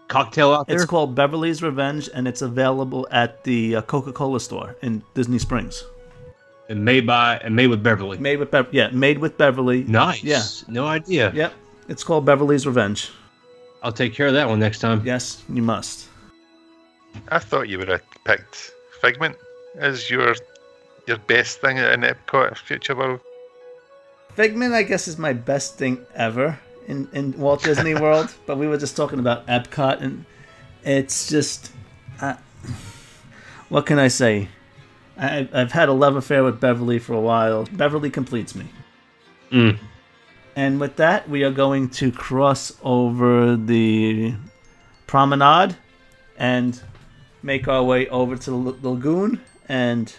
cocktail 0.07 0.53
out 0.53 0.67
there. 0.67 0.75
It's 0.77 0.85
called 0.85 1.15
Beverly's 1.15 1.61
Revenge, 1.61 2.09
and 2.13 2.27
it's 2.27 2.41
available 2.41 3.07
at 3.11 3.43
the 3.43 3.77
uh, 3.77 3.81
Coca-Cola 3.81 4.39
store 4.39 4.75
in 4.81 5.03
Disney 5.15 5.39
Springs. 5.39 5.83
and 6.69 6.85
made 6.85 7.05
by 7.05 7.37
and 7.39 7.55
made 7.55 7.67
with 7.67 7.83
Beverly. 7.83 8.17
Made 8.19 8.37
with 8.39 8.51
Bev- 8.51 8.69
yeah, 8.71 8.89
made 8.91 9.17
with 9.19 9.37
Beverly. 9.37 9.83
Nice. 9.83 10.23
Yeah. 10.23 10.43
No 10.67 10.85
idea. 10.85 11.31
Yep. 11.33 11.53
It's 11.89 12.03
called 12.03 12.25
Beverly's 12.25 12.65
Revenge. 12.65 13.11
I'll 13.81 13.91
take 13.91 14.13
care 14.13 14.27
of 14.27 14.33
that 14.33 14.47
one 14.47 14.59
next 14.59 14.79
time. 14.79 15.01
Yes, 15.05 15.43
you 15.49 15.61
must. 15.61 16.07
I 17.27 17.39
thought 17.39 17.67
you 17.67 17.77
would 17.79 17.89
have 17.89 18.01
picked 18.23 18.71
Figment 19.01 19.35
as 19.77 20.09
your 20.09 20.35
your 21.07 21.17
best 21.17 21.61
thing 21.61 21.77
in 21.77 22.01
Epcot 22.01 22.57
Future 22.57 22.95
World. 22.95 23.19
Figment, 24.35 24.73
I 24.73 24.83
guess, 24.83 25.07
is 25.07 25.17
my 25.17 25.33
best 25.33 25.77
thing 25.77 26.05
ever 26.15 26.59
in, 26.87 27.07
in 27.13 27.37
Walt 27.37 27.63
Disney 27.63 27.93
World. 28.05 28.33
but 28.45 28.57
we 28.57 28.67
were 28.67 28.77
just 28.77 28.97
talking 28.97 29.19
about 29.19 29.45
Epcot, 29.47 30.01
and 30.01 30.25
it's 30.83 31.27
just, 31.27 31.71
uh, 32.21 32.35
what 33.69 33.85
can 33.85 33.99
I 33.99 34.07
say? 34.07 34.47
I, 35.17 35.47
I've 35.53 35.71
had 35.71 35.89
a 35.89 35.93
love 35.93 36.15
affair 36.15 36.43
with 36.43 36.59
Beverly 36.59 36.99
for 36.99 37.13
a 37.13 37.21
while. 37.21 37.67
Beverly 37.71 38.09
completes 38.09 38.55
me. 38.55 38.65
Mm. 39.51 39.77
And 40.55 40.79
with 40.79 40.95
that, 40.97 41.29
we 41.29 41.43
are 41.43 41.51
going 41.51 41.89
to 41.91 42.11
cross 42.11 42.75
over 42.83 43.55
the 43.55 44.33
promenade 45.07 45.75
and 46.37 46.81
make 47.41 47.67
our 47.67 47.83
way 47.83 48.07
over 48.09 48.35
to 48.35 48.73
the 48.81 48.89
lagoon. 48.89 49.41
And 49.69 50.13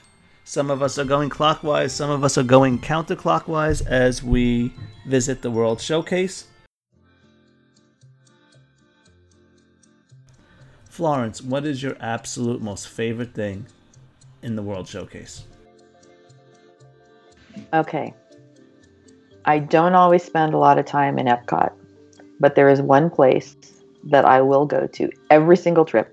some 0.45 0.71
of 0.71 0.83
us 0.83 0.99
are 0.99 1.05
going 1.05 1.31
clockwise, 1.31 1.93
some 1.93 2.11
of 2.11 2.23
us 2.23 2.37
are 2.37 2.43
going 2.43 2.79
counterclockwise 2.79 3.85
as 3.87 4.23
we 4.23 4.73
visit 5.07 5.43
the 5.43 5.51
World 5.51 5.81
Showcase. 5.81 6.47
Florence, 10.85 11.43
what 11.43 11.65
is 11.65 11.83
your 11.83 11.97
absolute 11.99 12.63
most 12.63 12.89
favorite 12.89 13.35
thing 13.35 13.67
in 14.43 14.55
the 14.55 14.63
World 14.63 14.87
Showcase? 14.87 15.45
Okay. 17.73 18.15
I 19.47 19.59
don't 19.59 19.95
always 19.95 20.23
spend 20.23 20.55
a 20.55 20.59
lot 20.59 20.79
of 20.79 20.87
time 20.87 21.19
in 21.19 21.27
Epcot, 21.27 21.73
but 22.39 22.55
there 22.55 22.69
is 22.69 22.81
one 22.81 23.11
place 23.11 23.57
that 24.05 24.25
I 24.25 24.41
will 24.41 24.67
go 24.67 24.87
to 24.87 25.11
every 25.31 25.57
single 25.57 25.85
trip. 25.85 26.11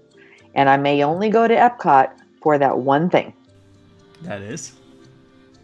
And 0.56 0.70
I 0.70 0.78
may 0.78 1.04
only 1.04 1.30
go 1.30 1.48
to 1.48 1.56
Epcot 1.56 2.12
for 2.42 2.58
that 2.58 2.80
one 2.80 3.10
thing, 3.10 3.34
That 4.24 4.42
is. 4.42 4.74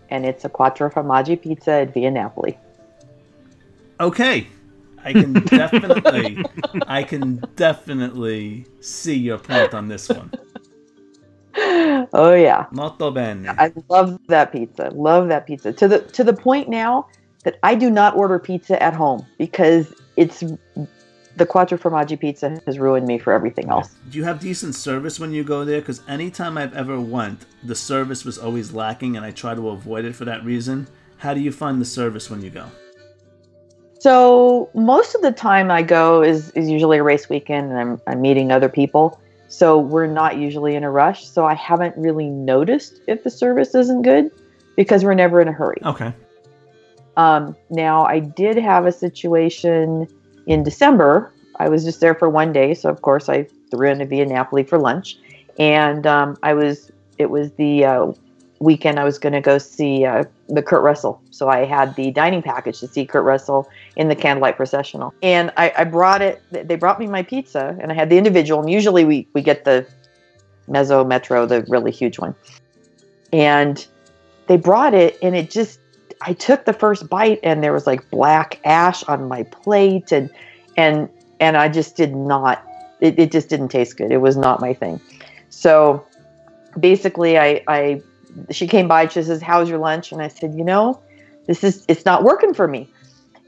and 0.10 0.26
it's 0.26 0.46
a 0.46 0.50
Quattro 0.50 0.90
Formaggi 0.90 1.42
pizza 1.42 1.72
at 1.72 1.94
Via 1.94 2.12
Napoli. 2.12 2.58
Okay. 4.00 4.48
I 5.04 5.14
can 5.14 5.34
definitely 5.46 6.44
I 6.88 7.04
can 7.04 7.44
definitely 7.56 8.66
see 8.82 9.16
your 9.16 9.38
point 9.38 9.74
on 9.74 9.88
this 9.88 10.10
one. 10.10 10.32
Oh 12.14 12.34
yeah. 12.34 12.66
Molto 12.72 13.12
bene. 13.12 13.50
I 13.50 13.74
love 13.90 14.20
that 14.28 14.52
pizza. 14.52 14.92
Love 14.94 15.28
that 15.30 15.48
pizza. 15.48 15.74
To 15.74 15.88
the 15.88 16.00
to 16.00 16.24
the 16.24 16.34
point 16.34 16.70
now 16.70 17.08
that 17.44 17.58
I 17.64 17.76
do 17.76 17.90
not 17.90 18.16
order 18.16 18.40
pizza 18.40 18.82
at 18.82 18.94
home 18.94 19.26
because 19.38 19.94
it's 20.16 20.44
the 21.38 21.46
Quattro 21.46 21.78
Formaggi 21.78 22.20
pizza 22.20 22.60
has 22.66 22.80
ruined 22.80 23.08
me 23.08 23.20
for 23.20 23.32
everything 23.32 23.70
else. 23.70 23.96
Do 24.10 24.18
you 24.18 24.24
have 24.24 24.40
decent 24.40 24.74
service 24.74 25.20
when 25.20 25.32
you 25.32 25.44
go 25.44 25.64
there? 25.64 25.80
Because 25.80 26.02
anytime 26.08 26.58
I've 26.58 26.74
ever 26.74 27.00
went, 27.00 27.46
the 27.64 27.76
service 27.76 28.26
was 28.26 28.38
always 28.40 28.74
lacking, 28.74 29.16
and 29.16 29.26
I 29.26 29.32
try 29.32 29.54
to 29.54 29.70
avoid 29.70 30.06
it 30.06 30.16
for 30.16 30.26
that 30.26 30.44
reason. 30.44 30.88
How 31.18 31.34
do 31.34 31.40
you 31.40 31.52
find 31.52 31.80
the 31.80 31.86
service 31.86 32.30
when 32.30 32.42
you 32.42 32.50
go? 32.50 32.66
So 34.00 34.70
most 34.74 35.16
of 35.16 35.22
the 35.22 35.32
time 35.32 35.72
I 35.72 35.82
go 35.82 36.22
is, 36.22 36.52
is 36.52 36.70
usually 36.70 36.98
a 36.98 37.04
race 37.04 37.30
weekend 37.30 37.72
and 37.72 37.80
I'm, 37.80 38.02
I'm 38.06 38.22
meeting 38.22 38.52
other 38.52 38.70
people. 38.70 39.20
So 39.48 39.80
we're 39.80 40.08
not 40.08 40.38
usually 40.38 40.76
in 40.76 40.84
a 40.84 40.92
rush. 40.92 41.28
So 41.28 41.46
I 41.46 41.56
haven't 41.56 41.98
really 41.98 42.30
noticed 42.30 43.02
if 43.08 43.24
the 43.24 43.32
service 43.32 43.74
isn't 43.74 44.04
good 44.04 44.30
because 44.76 45.04
we're 45.04 45.16
never 45.16 45.42
in 45.42 45.48
a 45.48 45.52
hurry. 45.52 45.82
Okay. 45.84 46.14
Um, 47.16 47.56
now 47.72 48.06
I 48.06 48.20
did 48.20 48.58
have 48.58 48.86
a 48.86 48.92
situation 48.92 50.08
in 50.48 50.64
December. 50.64 51.32
I 51.60 51.70
was 51.70 51.84
just 51.84 52.00
there 52.00 52.16
for 52.16 52.30
one 52.30 52.52
day, 52.52 52.74
so 52.74 52.90
of 52.90 53.02
course 53.02 53.30
I 53.30 53.48
threw 53.70 53.88
in 53.88 54.02
into 54.02 54.06
Via 54.06 54.26
Napoli 54.26 54.64
for 54.64 54.80
lunch, 54.80 55.18
and 55.60 56.08
um, 56.08 56.38
I 56.42 56.54
was 56.54 56.92
it 57.18 57.30
was 57.30 57.52
the 57.54 57.86
uh, 57.86 58.12
weekend 58.60 59.00
I 59.00 59.04
was 59.04 59.20
going 59.20 59.34
to 59.34 59.42
go 59.42 59.58
see 59.58 60.06
uh, 60.06 60.24
the 60.50 60.62
Kurt 60.62 60.84
Russell. 60.84 61.22
So 61.32 61.50
I 61.50 61.66
had 61.66 61.96
the 61.96 62.12
dining 62.12 62.42
package 62.42 62.80
to 62.80 62.88
see 62.88 63.06
Kurt 63.06 63.24
Russell 63.24 63.68
in 63.96 64.08
the 64.08 64.16
candlelight 64.16 64.56
processional, 64.56 65.14
and 65.22 65.52
I, 65.58 65.74
I 65.78 65.84
brought 65.84 66.22
it. 66.22 66.42
They 66.52 66.76
brought 66.76 67.00
me 67.00 67.08
my 67.08 67.24
pizza, 67.24 67.78
and 67.80 67.92
I 67.92 67.96
had 67.96 68.10
the 68.10 68.18
individual. 68.18 68.62
And 68.62 68.70
usually 68.70 69.04
we 69.06 69.28
we 69.34 69.42
get 69.42 69.66
the 69.66 69.86
Mezzo 70.68 71.04
Metro, 71.04 71.46
the 71.46 71.64
really 71.68 71.92
huge 71.92 72.20
one, 72.20 72.36
and 73.34 73.86
they 74.48 74.58
brought 74.58 74.94
it, 74.94 75.18
and 75.22 75.36
it 75.36 75.50
just 75.50 75.80
I 76.22 76.34
took 76.34 76.66
the 76.66 76.74
first 76.74 77.10
bite 77.10 77.40
and 77.44 77.64
there 77.64 77.74
was 77.74 77.88
like 77.88 78.10
black 78.10 78.60
ash 78.66 79.04
on 79.04 79.28
my 79.28 79.44
plate 79.44 80.12
and 80.12 80.30
and 80.76 81.10
and 81.40 81.58
I 81.58 81.70
just 81.70 81.96
did 81.96 82.16
not 82.16 82.64
it, 83.00 83.20
it 83.20 83.32
just 83.32 83.50
didn't 83.50 83.70
taste 83.70 83.98
good. 83.98 84.12
It 84.12 84.18
was 84.18 84.38
not 84.38 84.60
my 84.60 84.74
thing. 84.74 85.00
So 85.50 86.06
basically 86.80 87.38
I 87.38 87.64
I 87.68 88.02
she 88.52 88.68
came 88.68 88.88
by, 88.88 89.08
she 89.08 89.24
says, 89.24 89.42
How's 89.42 89.70
your 89.70 89.80
lunch? 89.80 90.12
And 90.12 90.22
I 90.22 90.28
said, 90.28 90.56
you 90.56 90.64
know, 90.64 91.02
this 91.48 91.64
is 91.64 91.86
it's 91.88 92.06
not 92.06 92.24
working 92.24 92.54
for 92.54 92.68
me. 92.68 92.90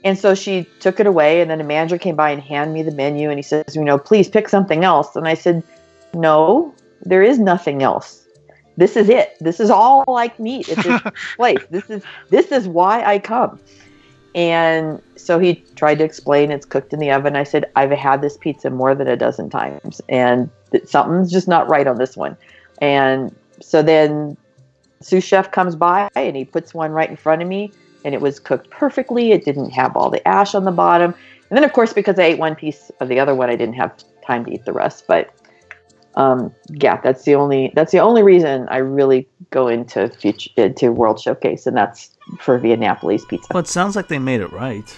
And 0.03 0.17
so 0.17 0.33
she 0.33 0.65
took 0.79 0.99
it 0.99 1.07
away 1.07 1.41
and 1.41 1.51
then 1.51 1.59
a 1.59 1.63
manager 1.63 1.97
came 1.97 2.15
by 2.15 2.31
and 2.31 2.41
handed 2.41 2.73
me 2.73 2.83
the 2.83 2.91
menu 2.91 3.29
and 3.29 3.37
he 3.37 3.43
says, 3.43 3.75
you 3.75 3.83
know, 3.83 3.97
please 3.97 4.29
pick 4.29 4.47
something 4.47 4.83
else. 4.83 5.15
And 5.15 5.27
I 5.27 5.33
said, 5.33 5.63
No, 6.13 6.73
there 7.01 7.23
is 7.23 7.39
nothing 7.39 7.83
else 7.83 8.18
this 8.77 8.95
is 8.95 9.09
it. 9.09 9.35
This 9.39 9.59
is 9.59 9.69
all 9.69 10.15
I 10.15 10.29
can 10.29 10.47
eat 10.47 10.69
at 10.69 10.83
this 10.83 11.01
place. 11.35 11.63
This 11.69 11.89
is 11.89 12.03
this 12.29 12.51
is 12.51 12.67
why 12.67 13.03
I 13.03 13.19
come. 13.19 13.59
And 14.35 15.01
so 15.15 15.39
he 15.39 15.55
tried 15.75 15.95
to 15.99 16.03
explain 16.03 16.51
it's 16.51 16.65
cooked 16.65 16.93
in 16.93 16.99
the 16.99 17.11
oven. 17.11 17.35
I 17.35 17.43
said, 17.43 17.69
I've 17.75 17.91
had 17.91 18.21
this 18.21 18.37
pizza 18.37 18.69
more 18.69 18.93
than 18.93 19.07
a 19.07 19.17
dozen 19.17 19.49
times 19.49 20.01
and 20.07 20.49
something's 20.85 21.31
just 21.31 21.47
not 21.47 21.67
right 21.67 21.87
on 21.87 21.97
this 21.97 22.15
one. 22.15 22.37
And 22.81 23.35
so 23.59 23.81
then 23.81 24.37
sous 25.01 25.23
chef 25.23 25.51
comes 25.51 25.75
by 25.75 26.09
and 26.15 26.35
he 26.35 26.45
puts 26.45 26.73
one 26.73 26.91
right 26.91 27.09
in 27.09 27.15
front 27.15 27.41
of 27.41 27.47
me 27.47 27.71
and 28.05 28.13
it 28.13 28.21
was 28.21 28.39
cooked 28.39 28.69
perfectly. 28.69 29.31
It 29.31 29.45
didn't 29.45 29.71
have 29.71 29.95
all 29.97 30.09
the 30.09 30.25
ash 30.27 30.53
on 30.53 30.63
the 30.63 30.71
bottom. 30.71 31.15
And 31.49 31.57
then 31.57 31.63
of 31.63 31.73
course 31.73 31.93
because 31.93 32.19
I 32.19 32.23
ate 32.23 32.39
one 32.39 32.55
piece 32.55 32.91
of 32.99 33.09
the 33.09 33.19
other 33.19 33.33
one, 33.33 33.49
I 33.49 33.55
didn't 33.55 33.75
have 33.75 33.95
time 34.25 34.45
to 34.45 34.53
eat 34.53 34.65
the 34.65 34.73
rest. 34.73 35.05
But 35.07 35.33
um, 36.15 36.53
yeah, 36.69 36.99
that's 37.01 37.23
the 37.23 37.35
only 37.35 37.71
that's 37.75 37.91
the 37.91 37.99
only 37.99 38.23
reason 38.23 38.67
I 38.69 38.77
really 38.77 39.27
go 39.51 39.67
into 39.67 40.09
future 40.09 40.49
into 40.57 40.91
World 40.91 41.19
Showcase, 41.19 41.67
and 41.67 41.75
that's 41.77 42.17
for 42.39 42.57
Via 42.57 42.77
Napoli's 42.77 43.25
pizza. 43.25 43.47
Well, 43.53 43.61
it 43.61 43.67
sounds 43.67 43.95
like 43.95 44.07
they 44.07 44.19
made 44.19 44.41
it 44.41 44.51
right. 44.51 44.97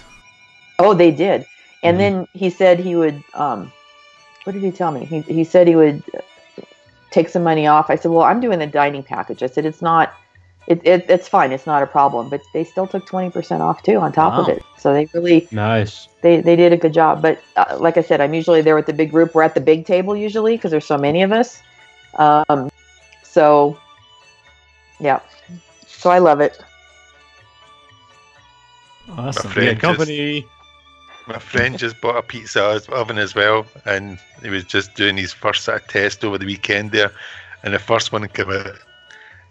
Oh, 0.78 0.94
they 0.94 1.10
did. 1.10 1.46
And 1.84 1.98
then 1.98 2.28
he 2.32 2.48
said 2.48 2.78
he 2.78 2.94
would. 2.94 3.22
Um, 3.34 3.72
what 4.44 4.52
did 4.52 4.62
he 4.62 4.70
tell 4.70 4.92
me? 4.92 5.04
He 5.04 5.20
he 5.22 5.44
said 5.44 5.66
he 5.66 5.76
would 5.76 6.02
take 7.10 7.28
some 7.28 7.42
money 7.42 7.66
off. 7.66 7.90
I 7.90 7.96
said, 7.96 8.10
well, 8.10 8.24
I'm 8.24 8.40
doing 8.40 8.58
the 8.58 8.66
dining 8.66 9.02
package. 9.02 9.42
I 9.42 9.46
said 9.46 9.66
it's 9.66 9.82
not. 9.82 10.14
It, 10.68 10.80
it, 10.84 11.06
it's 11.08 11.26
fine. 11.28 11.50
It's 11.52 11.66
not 11.66 11.82
a 11.82 11.86
problem. 11.86 12.28
But 12.28 12.40
they 12.52 12.62
still 12.64 12.86
took 12.86 13.04
twenty 13.06 13.30
percent 13.30 13.62
off 13.62 13.82
too 13.82 13.96
on 13.96 14.12
top 14.12 14.34
of 14.34 14.48
it. 14.48 14.62
So 14.78 14.92
they 14.92 15.08
really 15.12 15.48
Nice. 15.50 16.08
they 16.22 16.40
they 16.40 16.54
did 16.56 16.72
a 16.72 16.76
good 16.76 16.92
job. 16.94 17.20
But 17.22 17.42
uh, 17.56 17.76
like 17.80 17.96
I 17.96 18.02
said, 18.02 18.20
I'm 18.20 18.32
usually 18.34 18.62
there 18.62 18.76
with 18.76 18.86
the 18.86 18.92
big 18.92 19.10
group. 19.10 19.34
We're 19.34 19.42
at 19.42 19.54
the 19.54 19.60
big 19.60 19.86
table 19.86 20.16
usually 20.16 20.56
because 20.56 20.70
there's 20.70 20.86
so 20.86 20.96
many 20.98 21.22
of 21.22 21.32
us. 21.32 21.60
Um, 22.18 22.70
so 23.24 23.76
yeah, 25.00 25.20
so 25.86 26.10
I 26.10 26.18
love 26.18 26.40
it. 26.40 26.60
Awesome. 29.10 29.50
friend 29.50 29.66
Yeah, 29.66 29.72
just- 29.74 29.82
company. 29.82 30.46
My 31.28 31.38
friend 31.38 31.78
just 31.78 32.00
bought 32.00 32.16
a 32.16 32.22
pizza 32.22 32.80
oven 32.88 33.16
as 33.16 33.32
well, 33.32 33.64
and 33.84 34.18
he 34.42 34.50
was 34.50 34.64
just 34.64 34.94
doing 34.96 35.16
his 35.16 35.32
first 35.32 35.62
sort 35.62 35.80
of 35.80 35.86
test 35.86 36.24
over 36.24 36.36
the 36.36 36.46
weekend 36.46 36.90
there. 36.90 37.12
And 37.62 37.72
the 37.74 37.78
first 37.78 38.10
one 38.10 38.26
came 38.26 38.50
out 38.50 38.76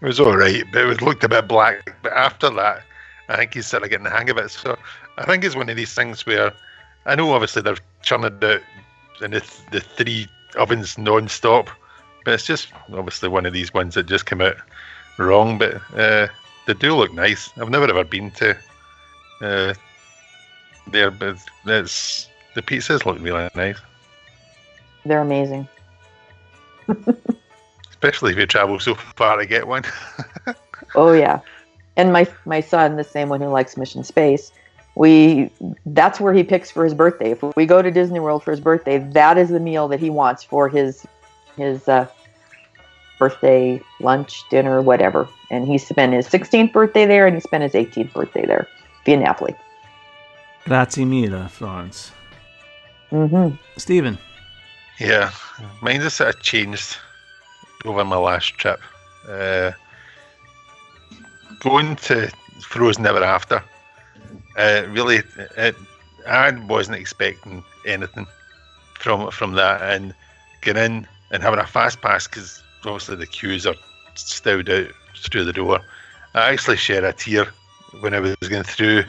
It 0.02 0.06
was 0.06 0.20
all 0.20 0.36
right, 0.36 0.64
but 0.72 0.88
it 0.88 1.02
looked 1.02 1.24
a 1.24 1.30
bit 1.30 1.48
black. 1.48 1.96
But 2.02 2.14
after 2.14 2.50
that, 2.50 2.84
I 3.30 3.38
think 3.38 3.54
he's 3.54 3.68
sort 3.68 3.84
of 3.84 3.90
getting 3.90 4.06
the 4.06 4.10
hang 4.10 4.30
of 4.30 4.38
it. 4.38 4.50
So 4.50 4.78
I 5.18 5.26
think 5.26 5.44
it's 5.44 5.56
one 5.56 5.70
of 5.70 5.76
these 5.76 5.94
things 5.94 6.26
where 6.26 6.52
I 7.06 7.16
know 7.16 7.32
obviously 7.34 7.62
they're 7.62 7.78
churning 8.02 8.34
out 8.42 8.62
in 9.22 9.32
the, 9.32 9.62
the 9.72 9.80
three 9.80 10.28
ovens 10.58 10.98
non-stop, 10.98 11.70
but 12.26 12.34
it's 12.34 12.46
just 12.46 12.70
obviously 12.94 13.30
one 13.30 13.46
of 13.46 13.54
these 13.54 13.74
ones 13.74 13.94
that 13.94 14.08
just 14.08 14.26
came 14.26 14.42
out 14.42 14.58
wrong. 15.20 15.60
But 15.60 15.76
uh, 15.96 16.28
they 16.66 16.74
do 16.74 16.96
look 16.96 17.14
nice. 17.14 17.52
I've 17.58 17.70
never 17.70 17.88
ever 17.88 18.04
been 18.04 18.32
to 18.32 18.58
uh, 19.42 19.74
there, 20.88 21.12
but 21.12 21.38
it's 21.66 22.28
the 22.56 22.62
pizzas 22.62 23.06
look 23.06 23.20
really 23.20 23.50
nice, 23.56 23.78
They're 25.06 25.22
amazing. 25.22 25.68
especially 28.02 28.32
if 28.32 28.38
you 28.40 28.48
travel 28.48 28.80
so 28.80 28.96
far 28.96 29.38
to 29.38 29.46
get 29.46 29.68
one. 29.68 29.84
Oh 30.94 31.14
yeah, 31.14 31.40
and 31.96 32.12
my 32.12 32.28
my 32.44 32.60
son, 32.60 32.98
the 32.98 33.04
same 33.06 33.30
one 33.30 33.40
who 33.40 33.48
likes 33.48 33.78
Mission 33.78 34.04
Space, 34.04 34.52
we 34.96 35.50
that's 35.86 36.20
where 36.20 36.34
he 36.34 36.44
picks 36.44 36.70
for 36.70 36.84
his 36.84 36.94
birthday. 36.94 37.32
If 37.32 37.44
we 37.56 37.66
go 37.66 37.82
to 37.82 37.90
Disney 37.92 38.20
World 38.20 38.44
for 38.44 38.52
his 38.52 38.60
birthday, 38.60 38.98
that 38.98 39.38
is 39.38 39.50
the 39.50 39.62
meal 39.62 39.88
that 39.88 40.02
he 40.02 40.10
wants 40.10 40.44
for 40.44 40.68
his 40.68 41.08
his 41.56 41.88
uh, 41.88 42.08
birthday 43.20 43.80
lunch, 44.02 44.44
dinner, 44.50 44.82
whatever. 44.82 45.30
And 45.50 45.66
he 45.66 45.78
spent 45.78 46.12
his 46.12 46.28
16th 46.28 46.74
birthday 46.74 47.06
there, 47.06 47.26
and 47.26 47.36
he 47.36 47.40
spent 47.40 47.64
his 47.64 47.74
18th 47.74 48.12
birthday 48.12 48.46
there 48.46 48.68
via 49.06 49.16
Napoli. 49.16 49.56
Grazie 50.66 51.06
mille, 51.06 51.48
Florence. 51.48 52.12
Mm-hmm. 53.12 53.56
Stephen. 53.78 54.18
Yeah, 55.00 55.32
mine 55.82 56.02
just 56.02 56.18
sort 56.18 56.36
of 56.36 56.42
changed 56.42 56.98
over 57.86 58.04
my 58.04 58.18
last 58.18 58.58
trip. 58.58 58.80
Uh, 59.28 59.72
going 61.60 61.96
to 61.96 62.32
Frozen 62.62 63.06
Ever 63.06 63.24
After, 63.24 63.64
uh, 64.58 64.84
really, 64.90 65.22
it, 65.58 65.76
I 66.28 66.52
wasn't 66.68 66.98
expecting 66.98 67.64
anything 67.86 68.28
from 68.94 69.32
from 69.32 69.54
that, 69.54 69.82
and 69.82 70.14
getting 70.62 70.84
in 70.84 71.08
and 71.32 71.44
having 71.44 71.60
a 71.60 71.66
fast 71.66 72.02
pass 72.02 72.28
because 72.28 72.62
obviously 72.86 73.16
the 73.16 73.28
queues 73.28 73.66
are 73.66 73.76
stowed 74.16 74.70
out 74.70 74.88
through 75.16 75.46
the 75.46 75.54
door. 75.54 75.80
I 76.34 76.52
actually 76.52 76.78
shed 76.78 77.04
a 77.04 77.14
tear 77.14 77.48
when 78.00 78.14
I 78.14 78.20
was 78.20 78.36
going 78.48 78.64
through 78.64 79.04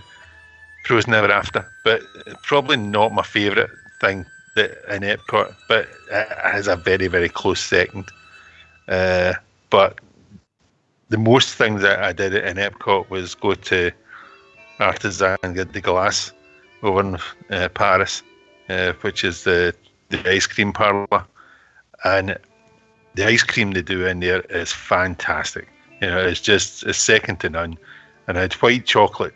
Frozen 0.85 1.15
Ever 1.15 1.31
After, 1.31 1.67
but 1.85 2.03
probably 2.43 2.77
not 2.77 3.13
my 3.13 3.23
favourite 3.23 3.71
thing 4.01 4.27
that 4.55 4.79
in 4.95 5.03
Epcot, 5.03 5.55
but 5.69 5.89
it 6.11 6.29
has 6.45 6.69
a 6.69 6.77
very 6.77 7.09
very 7.09 7.29
close 7.29 7.61
second. 7.61 8.11
Uh, 8.89 9.35
but 9.71 9.99
the 11.09 11.19
most 11.19 11.55
thing 11.55 11.77
that 11.77 12.03
I 12.03 12.13
did 12.13 12.35
in 12.35 12.57
Epcot 12.57 13.09
was 13.11 13.35
go 13.35 13.55
to 13.55 13.91
Artisan 14.81 15.37
de 15.43 15.81
Glace 15.81 16.33
over 16.83 17.01
in 17.01 17.19
uh, 17.51 17.69
Paris, 17.69 18.23
uh, 18.69 18.93
which 19.03 19.25
is 19.25 19.45
the 19.45 19.75
the 20.09 20.31
ice 20.31 20.47
cream 20.47 20.73
parlor, 20.73 21.25
and 22.05 22.39
the 23.15 23.27
ice 23.27 23.43
cream 23.43 23.73
they 23.73 23.83
do 23.83 24.07
in 24.07 24.21
there 24.21 24.41
is 24.51 24.73
fantastic. 24.73 25.69
You 26.01 26.09
know, 26.09 26.19
it's 26.19 26.41
just 26.41 26.85
it's 26.85 26.99
second 26.99 27.41
to 27.41 27.51
none. 27.51 27.79
And 28.27 28.39
I 28.39 28.43
had 28.43 28.55
white 28.55 28.87
chocolate, 28.87 29.35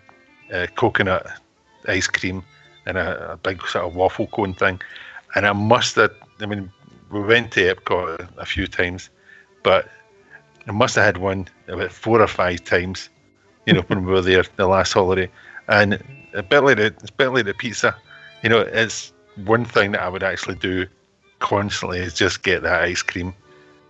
uh, 0.52 0.66
coconut 0.76 1.26
ice 1.88 2.06
cream, 2.06 2.42
and 2.86 2.96
a, 2.96 3.32
a 3.32 3.36
big 3.36 3.60
sort 3.66 3.84
of 3.84 3.94
waffle 3.94 4.28
cone 4.28 4.54
thing. 4.54 4.80
And 5.34 5.46
I 5.46 5.52
must 5.52 5.96
have, 5.96 6.14
I 6.40 6.46
mean, 6.46 6.70
we 7.10 7.20
went 7.20 7.52
to 7.52 7.74
Epcot 7.74 8.28
a 8.38 8.46
few 8.46 8.66
times, 8.66 9.10
but 9.66 9.88
I 10.68 10.70
must 10.70 10.94
have 10.94 11.04
had 11.04 11.16
one 11.16 11.48
about 11.66 11.90
four 11.90 12.22
or 12.22 12.28
five 12.28 12.62
times, 12.62 13.10
you 13.66 13.72
know, 13.72 13.80
when 13.88 14.04
we 14.04 14.12
were 14.12 14.20
there 14.20 14.44
the 14.54 14.68
last 14.68 14.92
holiday. 14.92 15.28
And 15.66 16.00
a 16.34 16.42
bit 16.44 16.60
like 16.60 16.76
the, 16.76 16.86
it's 16.86 17.10
a 17.10 17.12
bit 17.12 17.30
like 17.30 17.46
the 17.46 17.52
pizza, 17.52 17.96
you 18.44 18.48
know, 18.48 18.60
it's 18.60 19.12
one 19.44 19.64
thing 19.64 19.90
that 19.90 20.02
I 20.02 20.08
would 20.08 20.22
actually 20.22 20.54
do 20.54 20.86
constantly 21.40 21.98
is 21.98 22.14
just 22.14 22.44
get 22.44 22.62
that 22.62 22.82
ice 22.82 23.02
cream, 23.02 23.34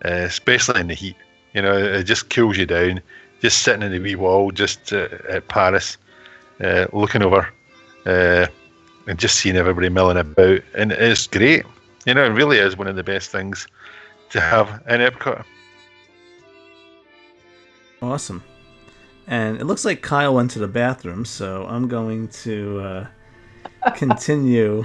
uh, 0.03 0.25
especially 0.25 0.81
in 0.81 0.89
the 0.89 0.95
heat. 0.95 1.17
You 1.53 1.61
know, 1.61 1.77
it 1.77 2.05
just 2.05 2.31
cools 2.31 2.57
you 2.57 2.65
down. 2.65 3.03
Just 3.43 3.61
sitting 3.61 3.83
in 3.83 3.93
the 3.93 4.01
wee 4.01 4.15
wall, 4.15 4.51
just 4.53 4.95
uh, 4.95 5.09
at 5.29 5.49
Paris, 5.49 5.99
uh, 6.65 6.87
looking 6.95 7.21
over, 7.21 7.47
uh, 8.07 8.47
and 9.07 9.19
just 9.19 9.37
seeing 9.37 9.57
everybody 9.57 9.91
milling 9.91 10.17
about, 10.17 10.63
and 10.75 10.91
it's 10.91 11.27
great. 11.27 11.67
You 12.07 12.15
know, 12.15 12.25
it 12.25 12.31
really 12.31 12.57
is 12.57 12.79
one 12.79 12.87
of 12.87 12.97
the 12.97 13.05
best 13.05 13.31
things 13.31 13.67
to 14.31 14.41
have 14.41 14.83
in 14.89 15.01
Epcot. 15.01 15.45
Awesome. 18.03 18.43
And 19.27 19.61
it 19.61 19.65
looks 19.65 19.85
like 19.85 20.03
Kyle 20.03 20.35
went 20.35 20.53
to 20.53 20.59
the 20.59 20.69
bathroom, 20.69 21.25
so 21.25 21.67
I'm 21.67 21.89
going 21.89 22.29
to 22.29 22.81
uh, 22.81 23.91
continue 23.95 24.85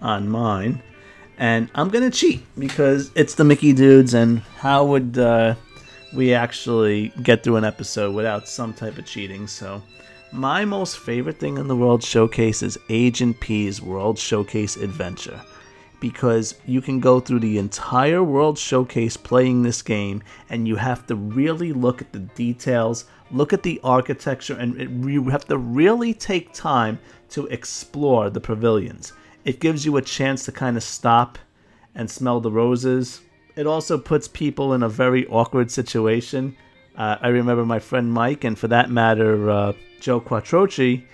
on 0.00 0.28
mine. 0.28 0.82
And 1.38 1.68
I'm 1.74 1.88
going 1.88 2.08
to 2.08 2.16
cheat 2.16 2.44
because 2.58 3.10
it's 3.14 3.34
the 3.34 3.44
Mickey 3.44 3.72
Dudes, 3.72 4.14
and 4.14 4.38
how 4.58 4.84
would 4.86 5.18
uh, 5.18 5.54
we 6.14 6.32
actually 6.32 7.12
get 7.22 7.42
through 7.42 7.56
an 7.56 7.64
episode 7.64 8.14
without 8.14 8.48
some 8.48 8.72
type 8.72 8.98
of 8.98 9.06
cheating? 9.06 9.46
So, 9.46 9.82
my 10.32 10.64
most 10.64 10.98
favorite 10.98 11.38
thing 11.38 11.58
in 11.58 11.68
the 11.68 11.76
World 11.76 12.02
Showcase 12.02 12.62
is 12.62 12.78
Agent 12.88 13.38
P's 13.40 13.80
World 13.80 14.18
Showcase 14.18 14.76
Adventure 14.76 15.40
because 16.04 16.56
you 16.66 16.82
can 16.82 17.00
go 17.00 17.18
through 17.18 17.40
the 17.40 17.56
entire 17.56 18.22
World 18.22 18.58
Showcase 18.58 19.16
playing 19.16 19.62
this 19.62 19.80
game 19.80 20.22
and 20.50 20.68
you 20.68 20.76
have 20.76 21.06
to 21.06 21.16
really 21.16 21.72
look 21.72 22.02
at 22.02 22.12
the 22.12 22.18
details, 22.18 23.06
look 23.30 23.54
at 23.54 23.62
the 23.62 23.80
architecture, 23.82 24.54
and 24.54 24.78
it, 24.78 24.90
you 24.90 25.24
have 25.30 25.46
to 25.46 25.56
really 25.56 26.12
take 26.12 26.52
time 26.52 26.98
to 27.30 27.46
explore 27.46 28.28
the 28.28 28.38
pavilions. 28.38 29.14
It 29.46 29.60
gives 29.60 29.86
you 29.86 29.96
a 29.96 30.02
chance 30.02 30.44
to 30.44 30.52
kind 30.52 30.76
of 30.76 30.82
stop 30.82 31.38
and 31.94 32.10
smell 32.10 32.38
the 32.38 32.50
roses. 32.50 33.22
It 33.56 33.66
also 33.66 33.96
puts 33.96 34.28
people 34.28 34.74
in 34.74 34.82
a 34.82 34.90
very 34.90 35.26
awkward 35.28 35.70
situation. 35.70 36.54
Uh, 36.98 37.16
I 37.22 37.28
remember 37.28 37.64
my 37.64 37.78
friend 37.78 38.12
Mike, 38.12 38.44
and 38.44 38.58
for 38.58 38.68
that 38.68 38.90
matter, 38.90 39.48
uh, 39.48 39.72
Joe 40.00 40.20
Quattrochi, 40.20 41.04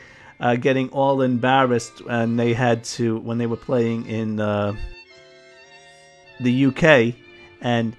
uh, 0.40 0.56
getting 0.56 0.88
all 0.90 1.22
embarrassed 1.22 2.00
and 2.08 2.38
they 2.38 2.54
had 2.54 2.82
to 2.82 3.18
when 3.18 3.38
they 3.38 3.46
were 3.46 3.56
playing 3.56 4.06
in 4.06 4.40
uh, 4.40 4.74
the 6.40 6.66
UK 6.66 7.14
and 7.60 7.94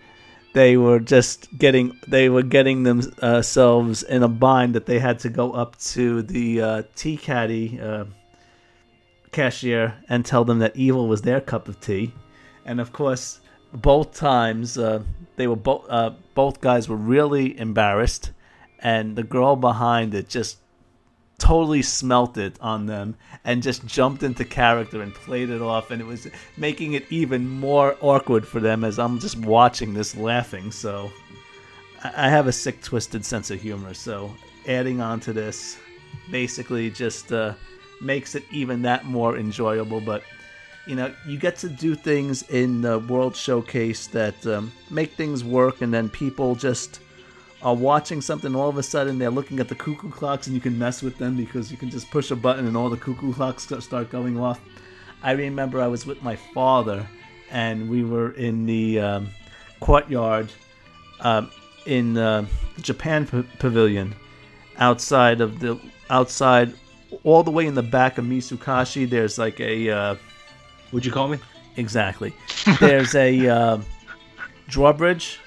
they 0.54 0.76
were 0.76 1.00
just 1.00 1.56
getting 1.58 1.98
they 2.08 2.30
were 2.30 2.44
getting 2.44 2.84
themselves 2.84 4.04
in 4.04 4.24
a 4.24 4.28
bind 4.28 4.76
that 4.76 4.86
they 4.86 5.00
had 5.00 5.20
to 5.20 5.30
go 5.30 5.52
up 5.54 5.78
to 5.80 6.22
the 6.24 6.62
uh, 6.62 6.84
tea 6.96 7.16
caddy 7.16 7.80
uh, 7.80 8.06
cashier 9.32 9.96
and 10.10 10.26
tell 10.26 10.44
them 10.44 10.60
that 10.60 10.76
evil 10.76 11.08
was 11.08 11.22
their 11.22 11.40
cup 11.40 11.68
of 11.68 11.80
tea. 11.80 12.12
And 12.66 12.82
of 12.82 12.92
course 12.92 13.40
both 13.74 14.14
times 14.14 14.78
uh, 14.78 15.04
they 15.38 15.48
were 15.48 15.56
both 15.56 15.86
uh, 15.90 16.12
both 16.34 16.60
guys 16.60 16.90
were 16.90 16.98
really 16.98 17.58
embarrassed 17.58 18.32
and 18.80 19.16
the 19.16 19.24
girl 19.24 19.56
behind 19.56 20.14
it 20.14 20.28
just 20.28 20.58
totally 21.42 21.82
smelt 21.82 22.38
it 22.38 22.56
on 22.62 22.86
them 22.86 23.16
and 23.44 23.64
just 23.64 23.84
jumped 23.88 24.22
into 24.22 24.46
character 24.46 25.02
and 25.02 25.12
played 25.12 25.50
it 25.50 25.60
off 25.60 25.90
and 25.90 26.00
it 26.00 26.06
was 26.06 26.28
making 26.56 26.94
it 26.94 27.04
even 27.10 27.50
more 27.50 27.98
awkward 28.00 28.48
for 28.48 28.60
them 28.60 28.84
as 28.84 29.00
I'm 29.00 29.18
just 29.18 29.38
watching 29.38 29.92
this 29.96 30.16
laughing 30.16 30.72
so 30.72 31.12
I 32.04 32.30
have 32.30 32.46
a 32.46 32.52
sick 32.52 32.84
twisted 32.84 33.26
sense 33.26 33.50
of 33.50 33.60
humor 33.60 33.96
so 33.96 34.32
adding 34.68 35.02
on 35.02 35.20
to 35.22 35.34
this 35.34 35.80
basically 36.30 36.92
just 36.92 37.34
uh, 37.34 37.56
makes 38.04 38.36
it 38.36 38.44
even 38.52 38.84
that 38.84 39.06
more 39.06 39.36
enjoyable 39.36 40.00
but 40.00 40.22
you 40.86 40.96
know 40.96 41.12
you 41.26 41.40
get 41.40 41.56
to 41.58 41.70
do 41.70 41.96
things 41.96 42.44
in 42.50 42.82
the 42.82 43.00
world 43.00 43.36
showcase 43.36 44.06
that 44.06 44.46
um, 44.46 44.72
make 44.92 45.14
things 45.14 45.44
work 45.44 45.82
and 45.82 45.92
then 45.92 46.08
people 46.08 46.54
just 46.54 47.00
are 47.64 47.76
watching 47.76 48.22
something, 48.22 48.56
all 48.56 48.70
of 48.70 48.78
a 48.78 48.84
sudden 48.84 49.18
they're 49.20 49.30
looking 49.30 49.60
at 49.60 49.68
the 49.68 49.76
cuckoo 49.76 50.10
clocks 50.10 50.48
and 50.48 50.56
you 50.56 50.62
can 50.62 50.78
mess 50.78 51.02
with 51.02 51.18
them 51.18 51.38
because 51.38 51.72
you 51.72 51.78
can 51.78 51.90
just 51.90 52.10
push 52.10 52.32
a 52.32 52.36
button 52.36 52.66
and 52.68 52.76
all 52.76 52.90
the 52.90 52.98
cuckoo 52.98 53.34
clocks 53.34 53.68
start 53.80 54.10
going 54.10 54.40
off. 54.40 54.60
I 55.22 55.32
remember 55.32 55.80
I 55.82 55.88
was 55.88 56.06
with 56.06 56.24
my 56.24 56.36
father 56.36 57.06
and 57.52 57.90
we 57.90 58.04
were 58.04 58.32
in 58.32 58.66
the 58.66 59.00
um, 59.00 59.30
courtyard 59.80 60.52
um, 61.20 61.52
in 61.86 62.18
uh, 62.18 62.46
the 62.76 62.82
Japan 62.82 63.28
p- 63.28 63.44
pavilion 63.60 64.16
outside 64.78 65.42
of 65.42 65.60
the 65.60 65.80
outside 66.10 66.74
all 67.24 67.44
the 67.44 67.52
way 67.52 67.68
in 67.68 67.76
the 67.76 67.84
back 67.84 68.18
of 68.18 68.26
Mitsukoshi 68.26 69.08
there's 69.08 69.38
like 69.38 69.60
a 69.60 69.90
uh, 69.90 70.16
Would 70.92 71.06
you 71.06 71.12
call 71.12 71.28
me? 71.28 71.38
Exactly. 71.78 72.34
There's 72.80 73.14
a 73.16 73.48
uh, 73.48 73.82
drawbridge 74.68 75.40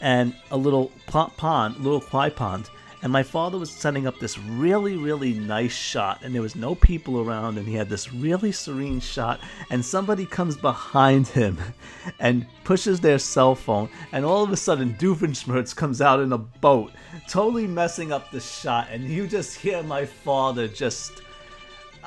and 0.00 0.34
a 0.50 0.56
little 0.56 0.92
pond, 1.06 1.76
little 1.78 2.00
koi 2.00 2.30
pond, 2.30 2.70
and 3.00 3.12
my 3.12 3.22
father 3.22 3.58
was 3.58 3.70
setting 3.70 4.08
up 4.08 4.18
this 4.18 4.38
really, 4.38 4.96
really 4.96 5.32
nice 5.32 5.72
shot, 5.72 6.20
and 6.22 6.34
there 6.34 6.42
was 6.42 6.56
no 6.56 6.74
people 6.74 7.20
around, 7.20 7.56
and 7.56 7.66
he 7.68 7.74
had 7.74 7.88
this 7.88 8.12
really 8.12 8.50
serene 8.50 8.98
shot, 8.98 9.40
and 9.70 9.84
somebody 9.84 10.26
comes 10.26 10.56
behind 10.56 11.28
him 11.28 11.58
and 12.18 12.46
pushes 12.64 13.00
their 13.00 13.18
cell 13.18 13.54
phone, 13.54 13.88
and 14.10 14.24
all 14.24 14.42
of 14.42 14.50
a 14.50 14.56
sudden, 14.56 14.94
Doofenshmirtz 14.94 15.76
comes 15.76 16.00
out 16.00 16.20
in 16.20 16.32
a 16.32 16.38
boat, 16.38 16.90
totally 17.28 17.68
messing 17.68 18.12
up 18.12 18.30
the 18.32 18.40
shot, 18.40 18.88
and 18.90 19.04
you 19.04 19.28
just 19.28 19.56
hear 19.56 19.82
my 19.84 20.04
father 20.04 20.66
just 20.66 21.22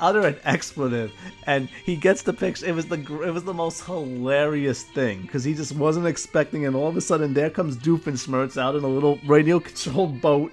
utter 0.02 0.26
an 0.26 0.36
expletive 0.44 1.12
and 1.46 1.68
he 1.84 1.96
gets 1.96 2.22
the 2.22 2.32
picture. 2.32 2.66
It 2.66 2.74
was 2.74 2.86
the 2.86 2.98
it 3.22 3.32
was 3.32 3.44
the 3.44 3.54
most 3.54 3.84
hilarious 3.84 4.82
thing 4.82 5.22
because 5.22 5.44
he 5.44 5.54
just 5.54 5.74
wasn't 5.74 6.06
expecting 6.06 6.66
and 6.66 6.76
all 6.76 6.88
of 6.88 6.96
a 6.96 7.00
sudden 7.00 7.32
there 7.32 7.48
comes 7.48 7.76
doofenshmirtz 7.76 8.60
out 8.60 8.74
in 8.74 8.84
a 8.84 8.88
little 8.88 9.18
radio 9.24 9.60
controlled 9.68 10.20
boat 10.20 10.52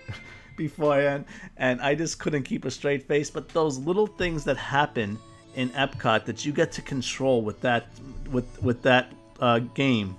beforehand 0.55 1.23
and 1.57 1.81
i 1.81 1.95
just 1.95 2.19
couldn't 2.19 2.43
keep 2.43 2.63
a 2.63 2.71
straight 2.71 3.07
face. 3.07 3.29
But 3.29 3.49
those 3.49 3.77
little 3.79 4.07
things 4.07 4.45
that 4.45 4.55
happen 4.55 5.17
in 5.55 5.69
epcot 5.71 6.25
that 6.25 6.45
you 6.45 6.53
get 6.53 6.71
to 6.73 6.81
control 6.81 7.41
with 7.41 7.59
that 7.61 7.87
with 8.31 8.61
with 8.61 8.81
that 8.83 9.11
uh, 9.39 9.59
game 9.59 10.15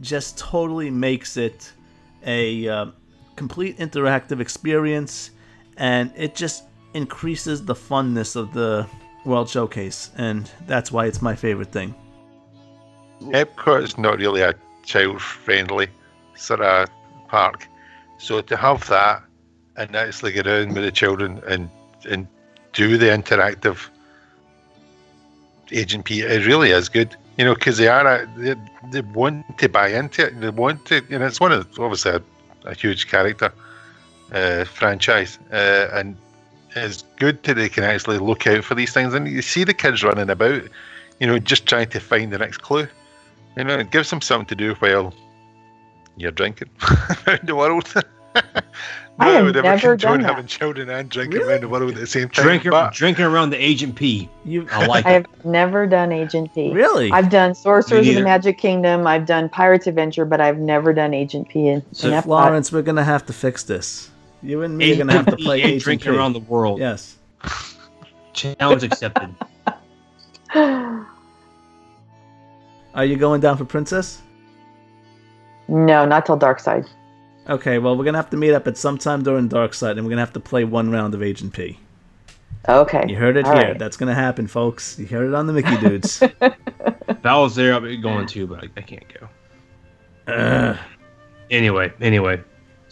just 0.00 0.36
totally 0.36 0.90
makes 0.90 1.36
it 1.36 1.72
a 2.26 2.68
uh, 2.68 2.86
complete 3.36 3.78
interactive 3.78 4.40
experience 4.40 5.30
and 5.76 6.12
it 6.16 6.34
just 6.34 6.64
increases 6.96 7.64
the 7.64 7.74
funness 7.74 8.36
of 8.36 8.52
the 8.52 8.86
World 9.24 9.48
Showcase, 9.48 10.10
and 10.16 10.50
that's 10.66 10.90
why 10.90 11.06
it's 11.06 11.20
my 11.20 11.34
favorite 11.34 11.70
thing. 11.70 11.94
Epcot 13.20 13.82
is 13.82 13.98
not 13.98 14.18
really 14.18 14.40
a 14.40 14.54
child-friendly 14.84 15.88
sort 16.34 16.60
of 16.60 16.88
park, 17.28 17.68
so 18.18 18.40
to 18.40 18.56
have 18.56 18.86
that 18.88 19.22
and 19.76 19.94
actually 19.94 20.32
get 20.32 20.46
around 20.46 20.74
with 20.74 20.84
the 20.84 20.92
children 20.92 21.42
and 21.46 21.68
and 22.08 22.26
do 22.72 22.96
the 22.96 23.06
interactive 23.06 23.88
Agent 25.72 26.04
P, 26.04 26.20
it 26.20 26.46
really 26.46 26.70
is 26.70 26.88
good. 26.88 27.16
You 27.36 27.44
know, 27.44 27.54
because 27.54 27.76
they 27.76 27.88
are 27.88 28.26
they, 28.36 28.54
they 28.92 29.00
want 29.00 29.58
to 29.58 29.68
buy 29.68 29.88
into 29.88 30.26
it. 30.26 30.40
They 30.40 30.50
want 30.50 30.84
to, 30.86 31.02
you 31.10 31.18
know, 31.18 31.26
it's 31.26 31.40
one 31.40 31.52
of 31.52 31.66
obviously 31.78 32.12
a, 32.12 32.22
a 32.64 32.74
huge 32.74 33.08
character 33.08 33.52
uh, 34.32 34.64
franchise, 34.64 35.38
uh, 35.52 35.88
and 35.92 36.16
it's 36.76 37.04
good 37.16 37.42
that 37.44 37.54
they 37.54 37.68
can 37.68 37.84
actually 37.84 38.18
look 38.18 38.46
out 38.46 38.64
for 38.64 38.74
these 38.74 38.92
things. 38.92 39.14
And 39.14 39.26
you 39.28 39.42
see 39.42 39.64
the 39.64 39.74
kids 39.74 40.02
running 40.04 40.30
about, 40.30 40.62
you 41.20 41.26
know, 41.26 41.38
just 41.38 41.66
trying 41.66 41.88
to 41.90 42.00
find 42.00 42.32
the 42.32 42.38
next 42.38 42.58
clue. 42.58 42.86
You 43.56 43.64
know, 43.64 43.78
it 43.78 43.90
gives 43.90 44.10
them 44.10 44.20
something 44.20 44.46
to 44.48 44.54
do 44.54 44.74
while 44.74 45.14
you're 46.16 46.30
drinking 46.32 46.68
around 47.26 47.40
the 47.44 47.54
world. 47.56 47.92
I 49.18 49.30
have 49.30 49.46
would 49.46 49.56
ever 49.56 49.66
never 49.66 49.96
condone 49.96 50.18
done 50.18 50.22
that. 50.22 50.28
having 50.32 50.46
children 50.46 50.90
and 50.90 51.08
drinking 51.08 51.40
around 51.40 51.62
the 51.62 51.68
world 51.70 51.88
at 51.92 51.96
the 51.96 52.06
same 52.06 52.28
time. 52.28 52.44
Drinking, 52.44 52.70
but 52.70 52.92
drinking 52.92 53.24
around 53.24 53.48
the 53.48 53.56
Agent 53.56 53.94
P. 53.96 54.28
You, 54.44 54.68
I 54.70 54.84
like 54.86 55.06
I 55.06 55.12
it. 55.12 55.26
have 55.32 55.44
never 55.46 55.86
done 55.86 56.12
Agent 56.12 56.52
P. 56.54 56.70
really? 56.70 57.10
I've 57.10 57.30
done 57.30 57.54
Sorcerers 57.54 58.06
of 58.06 58.14
the. 58.14 58.22
Magic 58.22 58.58
Kingdom. 58.58 59.06
I've 59.06 59.24
done 59.24 59.48
Pirates 59.48 59.86
Adventure, 59.86 60.26
but 60.26 60.42
I've 60.42 60.58
never 60.58 60.92
done 60.92 61.14
Agent 61.14 61.48
P 61.48 61.68
in, 61.68 61.82
So 61.92 62.08
in 62.08 62.14
Epcot. 62.14 62.24
Florence, 62.24 62.70
we're 62.70 62.82
gonna 62.82 63.04
have 63.04 63.24
to 63.24 63.32
fix 63.32 63.62
this. 63.62 64.10
You 64.42 64.62
and 64.62 64.76
me 64.76 64.92
are 64.92 64.96
gonna 64.96 65.12
have 65.12 65.26
to 65.26 65.36
play 65.36 65.60
P 65.60 65.66
Agent 65.68 65.82
drinking 65.82 66.14
around 66.14 66.32
the 66.34 66.40
world. 66.40 66.78
Yes. 66.78 67.16
Challenge 68.32 68.82
accepted. 68.82 69.34
Are 72.94 73.04
you 73.04 73.16
going 73.16 73.40
down 73.40 73.56
for 73.56 73.64
Princess? 73.64 74.22
no, 75.68 76.04
not 76.06 76.24
till 76.24 76.36
Dark 76.36 76.60
Side. 76.60 76.86
Okay, 77.48 77.78
well 77.78 77.96
we're 77.96 78.04
gonna 78.04 78.18
have 78.18 78.30
to 78.30 78.36
meet 78.36 78.52
up 78.52 78.66
at 78.66 78.76
some 78.76 78.98
time 78.98 79.22
during 79.22 79.48
Dark 79.48 79.74
Side, 79.74 79.96
and 79.98 80.06
we're 80.06 80.10
gonna 80.10 80.22
have 80.22 80.32
to 80.34 80.40
play 80.40 80.64
one 80.64 80.90
round 80.90 81.14
of 81.14 81.22
Agent 81.22 81.52
P. 81.52 81.78
Okay. 82.68 83.04
You 83.08 83.16
heard 83.16 83.36
it 83.36 83.46
All 83.46 83.54
here. 83.56 83.68
right. 83.68 83.78
That's 83.78 83.96
gonna 83.96 84.14
happen, 84.14 84.46
folks. 84.46 84.98
You 84.98 85.06
heard 85.06 85.28
it 85.28 85.34
on 85.34 85.46
the 85.46 85.52
Mickey 85.52 85.76
Dudes. 85.80 86.20
if 86.40 87.24
I 87.24 87.36
was 87.38 87.54
there, 87.54 87.74
I'd 87.74 87.82
be 87.82 87.96
going 87.96 88.26
too, 88.26 88.46
but 88.46 88.64
I, 88.64 88.68
I 88.76 88.80
can't 88.80 89.04
go. 89.14 90.32
Ugh. 90.32 90.76
Anyway, 91.50 91.92
anyway, 92.00 92.42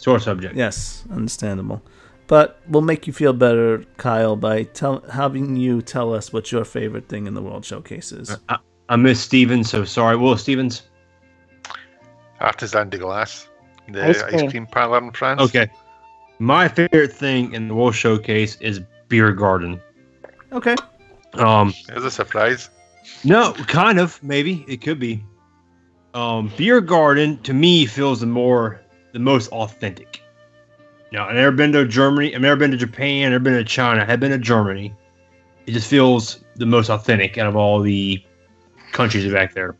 sore 0.05 0.20
subject. 0.20 0.55
Yes, 0.55 1.05
understandable. 1.11 1.80
But 2.26 2.61
we'll 2.68 2.82
make 2.82 3.07
you 3.07 3.12
feel 3.12 3.32
better, 3.32 3.84
Kyle, 3.96 4.36
by 4.36 4.64
tell, 4.64 5.00
having 5.12 5.57
you 5.57 5.82
tell 5.82 6.14
us 6.14 6.32
what 6.32 6.52
your 6.52 6.64
favorite 6.64 7.09
thing 7.09 7.26
in 7.26 7.34
the 7.34 7.42
World 7.42 7.64
Showcase 7.64 8.12
is. 8.12 8.36
I, 8.48 8.59
I 8.88 8.96
miss 8.96 9.20
Stevens, 9.20 9.70
so 9.70 9.84
sorry. 9.84 10.16
Will 10.16 10.36
Stevens? 10.36 10.82
Artisan 12.40 12.88
de 12.90 12.98
Glace, 12.98 13.48
the 13.90 14.05
Ice 14.05 14.22
ice 14.22 14.30
cream. 14.32 14.50
cream, 14.50 14.66
parlor 14.66 14.98
in 14.98 15.12
France. 15.12 15.40
Okay. 15.40 15.68
My 16.38 16.68
favorite 16.68 17.12
thing 17.12 17.52
in 17.55 17.68
the 17.68 17.74
World 17.74 17.94
Showcase 17.94 18.57
is 18.61 18.80
Beer 19.09 19.32
Garden. 19.32 19.80
Okay. 20.52 20.74
Um, 21.34 21.72
It 21.88 21.94
was 21.94 22.05
a 22.05 22.11
surprise. 22.11 22.70
no, 23.24 23.52
kind 23.66 23.98
of, 23.98 24.22
maybe 24.22 24.64
it 24.68 24.80
could 24.82 24.98
be. 24.98 25.24
Um, 26.14 26.50
Beer 26.57 26.80
Garden 26.80 27.38
to 27.42 27.52
me 27.55 27.86
feels 27.86 28.20
the 28.20 28.26
more, 28.26 28.80
the 29.14 29.20
most 29.20 29.50
authentic. 29.52 30.20
Now, 31.12 31.28
I've 31.28 31.36
never 31.36 31.52
been 31.52 31.72
to 31.72 31.86
Germany. 31.86 32.34
I've 32.34 32.42
never 32.42 32.56
been 32.56 32.72
to 32.72 32.76
Japan. 32.76 33.26
I've 33.26 33.30
never 33.30 33.44
been 33.44 33.54
to 33.54 33.64
China. 33.64 34.04
I've 34.06 34.18
been 34.20 34.32
to 34.32 34.38
Germany. 34.38 34.92
It 35.66 35.70
just 35.72 35.88
feels 35.88 36.44
the 36.56 36.66
most 36.66 36.90
authentic 36.90 37.38
out 37.38 37.46
of 37.46 37.54
all 37.56 37.80
the 37.80 38.22
countries 38.92 39.32
back 39.32 39.54
there. 39.54 39.76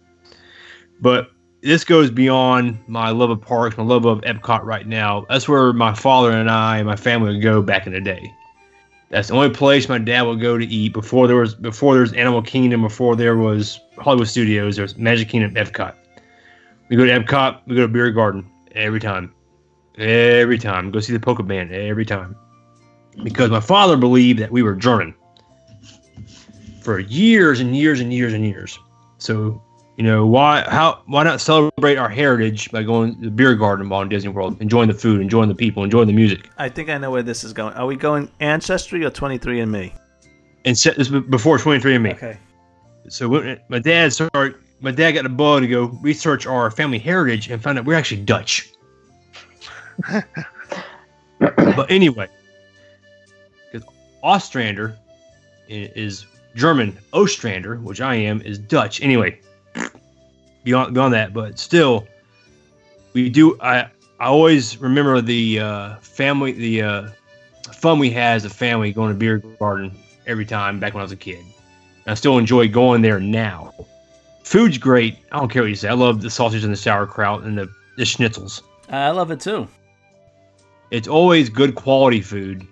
But 1.01 1.32
this 1.62 1.82
goes 1.82 2.11
beyond 2.12 2.78
my 2.87 3.11
love 3.11 3.30
of 3.30 3.41
parks, 3.41 3.76
my 3.76 3.82
love 3.82 4.05
of 4.05 4.20
Epcot 4.20 4.62
right 4.62 4.87
now. 4.87 5.26
That's 5.28 5.49
where 5.49 5.72
my 5.72 5.95
father 5.95 6.30
and 6.30 6.49
I 6.49 6.78
and 6.78 6.87
my 6.87 6.97
family 6.97 7.32
would 7.32 7.43
go 7.43 7.61
back 7.61 7.89
in 7.89 7.93
the 7.93 8.01
day. 8.01 8.32
That's 9.11 9.28
the 9.28 9.35
only 9.35 9.51
place 9.51 9.89
my 9.89 9.99
dad 9.99 10.22
would 10.22 10.41
go 10.41 10.57
to 10.57 10.64
eat 10.64 10.93
before 10.93 11.26
there 11.26 11.37
was 11.37 11.55
before 11.55 11.95
there 11.95 12.03
was 12.03 12.12
Animal 12.12 12.43
Kingdom, 12.43 12.82
before 12.82 13.16
there 13.16 13.37
was 13.37 13.80
Hollywood 13.99 14.28
Studios, 14.28 14.76
there 14.76 14.85
was 14.85 14.97
Magic 14.97 15.28
Kingdom, 15.28 15.55
Epcot. 15.55 15.95
We 16.89 16.97
go 16.97 17.05
to 17.05 17.12
Epcot, 17.12 17.61
we 17.66 17.74
go 17.76 17.82
to 17.82 17.89
Beer 17.89 18.11
Garden 18.11 18.49
every 18.75 19.01
time. 19.01 19.33
Every 19.97 20.59
time. 20.59 20.91
Go 20.91 21.01
see 21.01 21.12
the 21.12 21.20
polka 21.20 21.43
band 21.43 21.72
every 21.72 22.05
time. 22.05 22.37
Because 23.22 23.51
my 23.51 23.61
father 23.61 23.97
believed 23.97 24.41
that 24.41 24.51
we 24.51 24.62
were 24.62 24.75
German 24.75 25.14
for 26.83 26.99
years 26.99 27.61
and 27.61 27.77
years 27.77 28.01
and 28.01 28.12
years 28.12 28.33
and 28.33 28.45
years. 28.45 28.79
So, 29.18 29.62
you 29.97 30.05
know, 30.05 30.27
why 30.27 30.64
how 30.68 31.03
why 31.07 31.22
not 31.22 31.41
celebrate 31.41 31.97
our 31.97 32.09
heritage 32.09 32.70
by 32.72 32.83
going 32.83 33.14
to 33.16 33.20
the 33.27 33.31
beer 33.31 33.55
garden 33.55 33.89
while 33.89 34.03
in 34.03 34.09
Disney 34.09 34.31
World, 34.31 34.61
enjoying 34.61 34.89
the 34.89 34.95
food, 34.95 35.20
enjoying 35.20 35.49
the 35.49 35.55
people, 35.55 35.85
enjoying 35.85 36.09
the 36.09 36.12
music. 36.12 36.51
I 36.59 36.68
think 36.68 36.91
I 36.91 36.99
know 36.99 37.11
where 37.11 37.22
this 37.22 37.45
is 37.45 37.53
going. 37.53 37.75
Are 37.75 37.87
we 37.87 37.97
going 37.97 38.31
Ancestry 38.41 39.05
or 39.05 39.11
23andMe? 39.11 39.93
And 40.64 40.77
set 40.77 40.97
this 40.97 41.09
before 41.09 41.59
23andMe. 41.59 42.14
Okay. 42.14 42.39
So 43.09 43.29
when 43.29 43.61
my 43.68 43.79
dad 43.79 44.12
started, 44.12 44.57
my 44.85 44.91
dad 44.91 45.12
got 45.12 45.22
the 45.22 45.30
bug 45.30 45.62
to 45.62 45.66
go 45.66 45.85
research 46.03 46.47
our 46.47 46.70
family 46.70 46.99
heritage 46.99 47.49
and 47.49 47.61
found 47.62 47.78
out 47.78 47.87
we're 47.87 47.97
actually 47.97 48.20
Dutch. 48.20 48.70
but 51.39 51.91
anyway, 51.91 52.28
because 53.72 53.89
Ostrander 54.22 54.99
is 55.68 56.26
German, 56.55 56.99
Ostrander, 57.14 57.76
which 57.76 58.03
I 58.03 58.14
am, 58.14 58.43
is 58.43 58.59
Dutch. 58.59 59.01
Anyway, 59.01 59.41
beyond 60.64 60.93
beyond 60.93 61.14
that, 61.14 61.32
but 61.32 61.59
still, 61.59 62.07
we 63.14 63.30
do. 63.30 63.59
I 63.62 63.89
I 64.20 64.26
always 64.26 64.76
remember 64.78 65.22
the 65.22 65.61
uh, 65.61 65.97
family, 65.97 66.53
the 66.53 66.82
uh, 66.82 67.09
fun 67.72 67.99
we 67.99 68.11
had 68.11 68.37
as 68.37 68.45
a 68.45 68.51
family 68.51 68.93
going 68.93 69.14
to 69.14 69.18
beer 69.18 69.39
garden 69.39 69.97
every 70.26 70.45
time 70.45 70.78
back 70.78 70.93
when 70.93 71.01
I 71.01 71.05
was 71.05 71.12
a 71.12 71.16
kid. 71.16 71.43
I 72.07 72.12
still 72.12 72.37
enjoy 72.37 72.68
going 72.68 73.01
there 73.01 73.18
now. 73.18 73.72
Food's 74.45 74.78
great. 74.78 75.18
I 75.32 75.38
don't 75.38 75.51
care 75.51 75.62
what 75.62 75.68
you 75.68 75.74
say. 75.74 75.88
I 75.88 75.95
love 75.95 76.20
the 76.20 76.30
sausage 76.30 76.62
and 76.64 76.72
the 76.72 76.76
sauerkraut 76.76 77.42
and 77.42 77.59
the, 77.59 77.68
the 77.97 78.05
schnitzels. 78.05 78.62
I 78.90 79.11
love 79.11 79.30
it 79.30 79.40
too. 79.40 79.66
It's 80.90 81.09
always 81.09 81.49
good 81.49 81.74
quality 81.74 82.20
food 82.20 82.66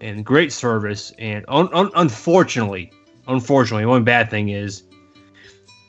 and 0.00 0.24
great 0.24 0.52
service. 0.52 1.12
And 1.18 1.44
un- 1.48 1.68
un- 1.72 1.90
unfortunately, 1.96 2.92
unfortunately, 3.26 3.84
one 3.84 4.04
bad 4.04 4.30
thing 4.30 4.50
is 4.50 4.84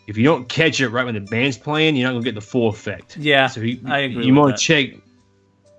if 0.07 0.18
you 0.18 0.24
don't 0.24 0.49
catch 0.49 0.82
it 0.82 0.89
right 0.89 1.05
when 1.05 1.14
the 1.14 1.22
band's 1.22 1.57
playing, 1.57 1.95
you're 1.95 2.07
not 2.07 2.14
gonna 2.14 2.24
get 2.24 2.36
the 2.36 2.41
full 2.41 2.68
effect. 2.68 3.16
Yeah, 3.16 3.47
So 3.47 3.61
you, 3.61 3.80
I 3.86 3.99
agree 3.99 4.26
You 4.26 4.34
want 4.34 4.57
to 4.57 4.61
check. 4.61 4.99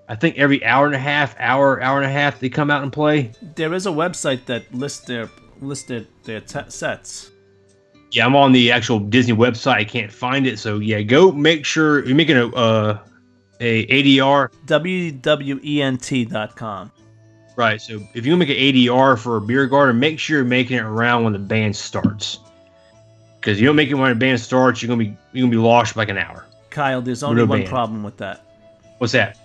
I 0.07 0.15
think 0.15 0.37
every 0.37 0.63
hour 0.63 0.85
and 0.85 0.95
a 0.95 0.99
half, 0.99 1.35
hour, 1.39 1.81
hour 1.81 1.97
and 1.97 2.05
a 2.05 2.11
half, 2.11 2.39
they 2.39 2.47
come 2.49 2.69
out 2.71 2.83
and 2.83 2.93
play. 2.93 3.31
There 3.55 3.73
is 3.73 3.85
a 3.85 3.91
website 3.91 4.45
that 4.45 4.73
lists 4.73 5.05
their 5.05 5.29
listed 5.61 6.07
their 6.23 6.41
t- 6.41 6.59
sets. 6.69 7.31
Yeah, 8.15 8.25
I'm 8.25 8.35
on 8.37 8.53
the 8.53 8.71
actual 8.71 8.99
Disney 8.99 9.33
website. 9.33 9.73
I 9.73 9.83
can't 9.83 10.09
find 10.09 10.47
it, 10.47 10.57
so 10.57 10.79
yeah, 10.79 11.01
go 11.01 11.33
make 11.33 11.65
sure 11.65 12.05
you're 12.05 12.15
making 12.15 12.37
a 12.37 12.47
uh, 12.47 12.97
a 13.59 13.85
ADR. 13.87 14.47
wwent.com. 14.65 15.61
Right. 17.57 17.81
So 17.81 18.01
if 18.13 18.25
you 18.25 18.37
make 18.37 18.47
an 18.47 18.55
ADR 18.55 19.19
for 19.19 19.35
a 19.35 19.41
beer 19.41 19.67
garden, 19.67 19.99
make 19.99 20.17
sure 20.17 20.37
you're 20.37 20.45
making 20.45 20.77
it 20.77 20.83
around 20.83 21.25
when 21.25 21.33
the 21.33 21.39
band 21.39 21.75
starts. 21.75 22.39
Because 23.35 23.59
you 23.59 23.67
don't 23.67 23.75
make 23.75 23.89
it 23.89 23.95
when 23.95 24.11
the 24.11 24.15
band 24.15 24.39
starts, 24.39 24.81
you're 24.81 24.87
gonna 24.87 25.03
be 25.03 25.17
you're 25.33 25.45
gonna 25.45 25.51
be 25.51 25.57
lost 25.57 25.91
for 25.91 25.99
like 25.99 26.07
an 26.07 26.17
hour. 26.17 26.45
Kyle, 26.69 27.01
there's 27.01 27.21
only 27.21 27.41
a 27.41 27.45
one 27.45 27.59
band. 27.59 27.69
problem 27.69 28.01
with 28.01 28.15
that. 28.17 28.45
What's 28.99 29.11
that? 29.11 29.37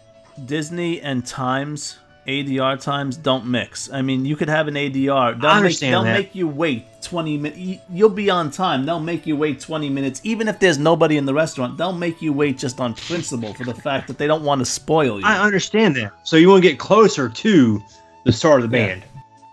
Disney 0.46 1.00
and 1.00 1.26
Times 1.26 1.98
ADR 2.30 2.80
times 2.80 3.16
don't 3.16 3.46
mix. 3.46 3.90
I 3.92 4.02
mean, 4.02 4.24
you 4.24 4.36
could 4.36 4.48
have 4.48 4.68
an 4.68 4.74
ADR. 4.74 5.40
They'll, 5.40 5.50
I 5.50 5.60
make, 5.60 5.78
they'll 5.78 6.04
make 6.04 6.34
you 6.34 6.46
wait 6.46 6.86
20 7.02 7.38
minutes. 7.38 7.82
You'll 7.90 8.08
be 8.08 8.30
on 8.30 8.50
time. 8.50 8.86
They'll 8.86 9.00
make 9.00 9.26
you 9.26 9.36
wait 9.36 9.60
20 9.60 9.90
minutes. 9.90 10.20
Even 10.24 10.48
if 10.48 10.58
there's 10.58 10.78
nobody 10.78 11.16
in 11.16 11.26
the 11.26 11.34
restaurant, 11.34 11.76
they'll 11.76 11.92
make 11.92 12.22
you 12.22 12.32
wait 12.32 12.58
just 12.58 12.80
on 12.80 12.94
principle 12.94 13.52
for 13.54 13.64
the 13.64 13.74
fact 13.74 14.06
that 14.08 14.18
they 14.18 14.26
don't 14.26 14.44
want 14.44 14.60
to 14.60 14.64
spoil 14.64 15.18
you. 15.18 15.26
I 15.26 15.38
understand 15.38 15.96
that. 15.96 16.12
So 16.22 16.36
you 16.36 16.48
want 16.48 16.62
to 16.62 16.68
get 16.68 16.78
closer 16.78 17.28
to 17.28 17.82
the 18.24 18.32
start 18.32 18.62
of 18.62 18.70
the 18.70 18.76
band 18.76 19.02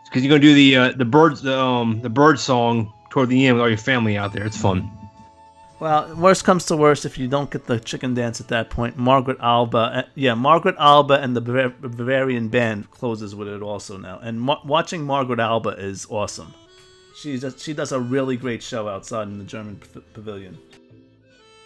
because 0.06 0.24
you're 0.24 0.30
gonna 0.30 0.42
do 0.42 0.54
the 0.54 0.76
uh, 0.76 0.92
the 0.94 1.06
birds 1.06 1.42
the 1.42 1.58
um 1.58 2.02
the 2.02 2.10
bird 2.10 2.40
song 2.40 2.94
toward 3.10 3.30
the 3.30 3.48
end 3.48 3.56
with 3.56 3.62
all 3.62 3.70
your 3.70 3.78
family 3.78 4.18
out 4.18 4.34
there. 4.34 4.46
It's 4.46 4.58
fun. 4.58 4.92
Well, 5.80 6.16
worst 6.16 6.44
comes 6.44 6.66
to 6.66 6.76
worst, 6.76 7.06
if 7.06 7.20
you 7.20 7.28
don't 7.28 7.52
get 7.52 7.66
the 7.66 7.80
chicken 7.80 8.16
dance 8.16 8.42
at 8.42 8.48
that 8.48 8.72
point, 8.72 8.98
Margaret 8.98 9.38
Alba, 9.40 9.78
uh, 9.78 10.04
yeah, 10.16 10.34
Margaret 10.34 10.76
Alba 10.80 11.22
and 11.22 11.36
the 11.36 11.42
Bavarian 11.42 12.48
Band 12.48 12.90
closes 12.90 13.36
with 13.36 13.48
it 13.48 13.62
also 13.62 13.98
now. 13.98 14.20
And 14.24 14.42
ma- 14.42 14.60
watching 14.66 15.04
Margaret 15.04 15.40
Alba 15.40 15.70
is 15.70 16.08
awesome. 16.10 16.54
She 17.16 17.38
does, 17.38 17.62
she 17.62 17.74
does 17.74 17.92
a 17.92 18.00
really 18.00 18.38
great 18.38 18.64
show 18.64 18.88
outside 18.88 19.28
in 19.28 19.38
the 19.38 19.44
German 19.44 19.76
p- 19.76 20.02
pavilion. 20.14 20.58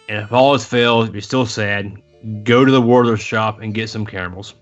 And 0.08 0.24
if 0.24 0.32
all 0.32 0.52
else 0.52 0.66
fails, 0.66 1.08
if 1.08 1.14
you're 1.14 1.22
still 1.22 1.46
sad, 1.46 1.96
go 2.44 2.64
to 2.66 2.70
the 2.70 2.82
Warler 2.82 3.16
shop 3.16 3.60
and 3.60 3.72
get 3.72 3.88
some 3.88 4.04
caramels. 4.04 4.54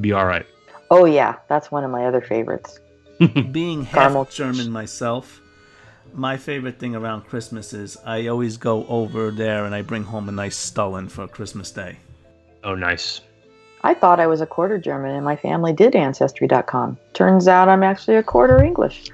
Be 0.00 0.12
all 0.12 0.26
right. 0.26 0.46
Oh 0.90 1.04
yeah, 1.04 1.36
that's 1.48 1.70
one 1.70 1.84
of 1.84 1.90
my 1.90 2.06
other 2.06 2.20
favorites. 2.20 2.78
Being 3.50 3.84
half 3.84 3.94
Caramel. 3.94 4.24
German 4.26 4.70
myself, 4.70 5.40
my 6.18 6.36
favorite 6.36 6.78
thing 6.78 6.96
around 6.96 7.22
Christmas 7.22 7.72
is 7.72 7.96
I 8.04 8.26
always 8.26 8.56
go 8.56 8.84
over 8.88 9.30
there 9.30 9.64
and 9.64 9.74
I 9.74 9.82
bring 9.82 10.02
home 10.02 10.28
a 10.28 10.32
nice 10.32 10.56
Stollen 10.56 11.08
for 11.08 11.28
Christmas 11.28 11.70
Day. 11.70 11.96
Oh, 12.64 12.74
nice. 12.74 13.20
I 13.84 13.94
thought 13.94 14.18
I 14.18 14.26
was 14.26 14.40
a 14.40 14.46
quarter 14.46 14.78
German, 14.78 15.14
and 15.14 15.24
my 15.24 15.36
family 15.36 15.72
did 15.72 15.94
Ancestry.com. 15.94 16.98
Turns 17.12 17.46
out 17.46 17.68
I'm 17.68 17.84
actually 17.84 18.16
a 18.16 18.24
quarter 18.24 18.62
English. 18.62 19.10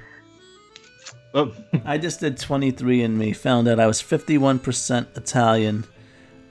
Oh, 1.35 1.53
I 1.85 1.99
just 1.99 2.21
did 2.21 2.39
23 2.39 3.03
and 3.03 3.17
me, 3.17 3.31
found 3.33 3.67
out 3.67 3.79
I 3.79 3.85
was 3.85 4.01
51% 4.01 5.15
Italian. 5.15 5.85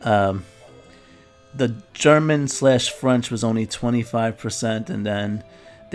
Um, 0.02 0.44
the 1.52 1.74
German 1.92 2.46
slash 2.46 2.90
French 2.90 3.32
was 3.32 3.42
only 3.42 3.66
25%, 3.66 4.88
and 4.88 5.04
then 5.04 5.42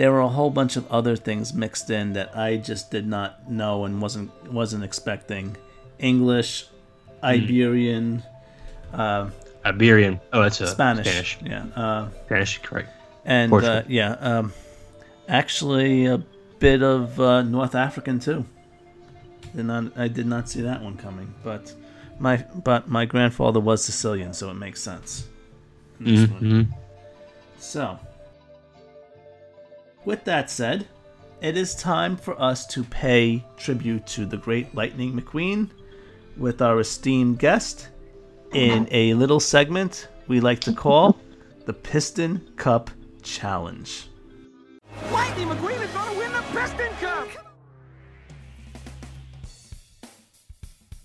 there 0.00 0.10
were 0.10 0.20
a 0.20 0.28
whole 0.28 0.48
bunch 0.48 0.76
of 0.76 0.90
other 0.90 1.14
things 1.14 1.52
mixed 1.52 1.90
in 1.90 2.14
that 2.14 2.34
I 2.34 2.56
just 2.56 2.90
did 2.90 3.06
not 3.06 3.50
know 3.50 3.84
and 3.84 4.00
wasn't 4.00 4.30
wasn't 4.50 4.82
expecting. 4.82 5.58
English, 5.98 6.68
Iberian, 7.22 8.22
uh, 8.94 9.28
Iberian. 9.62 10.18
Oh, 10.32 10.40
that's 10.40 10.58
a 10.62 10.68
Spanish, 10.68 11.06
Spanish. 11.06 11.38
yeah, 11.44 11.66
uh, 11.76 12.08
Spanish, 12.24 12.62
correct. 12.62 12.88
and 13.26 13.52
uh, 13.52 13.82
yeah, 13.88 14.12
um, 14.20 14.54
actually 15.28 16.06
a 16.06 16.16
bit 16.60 16.82
of 16.82 17.20
uh, 17.20 17.42
North 17.42 17.74
African 17.74 18.20
too. 18.20 18.46
Did 19.54 19.66
not 19.66 19.98
I 19.98 20.08
did 20.08 20.26
not 20.26 20.48
see 20.48 20.62
that 20.62 20.80
one 20.80 20.96
coming, 20.96 21.34
but 21.44 21.74
my 22.18 22.38
but 22.64 22.88
my 22.88 23.04
grandfather 23.04 23.60
was 23.60 23.84
Sicilian, 23.84 24.32
so 24.32 24.48
it 24.48 24.54
makes 24.54 24.80
sense. 24.80 25.26
in 25.98 26.04
this 26.06 26.30
one. 26.30 26.40
Mhm. 26.40 26.66
So, 27.58 27.98
with 30.04 30.24
that 30.24 30.50
said, 30.50 30.86
it 31.40 31.56
is 31.56 31.74
time 31.74 32.16
for 32.16 32.40
us 32.40 32.66
to 32.66 32.84
pay 32.84 33.44
tribute 33.56 34.06
to 34.08 34.26
the 34.26 34.36
great 34.36 34.74
Lightning 34.74 35.18
McQueen 35.18 35.70
with 36.36 36.62
our 36.62 36.80
esteemed 36.80 37.38
guest 37.38 37.88
in 38.52 38.82
uh-huh. 38.82 38.88
a 38.90 39.14
little 39.14 39.40
segment 39.40 40.08
we 40.28 40.40
like 40.40 40.60
to 40.60 40.72
call 40.72 41.18
the 41.66 41.72
Piston 41.72 42.46
Cup 42.56 42.90
Challenge. 43.22 44.06
Lightning 45.10 45.48
McQueen 45.48 45.82
is 45.82 45.90
gonna 45.90 46.18
win 46.18 46.32
the 46.32 46.42
Piston 46.52 46.92
Cup! 47.00 47.28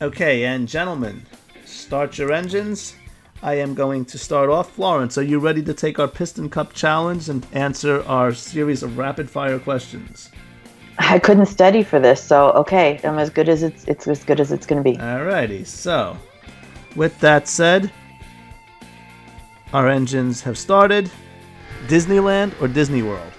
Okay, 0.02 0.46
and 0.46 0.68
gentlemen, 0.68 1.26
start 1.66 2.18
your 2.18 2.32
engines. 2.32 2.96
I 3.46 3.54
am 3.60 3.76
going 3.76 4.06
to 4.06 4.18
start 4.18 4.50
off. 4.50 4.72
Florence, 4.72 5.20
are 5.20 5.24
you 5.24 5.38
ready 5.38 5.62
to 5.62 5.74
take 5.76 6.00
our 6.00 6.08
Piston 6.08 6.50
Cup 6.50 6.74
challenge 6.74 7.30
and 7.30 7.46
answer 7.54 8.04
our 8.08 8.34
series 8.34 8.82
of 8.82 8.98
rapid 8.98 9.30
fire 9.30 9.60
questions? 9.60 10.32
I 10.98 11.20
couldn't 11.20 11.46
study 11.46 11.84
for 11.84 12.00
this, 12.00 12.24
so 12.24 12.54
okay, 12.54 13.00
I'm 13.04 13.20
as 13.20 13.30
good 13.30 13.48
as 13.48 13.62
it's 13.62 13.84
it's 13.84 14.08
as 14.08 14.24
good 14.24 14.40
as 14.40 14.52
it's 14.52 14.66
gonna 14.66 14.82
be. 14.82 14.94
Alrighty, 14.94 15.64
so 15.64 16.18
with 16.96 17.20
that 17.20 17.48
said, 17.48 17.92
our 19.74 19.90
engines 19.90 20.42
have 20.42 20.58
started. 20.58 21.12
Disneyland 21.86 22.60
or 22.60 22.68
Disney 22.68 23.04
World? 23.04 23.32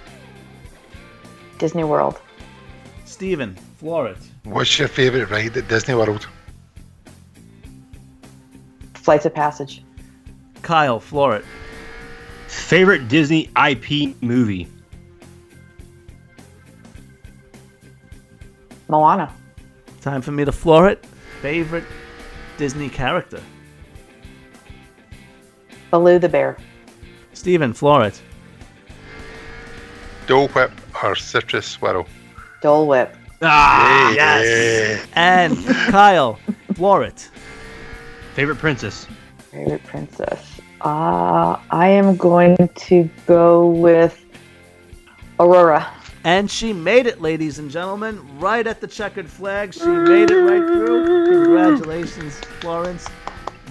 Disney 1.58 1.82
World. 1.82 2.20
Steven, 3.06 3.56
floor 3.80 4.06
it. 4.06 4.18
What's 4.44 4.78
your 4.78 4.86
favourite 4.86 5.30
ride 5.30 5.56
at 5.56 5.66
Disney 5.66 5.96
World? 5.96 6.28
Flights 8.94 9.26
of 9.26 9.34
Passage. 9.34 9.82
Kyle, 10.62 11.00
floor 11.00 11.36
it. 11.36 11.44
Favorite 12.48 13.08
Disney 13.08 13.50
IP 13.56 14.20
movie? 14.22 14.68
Moana. 18.88 19.32
Time 20.00 20.22
for 20.22 20.32
me 20.32 20.44
to 20.44 20.52
floor 20.52 20.88
it. 20.88 21.04
Favorite 21.42 21.84
Disney 22.56 22.88
character? 22.88 23.42
Baloo 25.90 26.18
the 26.18 26.28
Bear. 26.28 26.56
Steven, 27.32 27.72
floor 27.72 28.04
it. 28.04 28.20
Dole 30.26 30.48
Whip 30.48 30.72
or 31.02 31.14
Citrus 31.14 31.66
Swirl? 31.66 32.06
Dole 32.62 32.86
Whip. 32.86 33.14
Ah, 33.42 34.12
yes. 34.12 35.06
And 35.12 35.56
Kyle, 35.90 36.38
floor 36.74 37.04
it. 37.04 37.30
Favorite 38.34 38.56
princess? 38.56 39.06
Favorite 39.56 39.84
princess. 39.84 40.60
Uh, 40.82 41.56
I 41.70 41.88
am 41.88 42.14
going 42.16 42.56
to 42.74 43.08
go 43.26 43.68
with 43.70 44.22
Aurora. 45.40 45.90
And 46.24 46.50
she 46.50 46.74
made 46.74 47.06
it, 47.06 47.22
ladies 47.22 47.58
and 47.58 47.70
gentlemen, 47.70 48.20
right 48.38 48.66
at 48.66 48.82
the 48.82 48.86
checkered 48.86 49.30
flag. 49.30 49.72
She 49.72 49.86
made 49.86 50.30
it 50.30 50.42
right 50.42 50.60
through. 50.60 51.44
Congratulations, 51.44 52.34
Florence. 52.60 53.06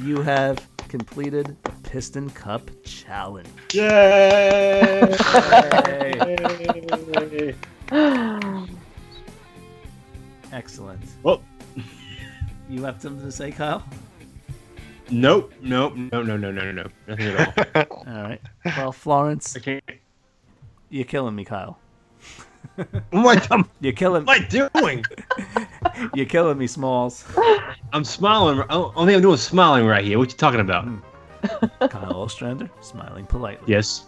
You 0.01 0.23
have 0.23 0.67
completed 0.87 1.55
the 1.61 1.71
Piston 1.87 2.31
Cup 2.31 2.67
Challenge. 2.83 3.47
Yay! 3.73 5.01
Excellent. 10.51 11.03
Well, 11.21 11.43
You 12.67 12.83
have 12.83 12.99
something 12.99 13.23
to 13.23 13.31
say, 13.31 13.51
Kyle? 13.51 13.83
Nope, 15.11 15.53
nope, 15.61 15.93
no, 15.95 16.21
no, 16.21 16.37
no, 16.37 16.51
no, 16.51 16.51
no, 16.51 16.71
no, 16.71 16.85
nothing 17.07 17.27
at 17.27 17.91
all. 17.91 18.03
All 18.07 18.23
right. 18.23 18.41
Well, 18.77 18.91
Florence, 18.91 19.55
I 19.55 19.59
can't. 19.59 19.83
you're 20.89 21.05
killing 21.05 21.35
me, 21.35 21.45
Kyle. 21.45 21.77
Oh 22.77 22.85
what 23.11 23.49
am 23.51 23.69
You're 23.79 23.93
killing. 23.93 24.25
What 24.25 24.37
am 24.41 24.43
I 24.43 24.69
doing? 24.79 25.03
You're 26.13 26.25
killing 26.25 26.57
me, 26.57 26.67
Smalls. 26.67 27.23
I'm 27.93 28.03
smiling. 28.03 28.65
oh, 28.69 28.91
Only 28.95 29.15
I'm 29.15 29.21
doing 29.21 29.35
is 29.35 29.41
smiling 29.41 29.85
right 29.85 30.03
here. 30.03 30.17
What 30.19 30.31
you 30.31 30.37
talking 30.37 30.59
about? 30.59 30.83
Hmm. 30.85 30.97
Kyle 31.87 32.15
Ostrander, 32.23 32.69
smiling 32.81 33.25
politely. 33.27 33.65
Yes. 33.71 34.05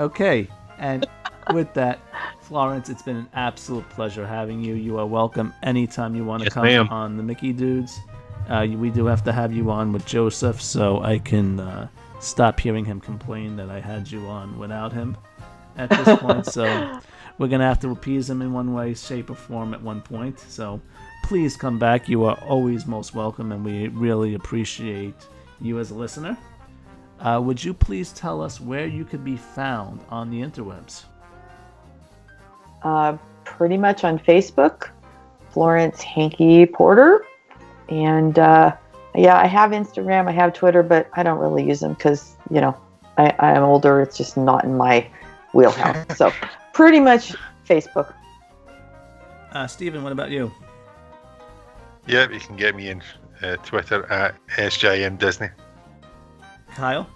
Okay, 0.00 0.48
and 0.78 1.06
with 1.52 1.72
that, 1.74 2.00
Florence, 2.40 2.88
it's 2.88 3.02
been 3.02 3.16
an 3.16 3.28
absolute 3.34 3.88
pleasure 3.90 4.26
having 4.26 4.62
you. 4.64 4.74
You 4.74 4.98
are 4.98 5.06
welcome 5.06 5.52
anytime 5.62 6.14
you 6.14 6.24
want 6.24 6.40
to 6.42 6.44
Yes, 6.46 6.54
come 6.54 6.64
ma'am. 6.64 6.88
on 6.88 7.16
the 7.16 7.22
Mickey 7.22 7.52
Dudes. 7.52 8.00
Uh, 8.52 8.66
we 8.76 8.90
do 8.90 9.06
have 9.06 9.24
to 9.24 9.32
have 9.32 9.50
you 9.50 9.70
on 9.70 9.94
with 9.94 10.04
Joseph, 10.04 10.60
so 10.60 11.02
I 11.02 11.18
can 11.18 11.58
uh, 11.58 11.88
stop 12.20 12.60
hearing 12.60 12.84
him 12.84 13.00
complain 13.00 13.56
that 13.56 13.70
I 13.70 13.80
had 13.80 14.10
you 14.10 14.26
on 14.26 14.58
without 14.58 14.92
him 14.92 15.16
at 15.78 15.88
this 15.88 16.18
point. 16.20 16.44
so 16.44 17.00
we're 17.38 17.48
gonna 17.48 17.66
have 17.66 17.80
to 17.80 17.88
appease 17.92 18.28
him 18.28 18.42
in 18.42 18.52
one 18.52 18.74
way, 18.74 18.92
shape, 18.92 19.30
or 19.30 19.36
form 19.36 19.72
at 19.72 19.80
one 19.80 20.02
point. 20.02 20.38
So 20.38 20.82
please 21.24 21.56
come 21.56 21.78
back. 21.78 22.10
You 22.10 22.24
are 22.24 22.36
always 22.46 22.84
most 22.84 23.14
welcome, 23.14 23.52
and 23.52 23.64
we 23.64 23.88
really 23.88 24.34
appreciate 24.34 25.14
you 25.58 25.78
as 25.78 25.90
a 25.90 25.94
listener. 25.94 26.36
Uh, 27.20 27.40
would 27.42 27.64
you 27.64 27.72
please 27.72 28.12
tell 28.12 28.42
us 28.42 28.60
where 28.60 28.86
you 28.86 29.06
could 29.06 29.24
be 29.24 29.38
found 29.38 30.04
on 30.10 30.28
the 30.28 30.42
interwebs? 30.42 31.04
Uh, 32.82 33.16
pretty 33.44 33.78
much 33.78 34.04
on 34.04 34.18
Facebook, 34.18 34.90
Florence 35.52 36.02
Hanky 36.02 36.66
Porter. 36.66 37.24
And 38.00 38.38
uh, 38.38 38.74
yeah, 39.14 39.38
I 39.38 39.46
have 39.46 39.70
Instagram, 39.72 40.26
I 40.26 40.32
have 40.32 40.54
Twitter, 40.54 40.82
but 40.82 41.08
I 41.12 41.22
don't 41.22 41.38
really 41.38 41.66
use 41.66 41.80
them 41.80 41.92
because, 41.92 42.36
you 42.50 42.60
know, 42.60 42.74
I, 43.18 43.34
I 43.38 43.52
am 43.52 43.62
older. 43.62 44.00
It's 44.00 44.16
just 44.16 44.36
not 44.36 44.64
in 44.64 44.76
my 44.76 45.06
wheelhouse. 45.52 46.06
so 46.16 46.32
pretty 46.72 47.00
much 47.00 47.34
Facebook. 47.68 48.14
Uh, 49.52 49.66
Steven, 49.66 50.02
what 50.02 50.12
about 50.12 50.30
you? 50.30 50.50
Yep, 52.06 52.32
you 52.32 52.40
can 52.40 52.56
get 52.56 52.74
me 52.74 52.88
in 52.88 53.02
uh, 53.42 53.56
Twitter 53.56 54.10
at 54.10 54.34
SJM 54.56 55.18
Disney. 55.18 55.48
Kyle? 56.74 57.06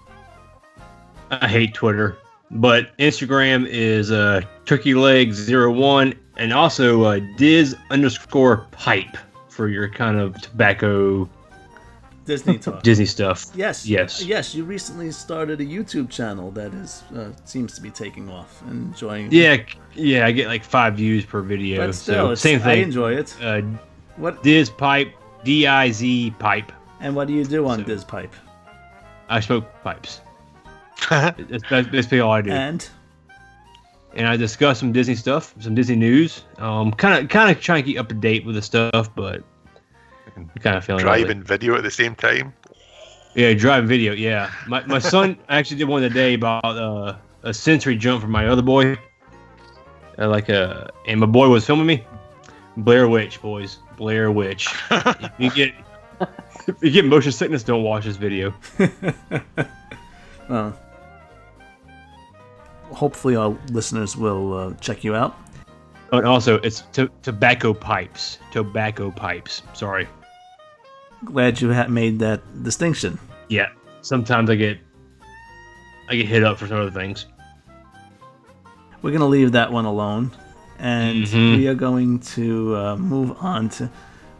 I 1.31 1.47
hate 1.47 1.73
Twitter. 1.73 2.17
But 2.51 2.95
Instagram 2.97 3.67
is 3.67 4.11
uh, 4.11 4.41
Turkey 4.65 4.93
Leg 4.93 5.33
01 5.33 6.13
and 6.37 6.53
also 6.53 7.03
uh, 7.03 7.19
Diz 7.35 7.75
underscore 7.89 8.67
pipe 8.71 9.17
for 9.57 9.67
your 9.67 9.89
kind 9.89 10.19
of 10.19 10.39
tobacco 10.39 11.27
Disney 12.25 12.59
talk. 12.59 12.83
Disney 12.89 13.07
stuff. 13.07 13.47
Yes. 13.55 13.87
Yes. 13.87 14.23
Yes. 14.23 14.53
You 14.53 14.65
recently 14.65 15.11
started 15.11 15.59
a 15.59 15.65
YouTube 15.65 16.11
channel 16.11 16.51
that 16.51 16.73
is 16.75 17.01
uh, 17.15 17.31
seems 17.45 17.73
to 17.73 17.81
be 17.81 17.89
taking 17.89 18.29
off 18.29 18.61
and 18.67 18.93
enjoying. 18.93 19.29
Yeah, 19.31 19.57
yeah, 19.95 20.27
I 20.27 20.31
get 20.31 20.47
like 20.47 20.63
five 20.63 20.95
views 20.95 21.25
per 21.25 21.41
video. 21.41 21.87
But 21.87 21.95
still, 21.95 22.29
so 22.29 22.35
same 22.35 22.59
thing. 22.59 22.69
I 22.69 22.83
enjoy 22.83 23.15
it. 23.15 23.35
Uh, 23.41 23.61
What 24.17 24.43
Diz 24.43 24.69
pipe, 24.69 25.11
D 25.43 25.65
I 25.65 25.91
Z 25.91 26.35
pipe. 26.37 26.71
and 26.99 27.15
what 27.15 27.27
do 27.27 27.33
you 27.33 27.43
do 27.43 27.67
on 27.67 27.83
Diz 27.83 28.03
Pipe? 28.03 28.33
I 29.29 29.39
smoke 29.39 29.65
pipes. 29.83 30.21
that's, 31.09 31.63
that's 31.69 31.87
basically 31.87 32.19
all 32.19 32.31
I 32.31 32.41
do. 32.41 32.51
And 32.51 32.87
and 34.17 34.27
I 34.27 34.35
discuss 34.35 34.79
some 34.79 34.91
Disney 34.91 35.15
stuff, 35.15 35.53
some 35.59 35.75
Disney 35.75 35.95
news. 35.95 36.43
Um, 36.57 36.91
kind 36.91 37.23
of, 37.23 37.29
kind 37.29 37.55
of 37.55 37.61
trying 37.61 37.83
to 37.83 37.91
keep 37.91 37.99
up 37.99 38.09
to 38.09 38.15
date 38.15 38.45
with 38.45 38.55
the 38.55 38.61
stuff, 38.61 39.13
but 39.15 39.43
kind 40.59 40.75
of 40.75 40.83
feeling 40.83 41.05
out 41.05 41.13
of. 41.13 41.25
Driving 41.25 41.43
video 41.43 41.75
at 41.75 41.83
the 41.83 41.91
same 41.91 42.15
time. 42.15 42.51
Yeah, 43.35 43.53
driving 43.53 43.87
video. 43.87 44.13
Yeah, 44.13 44.51
my 44.67 44.83
my 44.87 44.97
son 44.97 45.37
actually 45.49 45.77
did 45.77 45.87
one 45.87 46.01
today 46.01 46.33
about 46.33 46.65
uh, 46.65 47.15
a 47.43 47.53
sensory 47.53 47.95
jump 47.95 48.21
from 48.21 48.31
my 48.31 48.47
other 48.47 48.63
boy. 48.63 48.97
Uh, 50.17 50.27
like 50.27 50.49
a, 50.49 50.89
and 51.05 51.19
my 51.19 51.27
boy 51.27 51.47
was 51.47 51.63
filming 51.63 51.85
me. 51.85 52.03
Blair 52.77 53.07
Witch, 53.07 53.39
boys, 53.39 53.77
Blair 53.97 54.31
Witch. 54.31 54.67
if 54.89 55.31
you 55.37 55.51
get 55.51 55.73
if 56.67 56.81
you 56.81 56.89
get 56.89 57.05
motion 57.05 57.31
sickness, 57.31 57.61
don't 57.61 57.83
watch 57.83 58.05
this 58.05 58.17
video. 58.17 58.51
well, 60.49 60.75
hopefully 62.91 63.35
our 63.35 63.55
listeners 63.71 64.15
will 64.17 64.53
uh, 64.53 64.73
check 64.81 65.03
you 65.03 65.15
out. 65.15 65.35
Oh, 66.11 66.17
and 66.19 66.27
also, 66.27 66.55
it's 66.59 66.81
to- 66.93 67.09
tobacco 67.21 67.73
pipes. 67.73 68.39
Tobacco 68.51 69.11
pipes. 69.11 69.61
Sorry. 69.73 70.07
Glad 71.25 71.59
you 71.59 71.73
ha- 71.73 71.87
made 71.87 72.19
that 72.19 72.41
distinction. 72.63 73.19
Yeah. 73.49 73.67
Sometimes 74.01 74.49
I 74.49 74.55
get 74.55 74.77
I 76.09 76.15
get 76.15 76.25
hit 76.27 76.43
up 76.43 76.57
for 76.57 76.67
some 76.67 76.77
other 76.79 76.91
things. 76.91 77.25
We're 79.01 79.11
gonna 79.11 79.25
leave 79.27 79.51
that 79.51 79.71
one 79.71 79.85
alone, 79.85 80.31
and 80.79 81.23
Mhm. 81.25 81.57
we 81.57 81.67
are 81.67 81.75
going 81.75 82.19
to 82.19 82.75
uh, 82.75 82.95
move 82.97 83.35
on 83.41 83.69
to. 83.71 83.89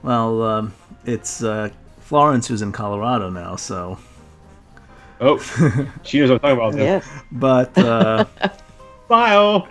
Well, 0.03 0.41
um, 0.43 0.73
it's 1.05 1.43
uh, 1.43 1.69
Florence 1.99 2.47
who's 2.47 2.61
in 2.61 2.71
Colorado 2.71 3.29
now, 3.29 3.55
so. 3.57 3.97
Oh, 5.19 5.37
she 6.03 6.19
knows 6.19 6.29
what 6.29 6.43
I'm 6.45 6.57
talking 6.57 6.57
about. 6.57 6.73
though. 6.73 6.83
Yes. 6.83 7.07
But 7.31 7.77
uh, 7.77 8.25
Bio. 9.07 9.67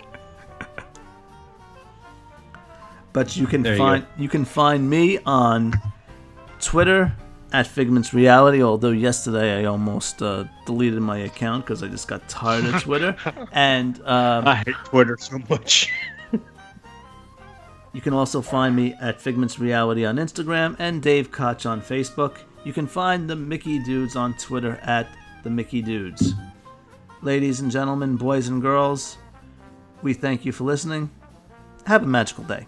but 3.13 3.35
you 3.35 3.47
can 3.47 3.63
There 3.63 3.73
you 3.73 3.77
find 3.77 4.05
you, 4.17 4.29
can 4.29 4.45
find 4.45 4.89
me 4.89 5.19
on 5.25 5.73
Twitter 6.59 7.15
at 7.53 7.65
Figments 7.67 8.13
Reality. 8.13 8.61
Although 8.61 8.91
yesterday 8.91 9.61
I 9.61 9.65
almost 9.65 10.21
uh, 10.21 10.45
deleted 10.65 10.99
my 11.01 11.19
account 11.19 11.65
because 11.65 11.81
I 11.83 11.87
just 11.87 12.07
got 12.07 12.27
tired 12.27 12.65
of 12.65 12.81
Twitter. 12.81 13.15
and 13.51 13.99
um, 14.01 14.47
I 14.47 14.55
hate 14.55 14.75
Twitter 14.85 15.17
so 15.19 15.39
much. 15.49 15.91
You 17.93 18.01
can 18.01 18.13
also 18.13 18.43
find 18.43 18.75
me 18.75 18.93
at 19.01 19.19
Figments 19.19 19.57
Reality 19.57 20.05
on 20.05 20.17
Instagram 20.17 20.75
and 20.77 21.01
Dave 21.01 21.31
Koch 21.31 21.65
on 21.65 21.81
Facebook. 21.81 22.37
You 22.63 22.71
can 22.71 22.85
find 22.85 23.27
the 23.27 23.35
Mickey 23.35 23.79
Dudes 23.79 24.15
on 24.15 24.35
Twitter 24.35 24.77
at 24.83 25.07
the 25.43 25.49
Mickey 25.49 25.81
Dudes. 25.81 26.33
Ladies 27.21 27.59
and 27.59 27.71
gentlemen, 27.71 28.15
boys 28.15 28.47
and 28.47 28.61
girls, 28.61 29.17
we 30.01 30.13
thank 30.13 30.45
you 30.45 30.51
for 30.51 30.63
listening. 30.63 31.09
Have 31.85 32.03
a 32.03 32.07
magical 32.07 32.43
day. 32.43 32.67